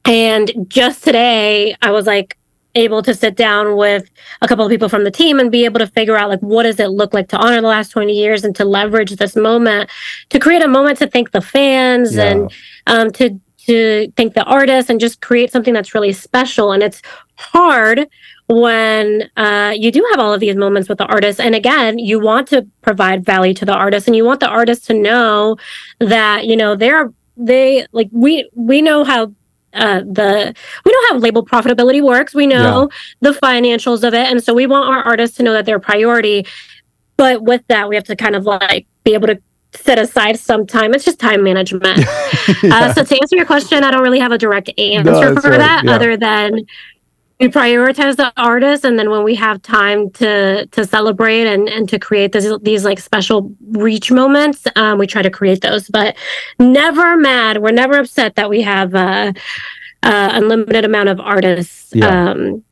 and 0.04 0.52
just 0.68 1.02
today, 1.02 1.74
I 1.80 1.90
was 1.90 2.06
like 2.06 2.36
able 2.74 3.02
to 3.02 3.14
sit 3.14 3.36
down 3.36 3.76
with 3.76 4.10
a 4.42 4.48
couple 4.48 4.64
of 4.64 4.70
people 4.70 4.88
from 4.88 5.04
the 5.04 5.10
team 5.10 5.38
and 5.38 5.50
be 5.50 5.64
able 5.64 5.78
to 5.78 5.86
figure 5.86 6.16
out 6.16 6.28
like 6.28 6.40
what 6.40 6.64
does 6.64 6.80
it 6.80 6.88
look 6.88 7.14
like 7.14 7.28
to 7.28 7.36
honor 7.36 7.60
the 7.60 7.68
last 7.68 7.90
20 7.90 8.12
years 8.12 8.42
and 8.42 8.56
to 8.56 8.64
leverage 8.64 9.12
this 9.12 9.36
moment 9.36 9.88
to 10.30 10.40
create 10.40 10.60
a 10.60 10.66
moment 10.66 10.98
to 10.98 11.06
thank 11.06 11.30
the 11.30 11.40
fans 11.40 12.16
yeah. 12.16 12.24
and 12.24 12.52
um, 12.88 13.12
to 13.12 13.40
to 13.66 14.12
thank 14.16 14.34
the 14.34 14.44
artists 14.44 14.90
and 14.90 15.00
just 15.00 15.20
create 15.20 15.50
something 15.50 15.74
that's 15.74 15.94
really 15.94 16.12
special. 16.12 16.72
And 16.72 16.82
it's 16.82 17.00
hard 17.36 18.08
when 18.48 19.30
uh, 19.36 19.72
you 19.74 19.90
do 19.90 20.06
have 20.10 20.20
all 20.20 20.32
of 20.32 20.40
these 20.40 20.56
moments 20.56 20.88
with 20.88 20.98
the 20.98 21.06
artist. 21.06 21.40
And 21.40 21.54
again, 21.54 21.98
you 21.98 22.20
want 22.20 22.48
to 22.48 22.66
provide 22.82 23.24
value 23.24 23.54
to 23.54 23.64
the 23.64 23.72
artist 23.72 24.06
and 24.06 24.14
you 24.14 24.24
want 24.24 24.40
the 24.40 24.48
artist 24.48 24.86
to 24.86 24.94
know 24.94 25.56
that, 25.98 26.44
you 26.44 26.56
know, 26.56 26.76
they're, 26.76 27.12
they 27.36 27.86
like, 27.92 28.08
we, 28.12 28.48
we 28.54 28.82
know 28.82 29.02
how 29.04 29.32
uh, 29.74 30.00
the 30.00 30.54
we 30.84 30.92
know 30.92 30.98
how 31.08 31.18
label 31.18 31.44
profitability 31.44 32.02
works. 32.02 32.32
We 32.32 32.46
know 32.46 32.82
yeah. 32.82 33.32
the 33.32 33.38
financials 33.38 34.04
of 34.06 34.14
it, 34.14 34.26
and 34.30 34.42
so 34.42 34.54
we 34.54 34.66
want 34.66 34.88
our 34.88 35.02
artists 35.02 35.36
to 35.38 35.42
know 35.42 35.52
that 35.52 35.66
they're 35.66 35.78
a 35.78 35.80
priority. 35.80 36.46
But 37.16 37.42
with 37.42 37.66
that, 37.66 37.88
we 37.88 37.96
have 37.96 38.04
to 38.04 38.14
kind 38.14 38.36
of 38.36 38.44
like 38.44 38.86
be 39.02 39.14
able 39.14 39.26
to 39.26 39.40
set 39.72 39.98
aside 39.98 40.38
some 40.38 40.66
time. 40.66 40.94
It's 40.94 41.04
just 41.04 41.18
time 41.18 41.42
management. 41.42 41.98
yeah. 41.98 42.70
uh, 42.72 42.94
so 42.94 43.04
to 43.04 43.20
answer 43.20 43.36
your 43.36 43.46
question, 43.46 43.82
I 43.82 43.90
don't 43.90 44.02
really 44.02 44.20
have 44.20 44.32
a 44.32 44.38
direct 44.38 44.70
answer 44.78 45.34
no, 45.34 45.40
for 45.40 45.50
right. 45.50 45.58
that, 45.58 45.84
yeah. 45.84 45.92
other 45.92 46.16
than 46.16 46.60
we 47.44 47.50
prioritize 47.50 48.16
the 48.16 48.32
artist 48.38 48.86
and 48.86 48.98
then 48.98 49.10
when 49.10 49.22
we 49.22 49.34
have 49.34 49.60
time 49.60 50.08
to 50.10 50.66
to 50.66 50.86
celebrate 50.86 51.46
and 51.46 51.68
and 51.68 51.90
to 51.90 51.98
create 51.98 52.32
this, 52.32 52.46
these 52.62 52.84
like 52.86 52.98
special 52.98 53.54
reach 53.72 54.10
moments 54.10 54.66
um, 54.76 54.98
we 54.98 55.06
try 55.06 55.20
to 55.20 55.30
create 55.30 55.60
those 55.60 55.88
but 55.88 56.16
never 56.58 57.18
mad 57.18 57.60
we're 57.60 57.70
never 57.70 57.98
upset 57.98 58.34
that 58.36 58.48
we 58.48 58.62
have 58.62 58.94
uh, 58.94 59.30
uh 60.02 60.30
unlimited 60.32 60.86
amount 60.86 61.10
of 61.10 61.20
artists 61.20 61.94
yeah. 61.94 62.30
um, 62.30 62.64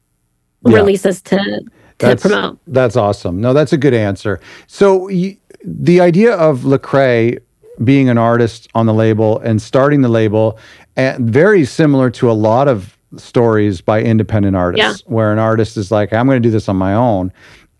yeah. 0.64 0.76
releases 0.76 1.20
to 1.20 1.36
to 1.36 1.66
that's, 1.98 2.22
promote 2.22 2.58
that's 2.66 2.96
awesome 2.96 3.40
no 3.42 3.52
that's 3.52 3.74
a 3.74 3.78
good 3.78 3.94
answer 3.94 4.40
so 4.66 5.08
y- 5.08 5.36
the 5.64 6.00
idea 6.00 6.34
of 6.34 6.60
lecrae 6.60 7.38
being 7.84 8.08
an 8.08 8.16
artist 8.16 8.68
on 8.74 8.86
the 8.86 8.94
label 8.94 9.38
and 9.40 9.60
starting 9.60 10.00
the 10.00 10.08
label 10.08 10.58
and 10.96 11.28
very 11.28 11.64
similar 11.66 12.08
to 12.08 12.30
a 12.30 12.32
lot 12.32 12.68
of 12.68 12.96
stories 13.16 13.80
by 13.80 14.02
independent 14.02 14.56
artists 14.56 15.02
yeah. 15.06 15.12
where 15.12 15.32
an 15.32 15.38
artist 15.38 15.76
is 15.76 15.90
like, 15.90 16.12
I'm 16.12 16.26
going 16.26 16.42
to 16.42 16.46
do 16.46 16.50
this 16.50 16.68
on 16.68 16.76
my 16.76 16.94
own. 16.94 17.32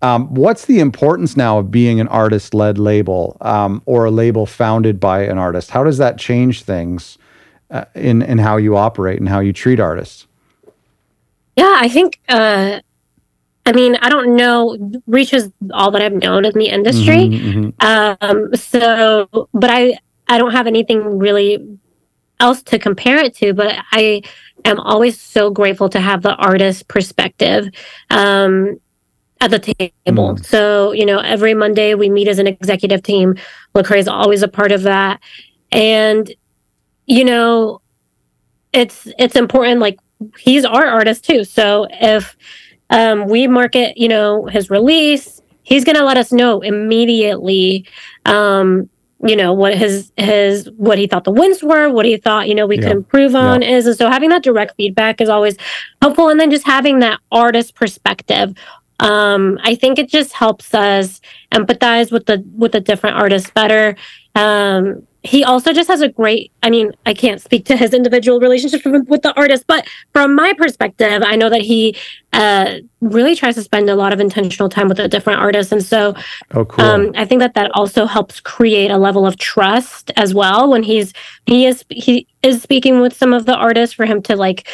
Um, 0.03 0.35
what's 0.35 0.65
the 0.65 0.81
importance 0.81 1.37
now 1.37 1.59
of 1.59 1.71
being 1.71 2.01
an 2.01 2.09
artist 2.09 2.55
led 2.55 2.77
label 2.77 3.37
um, 3.41 3.83
or 3.87 4.05
a 4.05 4.11
label 4.11 4.47
founded 4.47 4.99
by 4.99 5.23
an 5.23 5.39
artist? 5.39 5.71
How 5.71 5.85
does 5.85 5.99
that 5.99 6.19
change 6.19 6.65
things 6.65 7.19
uh, 7.71 7.85
in, 7.95 8.21
in 8.23 8.39
how 8.39 8.57
you 8.57 8.77
operate 8.77 9.21
and 9.21 9.29
how 9.29 9.39
you 9.39 9.53
treat 9.53 9.79
artists? 9.79 10.27
Yeah, 11.57 11.77
I 11.77 11.89
think, 11.89 12.19
uh, 12.29 12.81
I 13.65 13.73
mean, 13.73 13.97
I 14.03 14.09
don't 14.09 14.35
know, 14.35 14.77
Reach 15.07 15.33
is 15.33 15.53
all 15.73 15.93
that 15.93 16.03
I've 16.03 16.15
known 16.15 16.45
in 16.45 16.53
the 16.55 16.67
industry. 16.67 17.29
Mm-hmm, 17.29 17.71
mm-hmm. 17.81 18.29
Um, 18.29 18.57
so, 18.57 19.29
but 19.55 19.71
I, 19.71 19.99
I 20.27 20.39
don't 20.39 20.53
have 20.53 20.67
anything 20.67 21.19
really 21.19 21.79
else 22.43 22.63
to 22.65 22.79
compare 22.79 23.19
it 23.19 23.35
to, 23.37 23.55
but 23.55 23.79
I, 23.93 24.23
am 24.65 24.79
always 24.81 25.19
so 25.21 25.51
grateful 25.51 25.89
to 25.89 26.01
have 26.01 26.23
the 26.23 26.35
artist 26.35 26.89
perspective 26.89 27.69
um, 28.11 28.79
at 29.41 29.51
the 29.51 29.59
table. 29.59 30.35
Mm. 30.35 30.45
So, 30.45 30.93
you 30.93 31.07
know, 31.07 31.19
every 31.19 31.55
Monday 31.55 31.95
we 31.95 32.11
meet 32.11 32.29
as 32.29 32.39
an 32.39 32.47
executive 32.47 33.03
team. 33.03 33.37
Lecrae 33.75 33.99
is 33.99 34.09
always 34.09 34.43
a 34.43 34.49
part 34.49 34.73
of 34.73 34.83
that. 34.83 35.21
And, 35.71 36.33
you 37.07 37.25
know, 37.25 37.81
it's 38.73 39.09
it's 39.19 39.37
important 39.37 39.81
like 39.81 39.99
he's 40.39 40.65
our 40.65 40.87
artist 40.87 41.25
too. 41.25 41.45
So 41.45 41.87
if 41.91 42.37
um, 42.91 43.27
we 43.27 43.47
market, 43.47 43.97
you 43.97 44.09
know, 44.09 44.47
his 44.47 44.71
release, 44.71 45.41
he's 45.63 45.85
going 45.85 45.97
to 45.97 46.05
let 46.05 46.17
us 46.17 46.33
know 46.33 46.61
immediately 46.61 47.87
um, 48.27 48.89
you 49.23 49.37
know 49.37 49.53
what 49.53 49.77
his 49.77 50.13
his 50.17 50.69
what 50.77 50.99
he 50.99 51.07
thought 51.07 51.25
the 51.25 51.31
wins 51.31 51.63
were 51.63 51.89
what 51.89 52.05
he 52.05 52.17
thought 52.17 52.49
you 52.49 52.55
know 52.55 52.67
we 52.67 52.77
yeah. 52.77 52.83
could 52.83 52.93
improve 52.93 53.35
on 53.35 53.63
yeah. 53.63 53.77
is 53.77 53.87
and 53.87 53.97
so 53.97 54.11
having 54.11 54.31
that 54.31 54.43
direct 54.43 54.75
feedback 54.77 55.21
is 55.21 55.29
always 55.29 55.57
helpful 56.01 56.29
and 56.29 56.41
then 56.41 56.51
just 56.51 56.67
having 56.67 56.99
that 56.99 57.21
artist 57.31 57.75
perspective 57.75 58.57
um 59.01 59.59
i 59.63 59.75
think 59.75 59.99
it 59.99 60.09
just 60.09 60.33
helps 60.33 60.75
us 60.75 61.21
empathize 61.53 62.11
with 62.11 62.27
the 62.27 62.45
with 62.57 62.73
the 62.73 62.81
different 62.81 63.17
artists 63.17 63.51
better 63.51 63.97
um 64.35 65.07
he 65.25 65.45
also 65.45 65.73
just 65.73 65.89
has 65.89 66.01
a 66.01 66.09
great 66.09 66.51
i 66.63 66.71
mean 66.71 66.93
i 67.07 67.15
can't 67.15 67.41
speak 67.41 67.65
to 67.65 67.77
his 67.77 67.95
individual 67.95 68.41
relationship 68.41 68.85
with, 68.85 69.07
with 69.09 69.23
the 69.23 69.33
artist 69.35 69.65
but 69.67 69.87
from 70.13 70.35
my 70.35 70.53
perspective 70.55 71.23
i 71.25 71.37
know 71.37 71.49
that 71.49 71.61
he 71.61 71.97
uh, 72.33 72.77
really 73.03 73.37
tries 73.37 73.55
to 73.55 73.63
spend 73.63 73.91
a 73.91 73.95
lot 73.95 74.13
of 74.13 74.19
intentional 74.19 74.71
time 74.71 74.89
with 74.89 74.99
a 74.99 75.07
different 75.07 75.39
artist 75.39 75.71
and 75.71 75.85
so 75.85 76.15
oh, 76.53 76.65
cool. 76.65 76.85
um, 76.85 77.13
i 77.15 77.25
think 77.25 77.41
that 77.41 77.55
that 77.55 77.71
also 77.75 78.07
helps 78.07 78.41
create 78.41 78.91
a 78.91 78.99
level 78.99 79.27
of 79.27 79.37
trust 79.37 80.11
as 80.17 80.35
well 80.35 80.71
when 80.71 80.83
he's 80.83 81.13
he 81.47 81.67
is 81.67 81.85
he 81.91 82.27
is 82.43 82.63
speaking 82.63 83.01
with 83.01 83.15
some 83.15 83.33
of 83.33 83.47
the 83.47 83.55
artists 83.55 83.95
for 83.95 84.07
him 84.07 84.23
to 84.23 84.35
like 84.35 84.67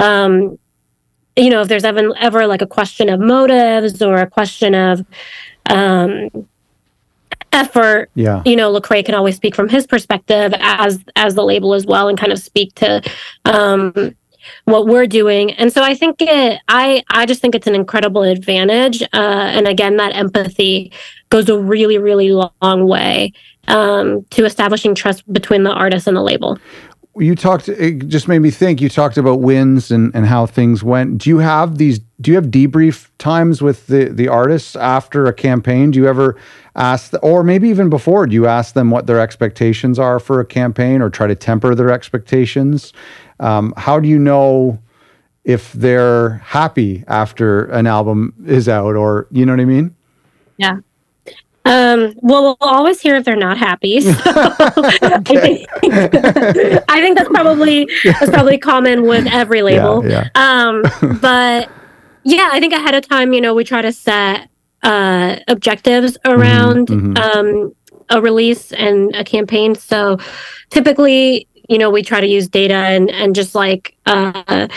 um 0.00 0.58
you 1.36 1.50
know 1.50 1.62
if 1.62 1.68
there's 1.68 1.84
ever 1.84 2.12
ever 2.18 2.46
like 2.46 2.62
a 2.62 2.66
question 2.66 3.08
of 3.08 3.20
motives 3.20 4.02
or 4.02 4.16
a 4.16 4.26
question 4.28 4.74
of 4.74 5.04
um 5.70 6.28
effort 7.54 8.10
yeah. 8.14 8.42
you 8.44 8.56
know 8.56 8.72
lecrae 8.72 9.04
can 9.04 9.14
always 9.14 9.36
speak 9.36 9.54
from 9.54 9.68
his 9.68 9.86
perspective 9.86 10.52
as 10.58 11.02
as 11.16 11.34
the 11.34 11.44
label 11.44 11.72
as 11.74 11.86
well 11.86 12.08
and 12.08 12.18
kind 12.18 12.32
of 12.32 12.38
speak 12.38 12.74
to 12.74 13.00
um 13.44 14.14
what 14.64 14.86
we're 14.86 15.06
doing. 15.06 15.52
And 15.52 15.72
so 15.72 15.82
i 15.82 15.94
think 15.94 16.16
it 16.20 16.60
i 16.68 17.02
i 17.08 17.26
just 17.26 17.40
think 17.40 17.54
it's 17.54 17.66
an 17.66 17.74
incredible 17.74 18.22
advantage 18.22 19.02
uh 19.02 19.06
and 19.56 19.66
again 19.66 19.96
that 19.96 20.14
empathy 20.14 20.92
goes 21.30 21.48
a 21.48 21.58
really 21.58 21.98
really 21.98 22.30
long 22.32 22.86
way 22.86 23.32
um 23.68 24.24
to 24.30 24.44
establishing 24.44 24.94
trust 24.94 25.30
between 25.32 25.62
the 25.62 25.70
artist 25.70 26.06
and 26.06 26.16
the 26.16 26.22
label 26.22 26.58
you 27.16 27.34
talked 27.34 27.68
it 27.68 28.08
just 28.08 28.28
made 28.28 28.40
me 28.40 28.50
think 28.50 28.80
you 28.80 28.88
talked 28.88 29.16
about 29.16 29.40
wins 29.40 29.90
and, 29.90 30.14
and 30.14 30.26
how 30.26 30.46
things 30.46 30.82
went. 30.82 31.18
Do 31.18 31.30
you 31.30 31.38
have 31.38 31.78
these 31.78 32.00
do 32.20 32.30
you 32.30 32.34
have 32.36 32.46
debrief 32.46 33.08
times 33.18 33.62
with 33.62 33.86
the 33.86 34.06
the 34.06 34.28
artists 34.28 34.74
after 34.76 35.26
a 35.26 35.32
campaign? 35.32 35.90
Do 35.90 35.98
you 36.00 36.08
ever 36.08 36.36
ask 36.74 37.10
the, 37.10 37.18
or 37.20 37.44
maybe 37.44 37.68
even 37.68 37.88
before 37.88 38.26
do 38.26 38.34
you 38.34 38.46
ask 38.46 38.74
them 38.74 38.90
what 38.90 39.06
their 39.06 39.20
expectations 39.20 39.98
are 39.98 40.18
for 40.18 40.40
a 40.40 40.44
campaign 40.44 41.00
or 41.00 41.10
try 41.10 41.26
to 41.26 41.34
temper 41.34 41.74
their 41.74 41.90
expectations? 41.90 42.92
Um, 43.40 43.74
how 43.76 44.00
do 44.00 44.08
you 44.08 44.18
know 44.18 44.80
if 45.44 45.72
they're 45.72 46.38
happy 46.38 47.04
after 47.06 47.66
an 47.66 47.86
album 47.86 48.34
is 48.46 48.68
out 48.68 48.96
or 48.96 49.26
you 49.30 49.46
know 49.46 49.52
what 49.52 49.60
i 49.60 49.66
mean? 49.66 49.94
Yeah 50.56 50.78
um, 51.66 52.14
well, 52.16 52.42
we'll 52.42 52.56
always 52.60 53.00
hear 53.00 53.16
if 53.16 53.24
they're 53.24 53.36
not 53.36 53.56
happy. 53.56 54.00
So 54.00 54.10
I, 54.26 55.20
think, 55.24 55.68
I 56.88 57.00
think 57.00 57.16
that's 57.16 57.28
probably 57.30 57.88
that's 58.04 58.30
probably 58.30 58.58
common 58.58 59.02
with 59.04 59.26
every 59.26 59.62
label. 59.62 60.06
Yeah, 60.06 60.28
yeah. 60.34 60.66
Um, 60.66 60.82
but 61.20 61.70
yeah, 62.24 62.50
I 62.52 62.60
think 62.60 62.74
ahead 62.74 62.94
of 62.94 63.08
time, 63.08 63.32
you 63.32 63.40
know, 63.40 63.54
we 63.54 63.64
try 63.64 63.80
to 63.80 63.92
set 63.92 64.48
uh, 64.82 65.36
objectives 65.48 66.18
mm-hmm, 66.18 66.38
around 66.38 66.88
mm-hmm. 66.88 67.16
um, 67.16 67.74
a 68.10 68.20
release 68.20 68.70
and 68.72 69.14
a 69.16 69.24
campaign. 69.24 69.74
So 69.74 70.18
typically, 70.68 71.48
you 71.70 71.78
know, 71.78 71.88
we 71.88 72.02
try 72.02 72.20
to 72.20 72.26
use 72.26 72.46
data 72.46 72.74
and 72.74 73.10
and 73.10 73.34
just 73.34 73.54
like 73.54 73.96
uh, 74.04 74.68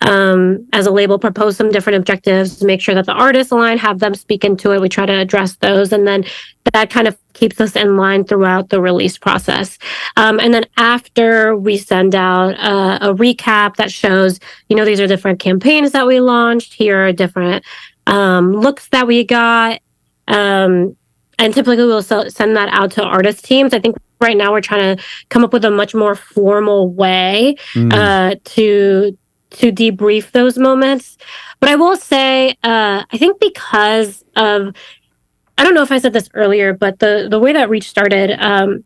um, 0.00 0.66
as 0.72 0.86
a 0.86 0.90
label 0.90 1.18
propose 1.18 1.56
some 1.56 1.70
different 1.70 1.96
objectives 1.96 2.56
to 2.56 2.66
make 2.66 2.80
sure 2.80 2.94
that 2.94 3.06
the 3.06 3.12
artists 3.12 3.50
align, 3.50 3.78
have 3.78 3.98
them 3.98 4.14
speak 4.14 4.44
into 4.44 4.72
it. 4.72 4.80
We 4.80 4.88
try 4.88 5.06
to 5.06 5.12
address 5.12 5.56
those, 5.56 5.92
and 5.92 6.06
then 6.06 6.24
that 6.72 6.90
kind 6.90 7.08
of 7.08 7.16
keeps 7.32 7.60
us 7.60 7.76
in 7.76 7.96
line 7.96 8.24
throughout 8.24 8.68
the 8.68 8.80
release 8.80 9.16
process. 9.16 9.78
Um, 10.16 10.38
and 10.40 10.52
then 10.52 10.66
after 10.76 11.56
we 11.56 11.78
send 11.78 12.14
out 12.14 12.54
a 12.54 13.14
recap 13.14 13.76
that 13.76 13.90
shows, 13.90 14.40
you 14.68 14.76
know, 14.76 14.84
these 14.84 15.00
are 15.00 15.06
different 15.06 15.40
campaigns 15.40 15.92
that 15.92 16.06
we 16.06 16.20
launched. 16.20 16.74
Here 16.74 17.06
are 17.06 17.12
different 17.12 17.64
um, 18.06 18.52
looks 18.52 18.88
that 18.88 19.06
we 19.06 19.24
got. 19.24 19.80
Um, 20.26 20.96
and 21.38 21.54
typically 21.54 21.76
we'll 21.76 22.02
send 22.02 22.56
that 22.56 22.68
out 22.72 22.90
to 22.92 23.04
artist 23.04 23.44
teams. 23.44 23.72
I 23.72 23.78
think 23.78 23.96
right 24.20 24.36
now 24.36 24.52
we're 24.52 24.60
trying 24.60 24.96
to 24.96 25.04
come 25.28 25.44
up 25.44 25.52
with 25.52 25.64
a 25.64 25.70
much 25.70 25.94
more 25.94 26.14
formal 26.14 26.90
way 26.90 27.56
mm. 27.74 27.92
uh, 27.92 28.34
to 28.44 29.16
to 29.50 29.72
debrief 29.72 30.32
those 30.32 30.58
moments. 30.58 31.16
But 31.60 31.70
I 31.70 31.76
will 31.76 31.96
say, 31.96 32.50
uh, 32.62 33.04
I 33.10 33.18
think 33.18 33.40
because 33.40 34.24
of, 34.36 34.74
I 35.56 35.64
don't 35.64 35.74
know 35.74 35.82
if 35.82 35.92
I 35.92 35.98
said 35.98 36.12
this 36.12 36.30
earlier, 36.34 36.72
but 36.72 37.00
the 37.00 37.26
the 37.28 37.38
way 37.38 37.52
that 37.52 37.68
Reach 37.68 37.88
started, 37.88 38.30
um, 38.38 38.84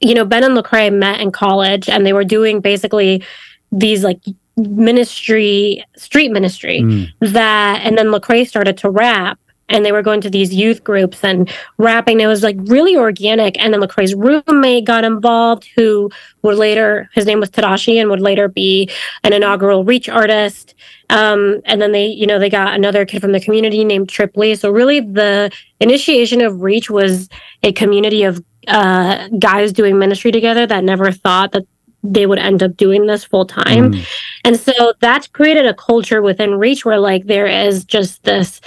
you 0.00 0.14
know, 0.14 0.24
Ben 0.24 0.44
and 0.44 0.56
Lecrae 0.56 0.92
met 0.92 1.20
in 1.20 1.30
college, 1.30 1.88
and 1.88 2.06
they 2.06 2.12
were 2.12 2.24
doing 2.24 2.60
basically 2.60 3.22
these 3.70 4.02
like 4.02 4.20
ministry, 4.56 5.84
street 5.96 6.30
ministry 6.30 6.80
mm. 6.80 7.08
that, 7.20 7.80
and 7.84 7.96
then 7.96 8.06
Lecrae 8.06 8.46
started 8.46 8.76
to 8.78 8.90
rap 8.90 9.38
and 9.68 9.84
they 9.84 9.92
were 9.92 10.02
going 10.02 10.20
to 10.20 10.30
these 10.30 10.54
youth 10.54 10.84
groups 10.84 11.24
and 11.24 11.50
rapping. 11.78 12.20
It 12.20 12.26
was 12.26 12.42
like 12.42 12.56
really 12.60 12.96
organic. 12.96 13.58
And 13.58 13.72
then 13.72 13.80
Lecrae's 13.80 14.14
roommate 14.14 14.84
got 14.84 15.04
involved, 15.04 15.68
who 15.74 16.10
would 16.42 16.58
later, 16.58 17.08
his 17.14 17.26
name 17.26 17.40
was 17.40 17.50
Tedashii, 17.50 18.00
and 18.00 18.10
would 18.10 18.20
later 18.20 18.48
be 18.48 18.90
an 19.24 19.32
inaugural 19.32 19.84
Reach 19.84 20.08
artist. 20.08 20.74
Um, 21.10 21.60
and 21.64 21.80
then 21.80 21.92
they, 21.92 22.06
you 22.06 22.26
know, 22.26 22.38
they 22.38 22.50
got 22.50 22.74
another 22.74 23.04
kid 23.06 23.20
from 23.20 23.32
the 23.32 23.40
community 23.40 23.84
named 23.84 24.08
Trip 24.08 24.36
Lee. 24.36 24.54
So 24.54 24.70
really, 24.70 25.00
the 25.00 25.50
initiation 25.80 26.40
of 26.42 26.62
Reach 26.62 26.90
was 26.90 27.28
a 27.62 27.72
community 27.72 28.24
of 28.24 28.44
uh, 28.68 29.28
guys 29.38 29.72
doing 29.72 29.98
ministry 29.98 30.32
together 30.32 30.66
that 30.66 30.84
never 30.84 31.12
thought 31.12 31.52
that 31.52 31.64
they 32.02 32.26
would 32.26 32.38
end 32.38 32.62
up 32.62 32.76
doing 32.76 33.06
this 33.06 33.24
full 33.24 33.46
time. 33.46 33.92
Mm. 33.92 34.06
And 34.44 34.58
so 34.58 34.94
that's 35.00 35.28
created 35.28 35.66
a 35.66 35.74
culture 35.74 36.22
within 36.22 36.54
Reach 36.54 36.84
where 36.84 36.98
like 36.98 37.26
there 37.26 37.46
is 37.46 37.84
just 37.84 38.24
this 38.24 38.60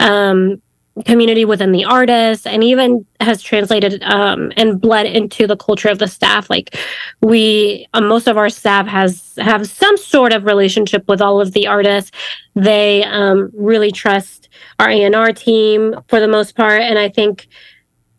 um 0.00 0.60
community 1.06 1.44
within 1.44 1.72
the 1.72 1.84
artists 1.84 2.46
and 2.46 2.62
even 2.62 3.06
has 3.20 3.42
translated 3.42 4.02
um, 4.02 4.52
and 4.56 4.78
bled 4.78 5.06
into 5.06 5.46
the 5.46 5.56
culture 5.56 5.88
of 5.88 5.98
the 5.98 6.06
staff. 6.06 6.50
Like 6.50 6.76
we 7.22 7.86
uh, 7.94 8.02
most 8.02 8.26
of 8.28 8.36
our 8.36 8.50
staff 8.50 8.86
has 8.86 9.34
have 9.38 9.66
some 9.66 9.96
sort 9.96 10.32
of 10.32 10.44
relationship 10.44 11.08
with 11.08 11.22
all 11.22 11.40
of 11.40 11.52
the 11.52 11.66
artists. 11.66 12.10
They 12.54 13.04
um, 13.04 13.50
really 13.54 13.90
trust 13.90 14.50
our 14.78 14.90
A&R 14.90 15.32
team 15.32 15.94
for 16.08 16.20
the 16.20 16.28
most 16.28 16.56
part. 16.56 16.82
And 16.82 16.98
i 16.98 17.08
think 17.08 17.48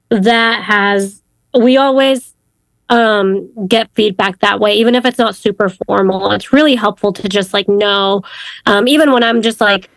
that 0.09 0.63
has 0.63 1.21
we 1.59 1.77
always 1.77 2.32
um, 2.89 3.67
get 3.67 3.89
feedback 3.95 4.39
that 4.39 4.59
way 4.59 4.75
even 4.75 4.95
if 4.95 5.05
it's 5.05 5.17
not 5.17 5.35
super 5.35 5.69
formal. 5.69 6.31
It's 6.31 6.53
really 6.53 6.75
helpful 6.75 7.13
to 7.13 7.29
just 7.29 7.53
like 7.53 7.67
know 7.67 8.21
um, 8.65 8.87
even 8.87 9.11
when 9.11 9.23
i'm 9.23 9.41
just 9.41 9.61
like 9.61 9.89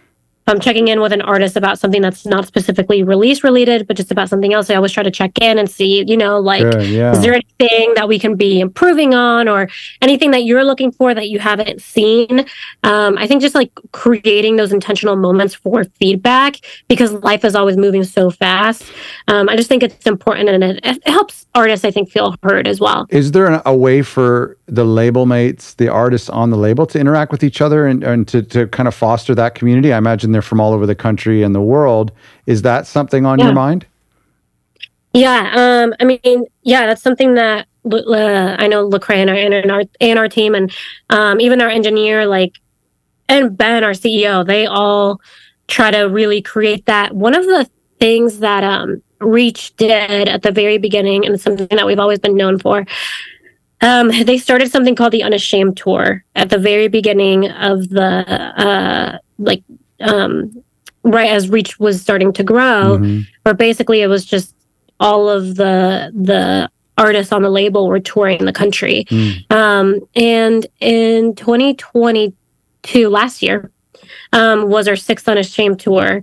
I'm 0.49 0.61
checking 0.61 0.88
in 0.88 1.01
with 1.01 1.12
an 1.12 1.22
artist 1.22 1.57
about 1.57 1.78
something 1.78 2.01
that's 2.01 2.24
not 2.24 2.47
specifically 2.47 3.03
release 3.03 3.42
related, 3.42 3.86
but 3.86 3.97
just 3.97 4.12
about 4.12 4.28
something 4.28 4.53
else, 4.53 4.70
I 4.70 4.76
always 4.76 4.92
try 4.92 5.03
to 5.03 5.11
check 5.11 5.38
in 5.40 5.59
and 5.59 5.68
see, 5.68 6.05
you 6.07 6.16
know, 6.16 6.38
like, 6.38 6.62
yeah. 6.62 7.12
is 7.12 7.20
there 7.20 7.34
anything 7.34 7.94
that 7.94 8.07
we 8.07 8.18
can 8.18 8.36
be 8.36 8.61
improving 8.61 9.12
on 9.12 9.49
or 9.49 9.68
anything 10.03 10.30
that 10.30 10.44
you're 10.44 10.64
looking 10.64 10.92
for 10.92 11.14
that 11.14 11.28
you 11.28 11.40
haven't 11.40 11.82
seen? 11.82 12.47
Um, 12.84 13.18
I 13.18 13.26
think 13.26 13.42
just 13.42 13.57
like 13.57 13.72
creating 13.90 14.55
those 14.55 14.72
intentional 14.72 15.16
moments 15.16 15.55
for 15.55 15.82
feedback 15.84 16.57
because 16.86 17.12
life 17.12 17.44
is 17.44 17.57
always 17.57 17.76
moving 17.76 18.05
so 18.05 18.30
fast. 18.30 18.84
Um, 19.26 19.49
I 19.49 19.57
just 19.57 19.68
think 19.68 19.82
it's 19.82 20.07
important 20.07 20.49
and 20.49 20.62
it, 20.62 20.80
it, 20.84 21.09
helps 21.09 21.47
artists, 21.55 21.84
I 21.84 21.90
think, 21.90 22.11
feel 22.11 22.36
heard 22.42 22.68
as 22.68 22.80
well. 22.80 23.07
Is 23.11 23.32
there 23.32 23.62
a 23.64 23.74
way 23.74 24.03
for 24.03 24.57
the 24.67 24.85
label 24.85 25.27
mates, 25.27 25.75
the 25.75 25.89
artists 25.89 26.29
on 26.29 26.51
the 26.51 26.57
label 26.57 26.87
to 26.87 26.99
interact 26.99 27.31
with 27.31 27.45
each 27.45 27.61
other 27.61 27.87
and, 27.87 28.03
and 28.03 28.27
to, 28.29 28.43
to 28.43 28.67
kind 28.69 28.89
of 28.89 28.95
foster 28.95 29.35
that 29.35 29.55
community? 29.55 29.93
I 29.93 29.99
imagine 29.99 30.33
they're 30.33 30.43
from 30.43 30.61
all 30.61 30.73
over 30.73 30.87
the 30.87 30.95
country 30.95 31.43
and 31.43 31.55
the 31.55 31.61
world. 31.61 32.12
Is 32.47 32.62
that 32.62 32.87
something 32.87 33.25
on 33.25 33.39
yeah. 33.39 33.47
your 33.47 33.55
mind? 33.55 33.87
Yeah, 35.12 35.51
um, 35.55 35.95
I 35.99 36.05
mean, 36.05 36.45
yeah, 36.62 36.87
that's 36.87 37.03
something 37.03 37.35
that 37.35 37.67
uh, 37.91 38.57
I 38.59 38.69
know 38.69 38.89
Lecrae 38.89 39.17
and 39.17 39.31
our, 39.31 39.37
and 39.37 39.71
our 39.71 39.83
and 40.01 40.19
our 40.19 40.29
team 40.29 40.55
and 40.55 40.71
um, 41.09 41.41
even 41.41 41.62
our 41.62 41.71
engineer, 41.71 42.27
like 42.27 42.59
and 43.29 43.57
Ben, 43.57 43.85
our 43.85 43.93
CEO, 43.93 44.47
they 44.47 44.67
all 44.67 45.21
try 45.69 45.91
to 45.91 46.03
really 46.03 46.43
create 46.43 46.87
that. 46.87 47.14
One 47.14 47.35
of 47.35 47.45
the 47.45 47.69
things 47.99 48.41
that 48.41 48.62
um, 48.62 49.03
Reach 49.21 49.75
did 49.77 50.29
at 50.29 50.43
the 50.43 50.53
very 50.53 50.79
beginning, 50.79 51.25
and 51.25 51.41
something 51.41 51.69
that 51.71 51.87
we've 51.87 51.99
always 51.99 52.19
been 52.19 52.37
known 52.37 52.59
for, 52.59 52.85
um, 53.81 54.09
they 54.24 54.39
started 54.39 54.70
something 54.70 54.95
called 54.95 55.12
the 55.12 55.22
Unashamed 55.22 55.77
Tour 55.77 56.24
at 56.35 56.51
the 56.51 56.59
very 56.59 56.89
beginning 56.89 57.51
of 57.51 57.89
the 57.91 58.03
uh, 58.03 59.18
like 59.39 59.62
um, 60.01 60.62
right 61.05 61.31
as 61.31 61.49
Reach 61.49 61.79
was 61.79 62.01
starting 62.01 62.33
to 62.35 62.43
grow, 62.43 62.99
mm-hmm. 62.99 63.20
where 63.43 63.55
basically 63.55 64.03
it 64.03 64.09
was 64.09 64.24
just 64.24 64.55
all 65.01 65.29
of 65.29 65.57
the 65.57 66.11
the 66.14 66.70
artists 66.99 67.33
on 67.33 67.43
the 67.43 67.51
label 67.51 67.89
were 67.89 68.01
touring 68.01 68.45
the 68.47 68.53
country. 68.53 69.05
Mm. 69.11 69.53
Um, 69.53 70.01
and 70.14 70.66
in 70.81 71.35
2022, 71.35 73.09
last 73.11 73.43
year, 73.43 73.70
um, 74.33 74.70
was 74.70 74.89
our 74.89 74.97
sixth 74.97 75.29
Unashamed 75.29 75.81
tour, 75.81 76.22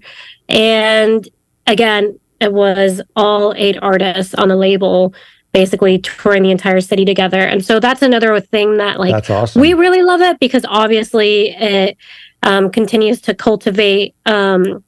and 0.49 1.27
again, 1.67 2.19
it 2.41 2.51
was 2.51 3.01
all 3.15 3.53
eight 3.55 3.77
artists 3.81 4.33
on 4.33 4.49
the 4.49 4.55
label 4.55 5.13
basically 5.53 5.99
touring 5.99 6.43
the 6.43 6.51
entire 6.51 6.81
city 6.81 7.05
together. 7.05 7.39
And 7.39 7.63
so 7.63 7.79
that's 7.79 8.01
another 8.01 8.39
thing 8.39 8.77
that 8.77 8.99
like 8.99 9.11
that's 9.11 9.29
awesome. 9.29 9.61
we 9.61 9.73
really 9.73 10.01
love 10.01 10.21
it 10.21 10.39
because 10.39 10.65
obviously 10.67 11.49
it 11.51 11.95
um, 12.41 12.71
continues 12.71 13.21
to 13.21 13.35
cultivate 13.35 14.15
um, 14.25 14.83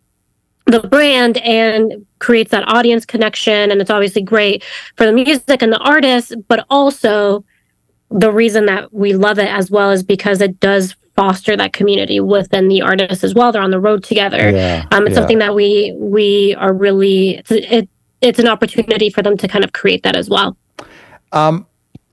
the 0.65 0.79
brand 0.81 1.37
and 1.37 2.05
creates 2.17 2.49
that 2.51 2.67
audience 2.67 3.05
connection. 3.05 3.71
And 3.71 3.79
it's 3.79 3.91
obviously 3.91 4.23
great 4.23 4.63
for 4.95 5.05
the 5.05 5.13
music 5.13 5.61
and 5.61 5.71
the 5.71 5.77
artists, 5.77 6.33
but 6.47 6.65
also 6.69 7.45
the 8.09 8.31
reason 8.31 8.65
that 8.65 8.91
we 8.91 9.13
love 9.13 9.37
it 9.37 9.47
as 9.47 9.69
well 9.69 9.91
is 9.91 10.01
because 10.01 10.41
it 10.41 10.59
does 10.59 10.95
foster 11.15 11.55
that 11.55 11.73
community 11.73 12.19
within 12.19 12.67
the 12.67 12.81
artists 12.81 13.23
as 13.23 13.33
well. 13.33 13.51
They're 13.51 13.61
on 13.61 13.71
the 13.71 13.79
road 13.79 14.03
together. 14.03 14.49
Yeah, 14.49 14.85
um, 14.91 15.05
it's 15.05 15.13
yeah. 15.13 15.19
something 15.19 15.39
that 15.39 15.55
we 15.55 15.95
we 15.97 16.55
are 16.55 16.73
really 16.73 17.41
it, 17.49 17.87
it's 18.25 18.39
an 18.39 18.47
opportunity 18.47 19.09
for 19.09 19.21
them 19.21 19.37
to 19.37 19.47
kind 19.47 19.63
of 19.63 19.73
create 19.73 20.03
that 20.03 20.15
as 20.15 20.29
well. 20.29 20.57
Um, 21.31 21.67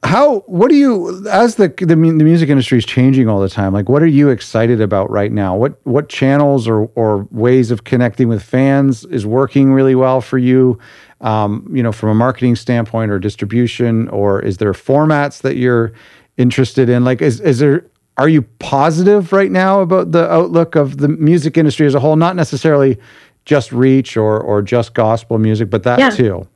how 0.05 0.41
what 0.41 0.69
do 0.69 0.75
you 0.75 1.27
as 1.29 1.55
the, 1.57 1.69
the 1.69 1.87
the 1.87 1.97
music 1.97 2.49
industry 2.49 2.77
is 2.77 2.85
changing 2.85 3.29
all 3.29 3.41
the 3.41 3.49
time 3.49 3.73
like 3.73 3.89
what 3.89 4.03
are 4.03 4.09
you 4.09 4.31
excited 4.31 4.81
about 4.81 5.09
right 5.11 5.31
now? 5.31 5.57
What 5.57 5.79
what 5.87 6.09
channels 6.09 6.67
or 6.67 6.87
or 6.97 7.29
ways 7.31 7.71
of 7.71 7.85
connecting 7.85 8.29
with 8.29 8.43
fans 8.43 9.05
is 9.05 9.25
working 9.25 9.73
really 9.73 9.95
well 9.95 10.21
for 10.21 10.39
you? 10.39 10.79
Um, 11.21 11.69
you 11.73 11.85
know 11.85 11.93
from 11.93 12.09
a 12.09 12.15
marketing 12.15 12.57
standpoint 12.57 13.13
or 13.13 13.21
distribution 13.21 14.09
or 14.09 14.41
is 14.41 14.57
there 14.57 14.73
formats 14.73 15.43
that 15.43 15.57
you're 15.57 15.93
interested 16.37 16.89
in? 16.89 17.05
Like 17.05 17.23
is 17.23 17.41
is 17.41 17.61
there 17.61 17.87
are 18.17 18.29
you 18.29 18.43
positive 18.43 19.33
right 19.33 19.53
now 19.53 19.81
about 19.81 20.11
the 20.11 20.31
outlook 20.31 20.75
of 20.75 20.99
the 20.99 21.09
music 21.09 21.57
industry 21.57 21.87
as 21.87 21.95
a 21.95 22.01
whole? 22.01 22.17
Not 22.17 22.35
necessarily 22.35 22.99
just 23.45 23.73
reach 23.73 24.17
or 24.17 24.41
or 24.41 24.63
just 24.63 24.95
gospel 24.95 25.39
music 25.39 25.71
but 25.71 25.83
that 25.83 25.99
yeah. 25.99 26.11
too 26.11 26.47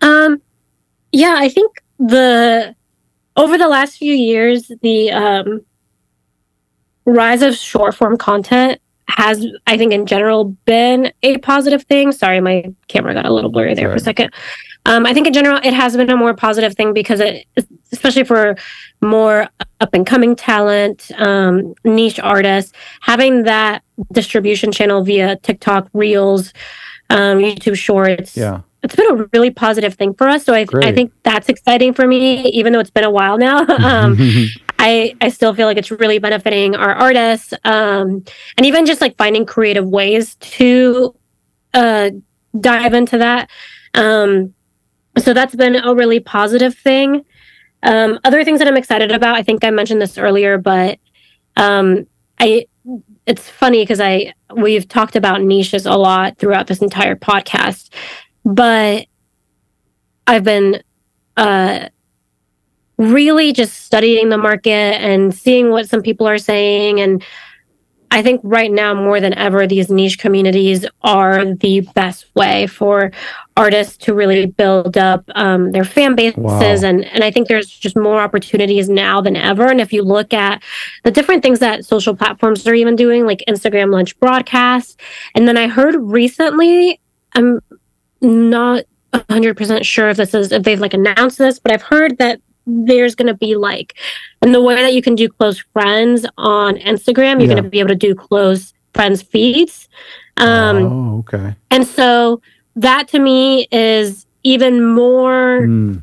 um 0.00 0.40
yeah 1.12 1.36
i 1.38 1.48
think 1.48 1.82
the 1.98 2.74
over 3.36 3.56
the 3.56 3.68
last 3.68 3.96
few 3.96 4.14
years, 4.14 4.70
the 4.82 5.10
um, 5.10 5.64
rise 7.04 7.42
of 7.42 7.54
short 7.54 7.94
form 7.94 8.16
content 8.16 8.80
has, 9.16 9.46
I 9.66 9.76
think, 9.76 9.92
in 9.92 10.06
general, 10.06 10.44
been 10.64 11.12
a 11.22 11.38
positive 11.38 11.82
thing. 11.84 12.12
Sorry, 12.12 12.40
my 12.40 12.72
camera 12.88 13.14
got 13.14 13.26
a 13.26 13.32
little 13.32 13.50
blurry 13.50 13.74
there 13.74 13.86
Sorry. 13.86 13.92
for 13.92 13.96
a 13.96 14.04
second. 14.04 14.34
Um, 14.84 15.06
I 15.06 15.14
think 15.14 15.26
in 15.26 15.32
general, 15.32 15.60
it 15.62 15.72
has 15.72 15.96
been 15.96 16.10
a 16.10 16.16
more 16.16 16.34
positive 16.34 16.74
thing 16.74 16.92
because 16.92 17.20
it, 17.20 17.46
especially 17.92 18.24
for 18.24 18.56
more 19.00 19.48
up 19.80 19.94
and 19.94 20.06
coming 20.06 20.34
talent, 20.34 21.10
um, 21.18 21.74
niche 21.84 22.18
artists, 22.18 22.72
having 23.00 23.44
that 23.44 23.82
distribution 24.12 24.72
channel 24.72 25.04
via 25.04 25.36
TikTok, 25.36 25.88
Reels, 25.92 26.52
um, 27.10 27.38
YouTube 27.38 27.76
Shorts, 27.76 28.36
yeah 28.36 28.62
it's 28.82 28.96
been 28.96 29.10
a 29.12 29.28
really 29.32 29.50
positive 29.50 29.94
thing 29.94 30.14
for 30.14 30.28
us. 30.28 30.44
So 30.44 30.54
I, 30.54 30.66
I 30.82 30.92
think 30.92 31.12
that's 31.22 31.48
exciting 31.48 31.94
for 31.94 32.06
me, 32.06 32.42
even 32.48 32.72
though 32.72 32.80
it's 32.80 32.90
been 32.90 33.04
a 33.04 33.10
while 33.10 33.38
now. 33.38 33.64
I, 34.82 35.14
I 35.20 35.28
still 35.28 35.54
feel 35.54 35.66
like 35.66 35.76
it's 35.76 35.90
really 35.92 36.18
benefiting 36.18 36.74
our 36.74 36.92
artists 36.92 37.54
um, 37.64 38.24
and 38.56 38.66
even 38.66 38.84
just 38.84 39.00
like 39.00 39.16
finding 39.16 39.46
creative 39.46 39.86
ways 39.86 40.34
to 40.36 41.14
uh, 41.72 42.10
dive 42.58 42.92
into 42.92 43.18
that. 43.18 43.48
Um, 43.94 44.54
so 45.18 45.32
that's 45.32 45.54
been 45.54 45.76
a 45.76 45.94
really 45.94 46.18
positive 46.18 46.76
thing. 46.76 47.24
Um, 47.84 48.18
other 48.24 48.44
things 48.44 48.58
that 48.58 48.66
I'm 48.66 48.76
excited 48.76 49.12
about, 49.12 49.36
I 49.36 49.42
think 49.42 49.64
I 49.64 49.70
mentioned 49.70 50.02
this 50.02 50.18
earlier, 50.18 50.58
but 50.58 50.98
um, 51.56 52.06
I 52.38 52.66
it's 53.24 53.48
funny 53.48 53.82
because 53.82 54.00
I 54.00 54.34
we've 54.56 54.88
talked 54.88 55.14
about 55.14 55.42
niches 55.42 55.86
a 55.86 55.94
lot 55.94 56.38
throughout 56.38 56.66
this 56.66 56.82
entire 56.82 57.14
podcast 57.14 57.90
but 58.44 59.06
I've 60.26 60.44
been 60.44 60.82
uh, 61.36 61.88
really 63.02 63.52
just 63.52 63.84
studying 63.84 64.28
the 64.28 64.38
market 64.38 64.70
and 65.00 65.34
seeing 65.34 65.70
what 65.70 65.88
some 65.88 66.02
people 66.02 66.26
are 66.26 66.38
saying. 66.38 67.00
And 67.00 67.22
I 68.10 68.20
think 68.20 68.42
right 68.44 68.70
now, 68.70 68.92
more 68.92 69.20
than 69.20 69.32
ever, 69.34 69.66
these 69.66 69.88
niche 69.88 70.18
communities 70.18 70.84
are 71.02 71.54
the 71.54 71.80
best 71.94 72.26
way 72.36 72.66
for 72.66 73.10
artists 73.56 73.96
to 74.04 74.12
really 74.12 74.44
build 74.44 74.98
up 74.98 75.24
um, 75.34 75.72
their 75.72 75.84
fan 75.84 76.14
bases. 76.14 76.36
Wow. 76.36 76.60
And, 76.60 77.06
and 77.06 77.24
I 77.24 77.30
think 77.30 77.48
there's 77.48 77.68
just 77.68 77.96
more 77.96 78.20
opportunities 78.20 78.90
now 78.90 79.22
than 79.22 79.34
ever. 79.34 79.66
And 79.66 79.80
if 79.80 79.94
you 79.94 80.02
look 80.02 80.34
at 80.34 80.62
the 81.04 81.10
different 81.10 81.42
things 81.42 81.58
that 81.60 81.86
social 81.86 82.14
platforms 82.14 82.66
are 82.66 82.74
even 82.74 82.96
doing, 82.96 83.24
like 83.24 83.42
Instagram 83.48 83.90
Lunch 83.90 84.18
broadcasts, 84.20 84.96
and 85.34 85.48
then 85.48 85.56
I 85.56 85.68
heard 85.68 85.96
recently, 85.98 87.00
I'm 87.34 87.60
not 88.20 88.84
100% 89.14 89.84
sure 89.84 90.10
if 90.10 90.16
this 90.16 90.34
is 90.34 90.52
if 90.52 90.62
they've 90.62 90.80
like 90.80 90.94
announced 90.94 91.36
this 91.36 91.58
but 91.58 91.70
i've 91.70 91.82
heard 91.82 92.16
that 92.16 92.40
there's 92.86 93.14
going 93.14 93.26
to 93.26 93.34
be 93.34 93.56
like 93.56 93.94
and 94.40 94.54
the 94.54 94.62
way 94.62 94.76
that 94.76 94.94
you 94.94 95.02
can 95.02 95.14
do 95.14 95.28
close 95.28 95.58
friends 95.72 96.26
on 96.38 96.76
instagram 96.76 97.38
you're 97.38 97.42
yeah. 97.42 97.54
going 97.54 97.64
to 97.64 97.70
be 97.70 97.80
able 97.80 97.88
to 97.88 97.94
do 97.94 98.14
close 98.14 98.74
friends 98.92 99.22
feeds. 99.22 99.88
Um 100.36 100.76
oh, 100.76 101.18
okay. 101.18 101.54
and 101.70 101.86
so 101.86 102.40
that 102.76 103.08
to 103.08 103.18
me 103.18 103.66
is 103.70 104.26
even 104.42 104.84
more 104.84 105.60
mm 105.60 106.02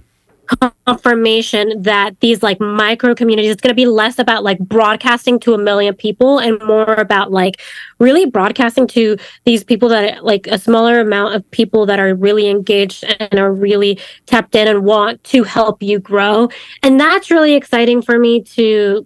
confirmation 0.85 1.81
that 1.81 2.19
these 2.21 2.41
like 2.41 2.59
micro 2.59 3.13
communities 3.13 3.51
it's 3.51 3.61
going 3.61 3.69
to 3.69 3.75
be 3.75 3.85
less 3.85 4.17
about 4.17 4.43
like 4.43 4.57
broadcasting 4.59 5.39
to 5.39 5.53
a 5.53 5.57
million 5.57 5.93
people 5.93 6.39
and 6.39 6.61
more 6.63 6.95
about 6.95 7.31
like 7.31 7.61
really 7.99 8.25
broadcasting 8.25 8.87
to 8.87 9.15
these 9.45 9.63
people 9.63 9.89
that 9.89 10.25
like 10.25 10.47
a 10.47 10.57
smaller 10.57 10.99
amount 10.99 11.35
of 11.35 11.51
people 11.51 11.85
that 11.85 11.99
are 11.99 12.15
really 12.15 12.47
engaged 12.47 13.03
and 13.19 13.39
are 13.39 13.53
really 13.53 13.99
tapped 14.25 14.55
in 14.55 14.67
and 14.67 14.83
want 14.83 15.23
to 15.23 15.43
help 15.43 15.83
you 15.83 15.99
grow. 15.99 16.49
And 16.81 16.99
that's 16.99 17.29
really 17.29 17.53
exciting 17.53 18.01
for 18.01 18.17
me 18.17 18.41
to 18.43 19.05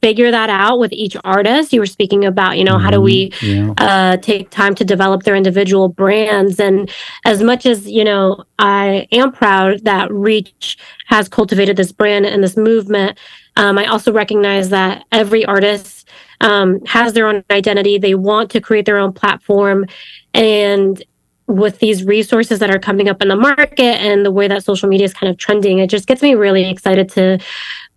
figure 0.00 0.30
that 0.30 0.48
out 0.50 0.78
with 0.78 0.92
each 0.92 1.16
artist. 1.24 1.72
You 1.72 1.80
were 1.80 1.86
speaking 1.86 2.24
about, 2.24 2.58
you 2.58 2.64
know, 2.64 2.74
mm-hmm. 2.74 2.84
how 2.84 2.90
do 2.90 3.00
we 3.00 3.30
mm-hmm. 3.30 3.72
yeah. 3.78 4.12
uh, 4.12 4.16
take 4.16 4.50
time 4.50 4.74
to 4.76 4.84
develop 4.84 5.24
their 5.24 5.36
individual 5.36 5.88
brands? 5.88 6.58
And 6.58 6.90
as 7.24 7.42
much 7.42 7.66
as, 7.66 7.88
you 7.88 8.04
know, 8.04 8.44
I 8.58 9.06
am 9.12 9.32
proud 9.32 9.84
that 9.84 10.10
Reach 10.12 10.78
has 11.06 11.28
cultivated 11.28 11.76
this 11.76 11.92
brand 11.92 12.26
and 12.26 12.42
this 12.42 12.56
movement, 12.56 13.18
um, 13.56 13.78
I 13.78 13.86
also 13.86 14.12
recognize 14.12 14.70
that 14.70 15.04
every 15.12 15.44
artist 15.44 16.08
um, 16.40 16.84
has 16.86 17.12
their 17.12 17.26
own 17.26 17.44
identity. 17.50 17.98
They 17.98 18.14
want 18.14 18.50
to 18.52 18.60
create 18.60 18.86
their 18.86 18.98
own 18.98 19.12
platform. 19.12 19.86
And 20.32 21.02
with 21.46 21.80
these 21.80 22.04
resources 22.04 22.60
that 22.60 22.70
are 22.70 22.78
coming 22.78 23.08
up 23.08 23.20
in 23.20 23.28
the 23.28 23.36
market 23.36 23.80
and 23.80 24.24
the 24.24 24.30
way 24.30 24.46
that 24.46 24.64
social 24.64 24.88
media 24.88 25.04
is 25.04 25.12
kind 25.12 25.30
of 25.30 25.36
trending, 25.36 25.78
it 25.78 25.90
just 25.90 26.06
gets 26.06 26.22
me 26.22 26.34
really 26.34 26.70
excited 26.70 27.08
to 27.10 27.38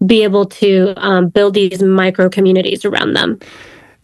be 0.06 0.24
able 0.24 0.46
to 0.46 0.94
um, 0.98 1.30
build 1.30 1.54
these 1.54 1.82
micro 1.82 2.30
communities 2.30 2.86
around 2.86 3.14
them. 3.14 3.39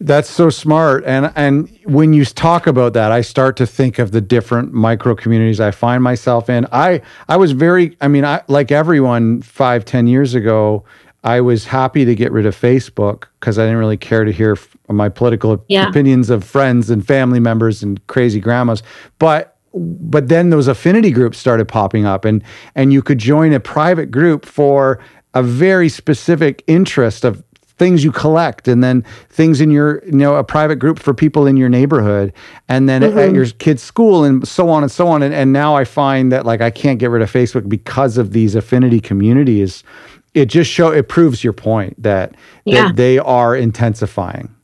That's 0.02 0.30
so 0.30 0.48
smart. 0.48 1.04
And 1.04 1.30
and 1.36 1.68
when 1.84 2.14
you 2.14 2.24
talk 2.24 2.66
about 2.66 2.94
that, 2.94 3.12
I 3.12 3.20
start 3.20 3.58
to 3.58 3.66
think 3.66 3.98
of 3.98 4.12
the 4.12 4.20
different 4.22 4.72
micro 4.72 5.14
communities 5.14 5.60
I 5.60 5.72
find 5.72 6.02
myself 6.02 6.48
in. 6.48 6.66
I 6.72 7.02
I 7.28 7.36
was 7.36 7.52
very, 7.52 7.98
I 8.00 8.08
mean, 8.08 8.24
I 8.24 8.42
like 8.48 8.72
everyone 8.72 9.42
five, 9.42 9.84
ten 9.84 10.06
years 10.06 10.34
ago, 10.34 10.86
I 11.22 11.42
was 11.42 11.66
happy 11.66 12.06
to 12.06 12.14
get 12.14 12.32
rid 12.32 12.46
of 12.46 12.56
Facebook 12.56 13.26
because 13.38 13.58
I 13.58 13.64
didn't 13.64 13.78
really 13.78 13.98
care 13.98 14.24
to 14.24 14.32
hear 14.32 14.56
my 14.88 15.10
political 15.10 15.62
yeah. 15.68 15.88
opinions 15.88 16.30
of 16.30 16.44
friends 16.44 16.88
and 16.88 17.06
family 17.06 17.40
members 17.40 17.82
and 17.82 18.04
crazy 18.06 18.40
grandmas. 18.40 18.82
But 19.18 19.56
but 19.74 20.28
then 20.28 20.50
those 20.50 20.66
affinity 20.66 21.10
groups 21.10 21.38
started 21.38 21.68
popping 21.68 22.06
up 22.06 22.24
and 22.24 22.42
and 22.74 22.92
you 22.92 23.02
could 23.02 23.18
join 23.18 23.52
a 23.52 23.60
private 23.60 24.10
group 24.10 24.46
for 24.46 24.98
a 25.34 25.42
very 25.42 25.88
specific 25.88 26.62
interest 26.66 27.24
of 27.24 27.42
things 27.80 28.04
you 28.04 28.12
collect 28.12 28.68
and 28.68 28.84
then 28.84 29.00
things 29.30 29.58
in 29.58 29.70
your 29.70 30.04
you 30.04 30.12
know 30.12 30.36
a 30.36 30.44
private 30.44 30.76
group 30.76 30.98
for 30.98 31.14
people 31.14 31.46
in 31.46 31.56
your 31.56 31.70
neighborhood 31.70 32.30
and 32.68 32.90
then 32.90 33.00
mm-hmm. 33.00 33.18
at 33.18 33.32
your 33.32 33.46
kid's 33.46 33.82
school 33.82 34.22
and 34.22 34.46
so 34.46 34.68
on 34.68 34.82
and 34.82 34.92
so 34.92 35.08
on 35.08 35.22
and, 35.22 35.32
and 35.32 35.50
now 35.50 35.74
i 35.74 35.82
find 35.82 36.30
that 36.30 36.44
like 36.44 36.60
i 36.60 36.70
can't 36.70 36.98
get 36.98 37.08
rid 37.08 37.22
of 37.22 37.32
facebook 37.32 37.66
because 37.70 38.18
of 38.18 38.32
these 38.32 38.54
affinity 38.54 39.00
communities 39.00 39.82
it 40.34 40.44
just 40.44 40.70
show 40.70 40.90
it 40.90 41.08
proves 41.08 41.42
your 41.42 41.54
point 41.54 42.00
that, 42.00 42.34
yeah. 42.66 42.88
that 42.88 42.96
they 42.96 43.18
are 43.18 43.56
intensifying 43.56 44.54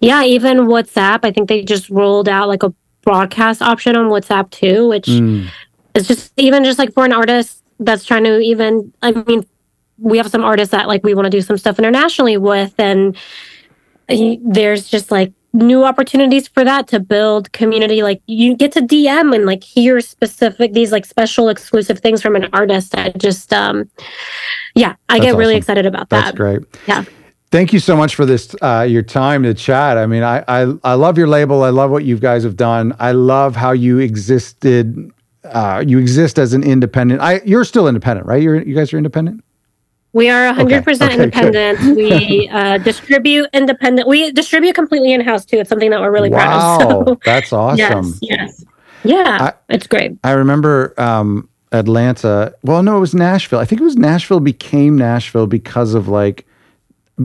yeah 0.00 0.24
even 0.24 0.60
whatsapp 0.60 1.20
i 1.24 1.30
think 1.30 1.46
they 1.46 1.62
just 1.62 1.90
rolled 1.90 2.26
out 2.26 2.48
like 2.48 2.62
a 2.62 2.72
broadcast 3.02 3.60
option 3.60 3.96
on 3.96 4.06
whatsapp 4.06 4.48
too 4.48 4.88
which 4.88 5.08
mm. 5.08 5.46
is 5.94 6.08
just 6.08 6.32
even 6.38 6.64
just 6.64 6.78
like 6.78 6.90
for 6.94 7.04
an 7.04 7.12
artist 7.12 7.62
that's 7.80 8.06
trying 8.06 8.24
to 8.24 8.38
even 8.40 8.90
i 9.02 9.12
mean 9.12 9.44
we 10.00 10.18
have 10.18 10.28
some 10.28 10.44
artists 10.44 10.72
that 10.72 10.88
like 10.88 11.04
we 11.04 11.14
want 11.14 11.26
to 11.26 11.30
do 11.30 11.40
some 11.40 11.58
stuff 11.58 11.78
internationally 11.78 12.36
with 12.36 12.74
and 12.78 13.16
there's 14.08 14.88
just 14.88 15.10
like 15.10 15.32
new 15.52 15.84
opportunities 15.84 16.46
for 16.46 16.64
that 16.64 16.86
to 16.86 17.00
build 17.00 17.52
community 17.52 18.02
like 18.02 18.22
you 18.26 18.56
get 18.56 18.70
to 18.70 18.80
dm 18.80 19.34
and 19.34 19.46
like 19.46 19.64
hear 19.64 20.00
specific 20.00 20.72
these 20.72 20.92
like 20.92 21.04
special 21.04 21.48
exclusive 21.48 21.98
things 21.98 22.22
from 22.22 22.36
an 22.36 22.48
artist 22.52 22.92
that 22.92 23.16
just 23.18 23.52
um 23.52 23.88
yeah 24.74 24.94
i 25.08 25.18
That's 25.18 25.32
get 25.32 25.38
really 25.38 25.56
excited 25.56 25.86
about 25.86 26.08
that 26.10 26.24
That's 26.26 26.36
great 26.36 26.60
yeah 26.86 27.04
Thank 27.50 27.72
you 27.72 27.80
so 27.80 27.96
much 27.96 28.14
for 28.14 28.24
this, 28.24 28.54
uh, 28.62 28.86
your 28.88 29.02
time 29.02 29.42
to 29.42 29.52
chat. 29.54 29.98
I 29.98 30.06
mean, 30.06 30.22
I, 30.22 30.44
I, 30.46 30.72
I 30.84 30.94
love 30.94 31.18
your 31.18 31.26
label. 31.26 31.64
I 31.64 31.70
love 31.70 31.90
what 31.90 32.04
you 32.04 32.16
guys 32.16 32.44
have 32.44 32.56
done. 32.56 32.94
I 33.00 33.10
love 33.10 33.56
how 33.56 33.72
you 33.72 33.98
existed. 33.98 35.10
Uh, 35.42 35.82
you 35.84 35.98
exist 35.98 36.38
as 36.38 36.52
an 36.52 36.62
independent. 36.62 37.20
I, 37.20 37.40
you're 37.44 37.64
still 37.64 37.88
independent, 37.88 38.28
right? 38.28 38.40
You're, 38.40 38.62
you 38.62 38.76
guys 38.76 38.92
are 38.92 38.98
independent. 38.98 39.42
We 40.12 40.28
are 40.28 40.52
100% 40.52 40.62
okay. 40.62 41.04
Okay, 41.04 41.14
independent. 41.14 41.96
We 41.96 42.48
uh, 42.48 42.78
distribute 42.78 43.48
independent. 43.52 44.08
We 44.08 44.32
distribute 44.32 44.74
completely 44.74 45.12
in 45.12 45.20
house 45.20 45.44
too. 45.44 45.58
It's 45.58 45.68
something 45.68 45.90
that 45.90 46.00
we're 46.00 46.10
really 46.10 46.30
wow, 46.30 46.78
proud 46.78 46.82
of. 46.82 47.08
So. 47.08 47.20
That's 47.24 47.52
awesome. 47.52 47.78
Yes, 47.78 48.18
yes. 48.20 48.64
Yeah, 49.04 49.38
I, 49.40 49.74
it's 49.74 49.86
great. 49.86 50.18
I 50.24 50.32
remember 50.32 50.94
um, 51.00 51.48
Atlanta. 51.72 52.54
Well, 52.62 52.82
no, 52.82 52.96
it 52.96 53.00
was 53.00 53.14
Nashville. 53.14 53.58
I 53.58 53.64
think 53.64 53.80
it 53.80 53.84
was 53.84 53.96
Nashville 53.96 54.40
became 54.40 54.98
Nashville 54.98 55.46
because 55.46 55.94
of 55.94 56.08
like 56.08 56.46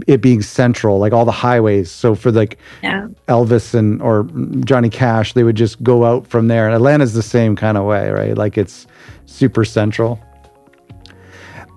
it 0.07 0.21
being 0.21 0.41
central, 0.41 0.99
like 0.99 1.13
all 1.13 1.25
the 1.25 1.31
highways. 1.31 1.91
So 1.91 2.15
for 2.15 2.31
like 2.31 2.57
yeah. 2.83 3.07
Elvis 3.27 3.73
and 3.73 4.01
or 4.01 4.23
Johnny 4.63 4.89
Cash, 4.89 5.33
they 5.33 5.43
would 5.43 5.55
just 5.55 5.81
go 5.83 6.05
out 6.05 6.27
from 6.27 6.47
there. 6.47 6.67
And 6.67 6.75
Atlanta's 6.75 7.13
the 7.13 7.23
same 7.23 7.55
kind 7.55 7.77
of 7.77 7.85
way, 7.85 8.09
right? 8.09 8.37
Like 8.37 8.57
it's 8.57 8.87
super 9.25 9.65
central. 9.65 10.19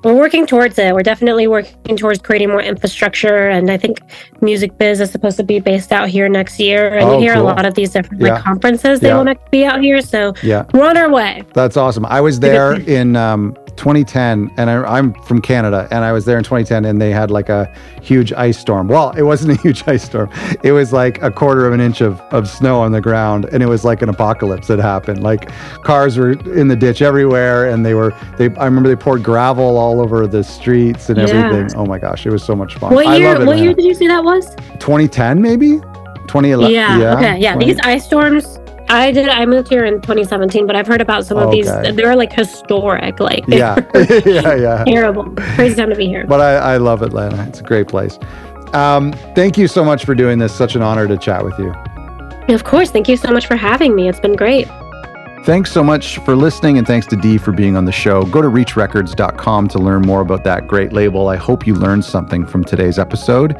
We're 0.04 0.14
working 0.14 0.46
towards 0.46 0.78
it. 0.78 0.94
We're 0.94 1.02
definitely 1.02 1.48
working 1.48 1.96
towards 1.96 2.20
creating 2.22 2.48
more 2.48 2.62
infrastructure. 2.62 3.48
And 3.48 3.70
I 3.70 3.76
think 3.76 4.00
Music 4.40 4.78
Biz 4.78 5.00
is 5.00 5.10
supposed 5.10 5.36
to 5.38 5.42
be 5.42 5.58
based 5.58 5.92
out 5.92 6.08
here 6.08 6.28
next 6.28 6.60
year. 6.60 6.94
And 6.96 7.08
oh, 7.08 7.14
you 7.14 7.20
hear 7.20 7.34
cool. 7.34 7.42
a 7.42 7.44
lot 7.44 7.66
of 7.66 7.74
these 7.74 7.90
different 7.90 8.22
yeah. 8.22 8.34
like, 8.34 8.44
conferences 8.44 9.00
they 9.00 9.08
yeah. 9.08 9.16
want 9.16 9.28
to 9.28 9.50
be 9.50 9.64
out 9.64 9.82
here. 9.82 10.00
So 10.00 10.34
yeah. 10.42 10.64
we're 10.72 10.88
on 10.88 10.96
our 10.96 11.10
way. 11.10 11.42
That's 11.52 11.76
awesome. 11.76 12.06
I 12.06 12.20
was 12.20 12.38
there 12.38 12.74
in 12.74 13.16
um, 13.16 13.56
2010, 13.78 14.52
and 14.56 14.68
I, 14.68 14.98
am 14.98 15.14
from 15.22 15.40
Canada, 15.40 15.88
and 15.90 16.04
I 16.04 16.12
was 16.12 16.24
there 16.24 16.36
in 16.36 16.44
2010, 16.44 16.84
and 16.84 17.00
they 17.00 17.10
had 17.10 17.30
like 17.30 17.48
a 17.48 17.72
huge 18.02 18.32
ice 18.32 18.58
storm. 18.58 18.88
Well, 18.88 19.10
it 19.12 19.22
wasn't 19.22 19.58
a 19.58 19.62
huge 19.62 19.86
ice 19.86 20.02
storm; 20.02 20.30
it 20.62 20.72
was 20.72 20.92
like 20.92 21.22
a 21.22 21.30
quarter 21.30 21.66
of 21.66 21.72
an 21.72 21.80
inch 21.80 22.00
of, 22.00 22.20
of 22.32 22.48
snow 22.48 22.80
on 22.80 22.92
the 22.92 23.00
ground, 23.00 23.46
and 23.46 23.62
it 23.62 23.66
was 23.66 23.84
like 23.84 24.02
an 24.02 24.08
apocalypse 24.08 24.66
that 24.66 24.78
happened. 24.78 25.22
Like 25.22 25.50
cars 25.82 26.18
were 26.18 26.32
in 26.32 26.68
the 26.68 26.76
ditch 26.76 27.00
everywhere, 27.00 27.70
and 27.70 27.86
they 27.86 27.94
were 27.94 28.14
they. 28.36 28.54
I 28.56 28.64
remember 28.64 28.88
they 28.88 28.96
poured 28.96 29.22
gravel 29.22 29.78
all 29.78 30.00
over 30.00 30.26
the 30.26 30.42
streets 30.42 31.08
and 31.08 31.18
everything. 31.18 31.74
Oh 31.76 31.86
my 31.86 31.98
gosh, 31.98 32.26
it 32.26 32.30
was 32.30 32.42
so 32.42 32.56
much 32.56 32.74
fun. 32.74 32.92
What 32.92 33.18
year? 33.18 33.46
what 33.46 33.58
year 33.58 33.72
did 33.72 33.84
you 33.84 33.94
say 33.94 34.08
that 34.08 34.24
was? 34.24 34.54
2010, 34.80 35.40
maybe. 35.40 35.78
2011. 36.26 36.74
Yeah. 36.74 36.98
yeah. 36.98 37.16
Okay. 37.16 37.38
Yeah. 37.38 37.54
20. 37.54 37.66
These 37.66 37.80
ice 37.84 38.04
storms 38.04 38.58
I 38.88 39.10
did. 39.12 39.28
I 39.28 39.44
moved 39.46 39.68
here 39.68 39.84
in 39.84 40.00
2017, 40.00 40.66
but 40.66 40.76
I've 40.76 40.86
heard 40.86 41.00
about 41.00 41.26
some 41.26 41.38
of 41.38 41.48
okay. 41.48 41.62
these. 41.62 41.96
They're 41.96 42.16
like 42.16 42.32
historic. 42.32 43.20
Like 43.20 43.44
yeah, 43.46 43.76
yeah, 43.94 44.54
yeah. 44.54 44.84
Terrible. 44.86 45.24
Crazy 45.54 45.74
time 45.74 45.90
to 45.90 45.96
be 45.96 46.06
here. 46.06 46.26
But 46.26 46.40
I, 46.40 46.74
I 46.74 46.76
love 46.78 47.02
Atlanta. 47.02 47.42
It's 47.48 47.60
a 47.60 47.64
great 47.64 47.88
place. 47.88 48.18
Um, 48.72 49.12
thank 49.34 49.56
you 49.56 49.68
so 49.68 49.84
much 49.84 50.04
for 50.04 50.14
doing 50.14 50.38
this. 50.38 50.54
Such 50.54 50.74
an 50.74 50.82
honor 50.82 51.06
to 51.06 51.16
chat 51.16 51.44
with 51.44 51.58
you. 51.58 51.72
Of 52.54 52.64
course. 52.64 52.90
Thank 52.90 53.08
you 53.08 53.16
so 53.16 53.30
much 53.30 53.46
for 53.46 53.56
having 53.56 53.94
me. 53.94 54.08
It's 54.08 54.20
been 54.20 54.36
great. 54.36 54.68
Thanks 55.44 55.72
so 55.72 55.82
much 55.82 56.18
for 56.18 56.36
listening, 56.36 56.76
and 56.76 56.86
thanks 56.86 57.06
to 57.06 57.16
Dee 57.16 57.38
for 57.38 57.52
being 57.52 57.76
on 57.76 57.86
the 57.86 57.92
show. 57.92 58.24
Go 58.24 58.42
to 58.42 58.48
reachrecords.com 58.48 59.68
to 59.68 59.78
learn 59.78 60.02
more 60.02 60.20
about 60.20 60.44
that 60.44 60.68
great 60.68 60.92
label. 60.92 61.28
I 61.28 61.36
hope 61.36 61.66
you 61.66 61.74
learned 61.74 62.04
something 62.04 62.44
from 62.44 62.64
today's 62.64 62.98
episode. 62.98 63.56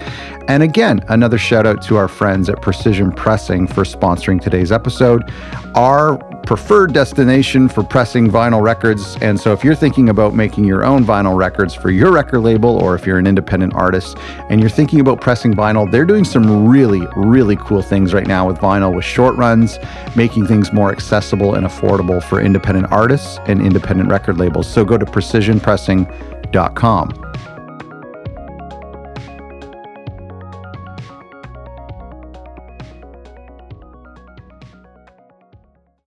And 0.49 0.63
again, 0.63 1.03
another 1.09 1.39
shout 1.39 1.67
out 1.67 1.81
to 1.85 1.97
our 1.97 2.09
friends 2.09 2.51
at 2.51 2.61
Precision 2.61 3.11
Pressing 3.11 3.67
for 3.67 3.85
sponsoring 3.85 4.41
today's 4.41 4.71
episode. 4.71 5.33
Our 5.75 6.19
preferred 6.49 6.93
destination 6.95 7.69
for 7.69 7.83
pressing 7.83 8.31
vinyl 8.31 8.63
records. 8.63 9.19
And 9.21 9.39
so, 9.39 9.53
if 9.53 9.63
you're 9.63 9.75
thinking 9.75 10.09
about 10.09 10.35
making 10.35 10.65
your 10.65 10.83
own 10.83 11.05
vinyl 11.05 11.37
records 11.37 11.75
for 11.75 11.91
your 11.91 12.11
record 12.11 12.41
label, 12.41 12.83
or 12.83 12.95
if 12.95 13.07
you're 13.07 13.19
an 13.19 13.27
independent 13.27 13.75
artist 13.75 14.17
and 14.49 14.59
you're 14.59 14.71
thinking 14.71 15.01
about 15.01 15.21
pressing 15.21 15.53
vinyl, 15.53 15.91
they're 15.91 16.07
doing 16.07 16.25
some 16.25 16.67
really, 16.67 17.07
really 17.17 17.57
cool 17.57 17.83
things 17.83 18.15
right 18.15 18.27
now 18.27 18.47
with 18.47 18.57
vinyl 18.57 18.97
with 18.97 19.05
short 19.05 19.37
runs, 19.37 19.79
making 20.17 20.47
things 20.47 20.73
more 20.73 20.91
accessible 20.91 21.55
and 21.55 21.67
affordable 21.67 22.23
for 22.23 22.41
independent 22.41 22.91
artists 22.91 23.39
and 23.47 23.61
independent 23.61 24.09
record 24.09 24.39
labels. 24.39 24.67
So, 24.67 24.87
go 24.87 24.97
to 24.97 25.05
precisionpressing.com. 25.05 27.09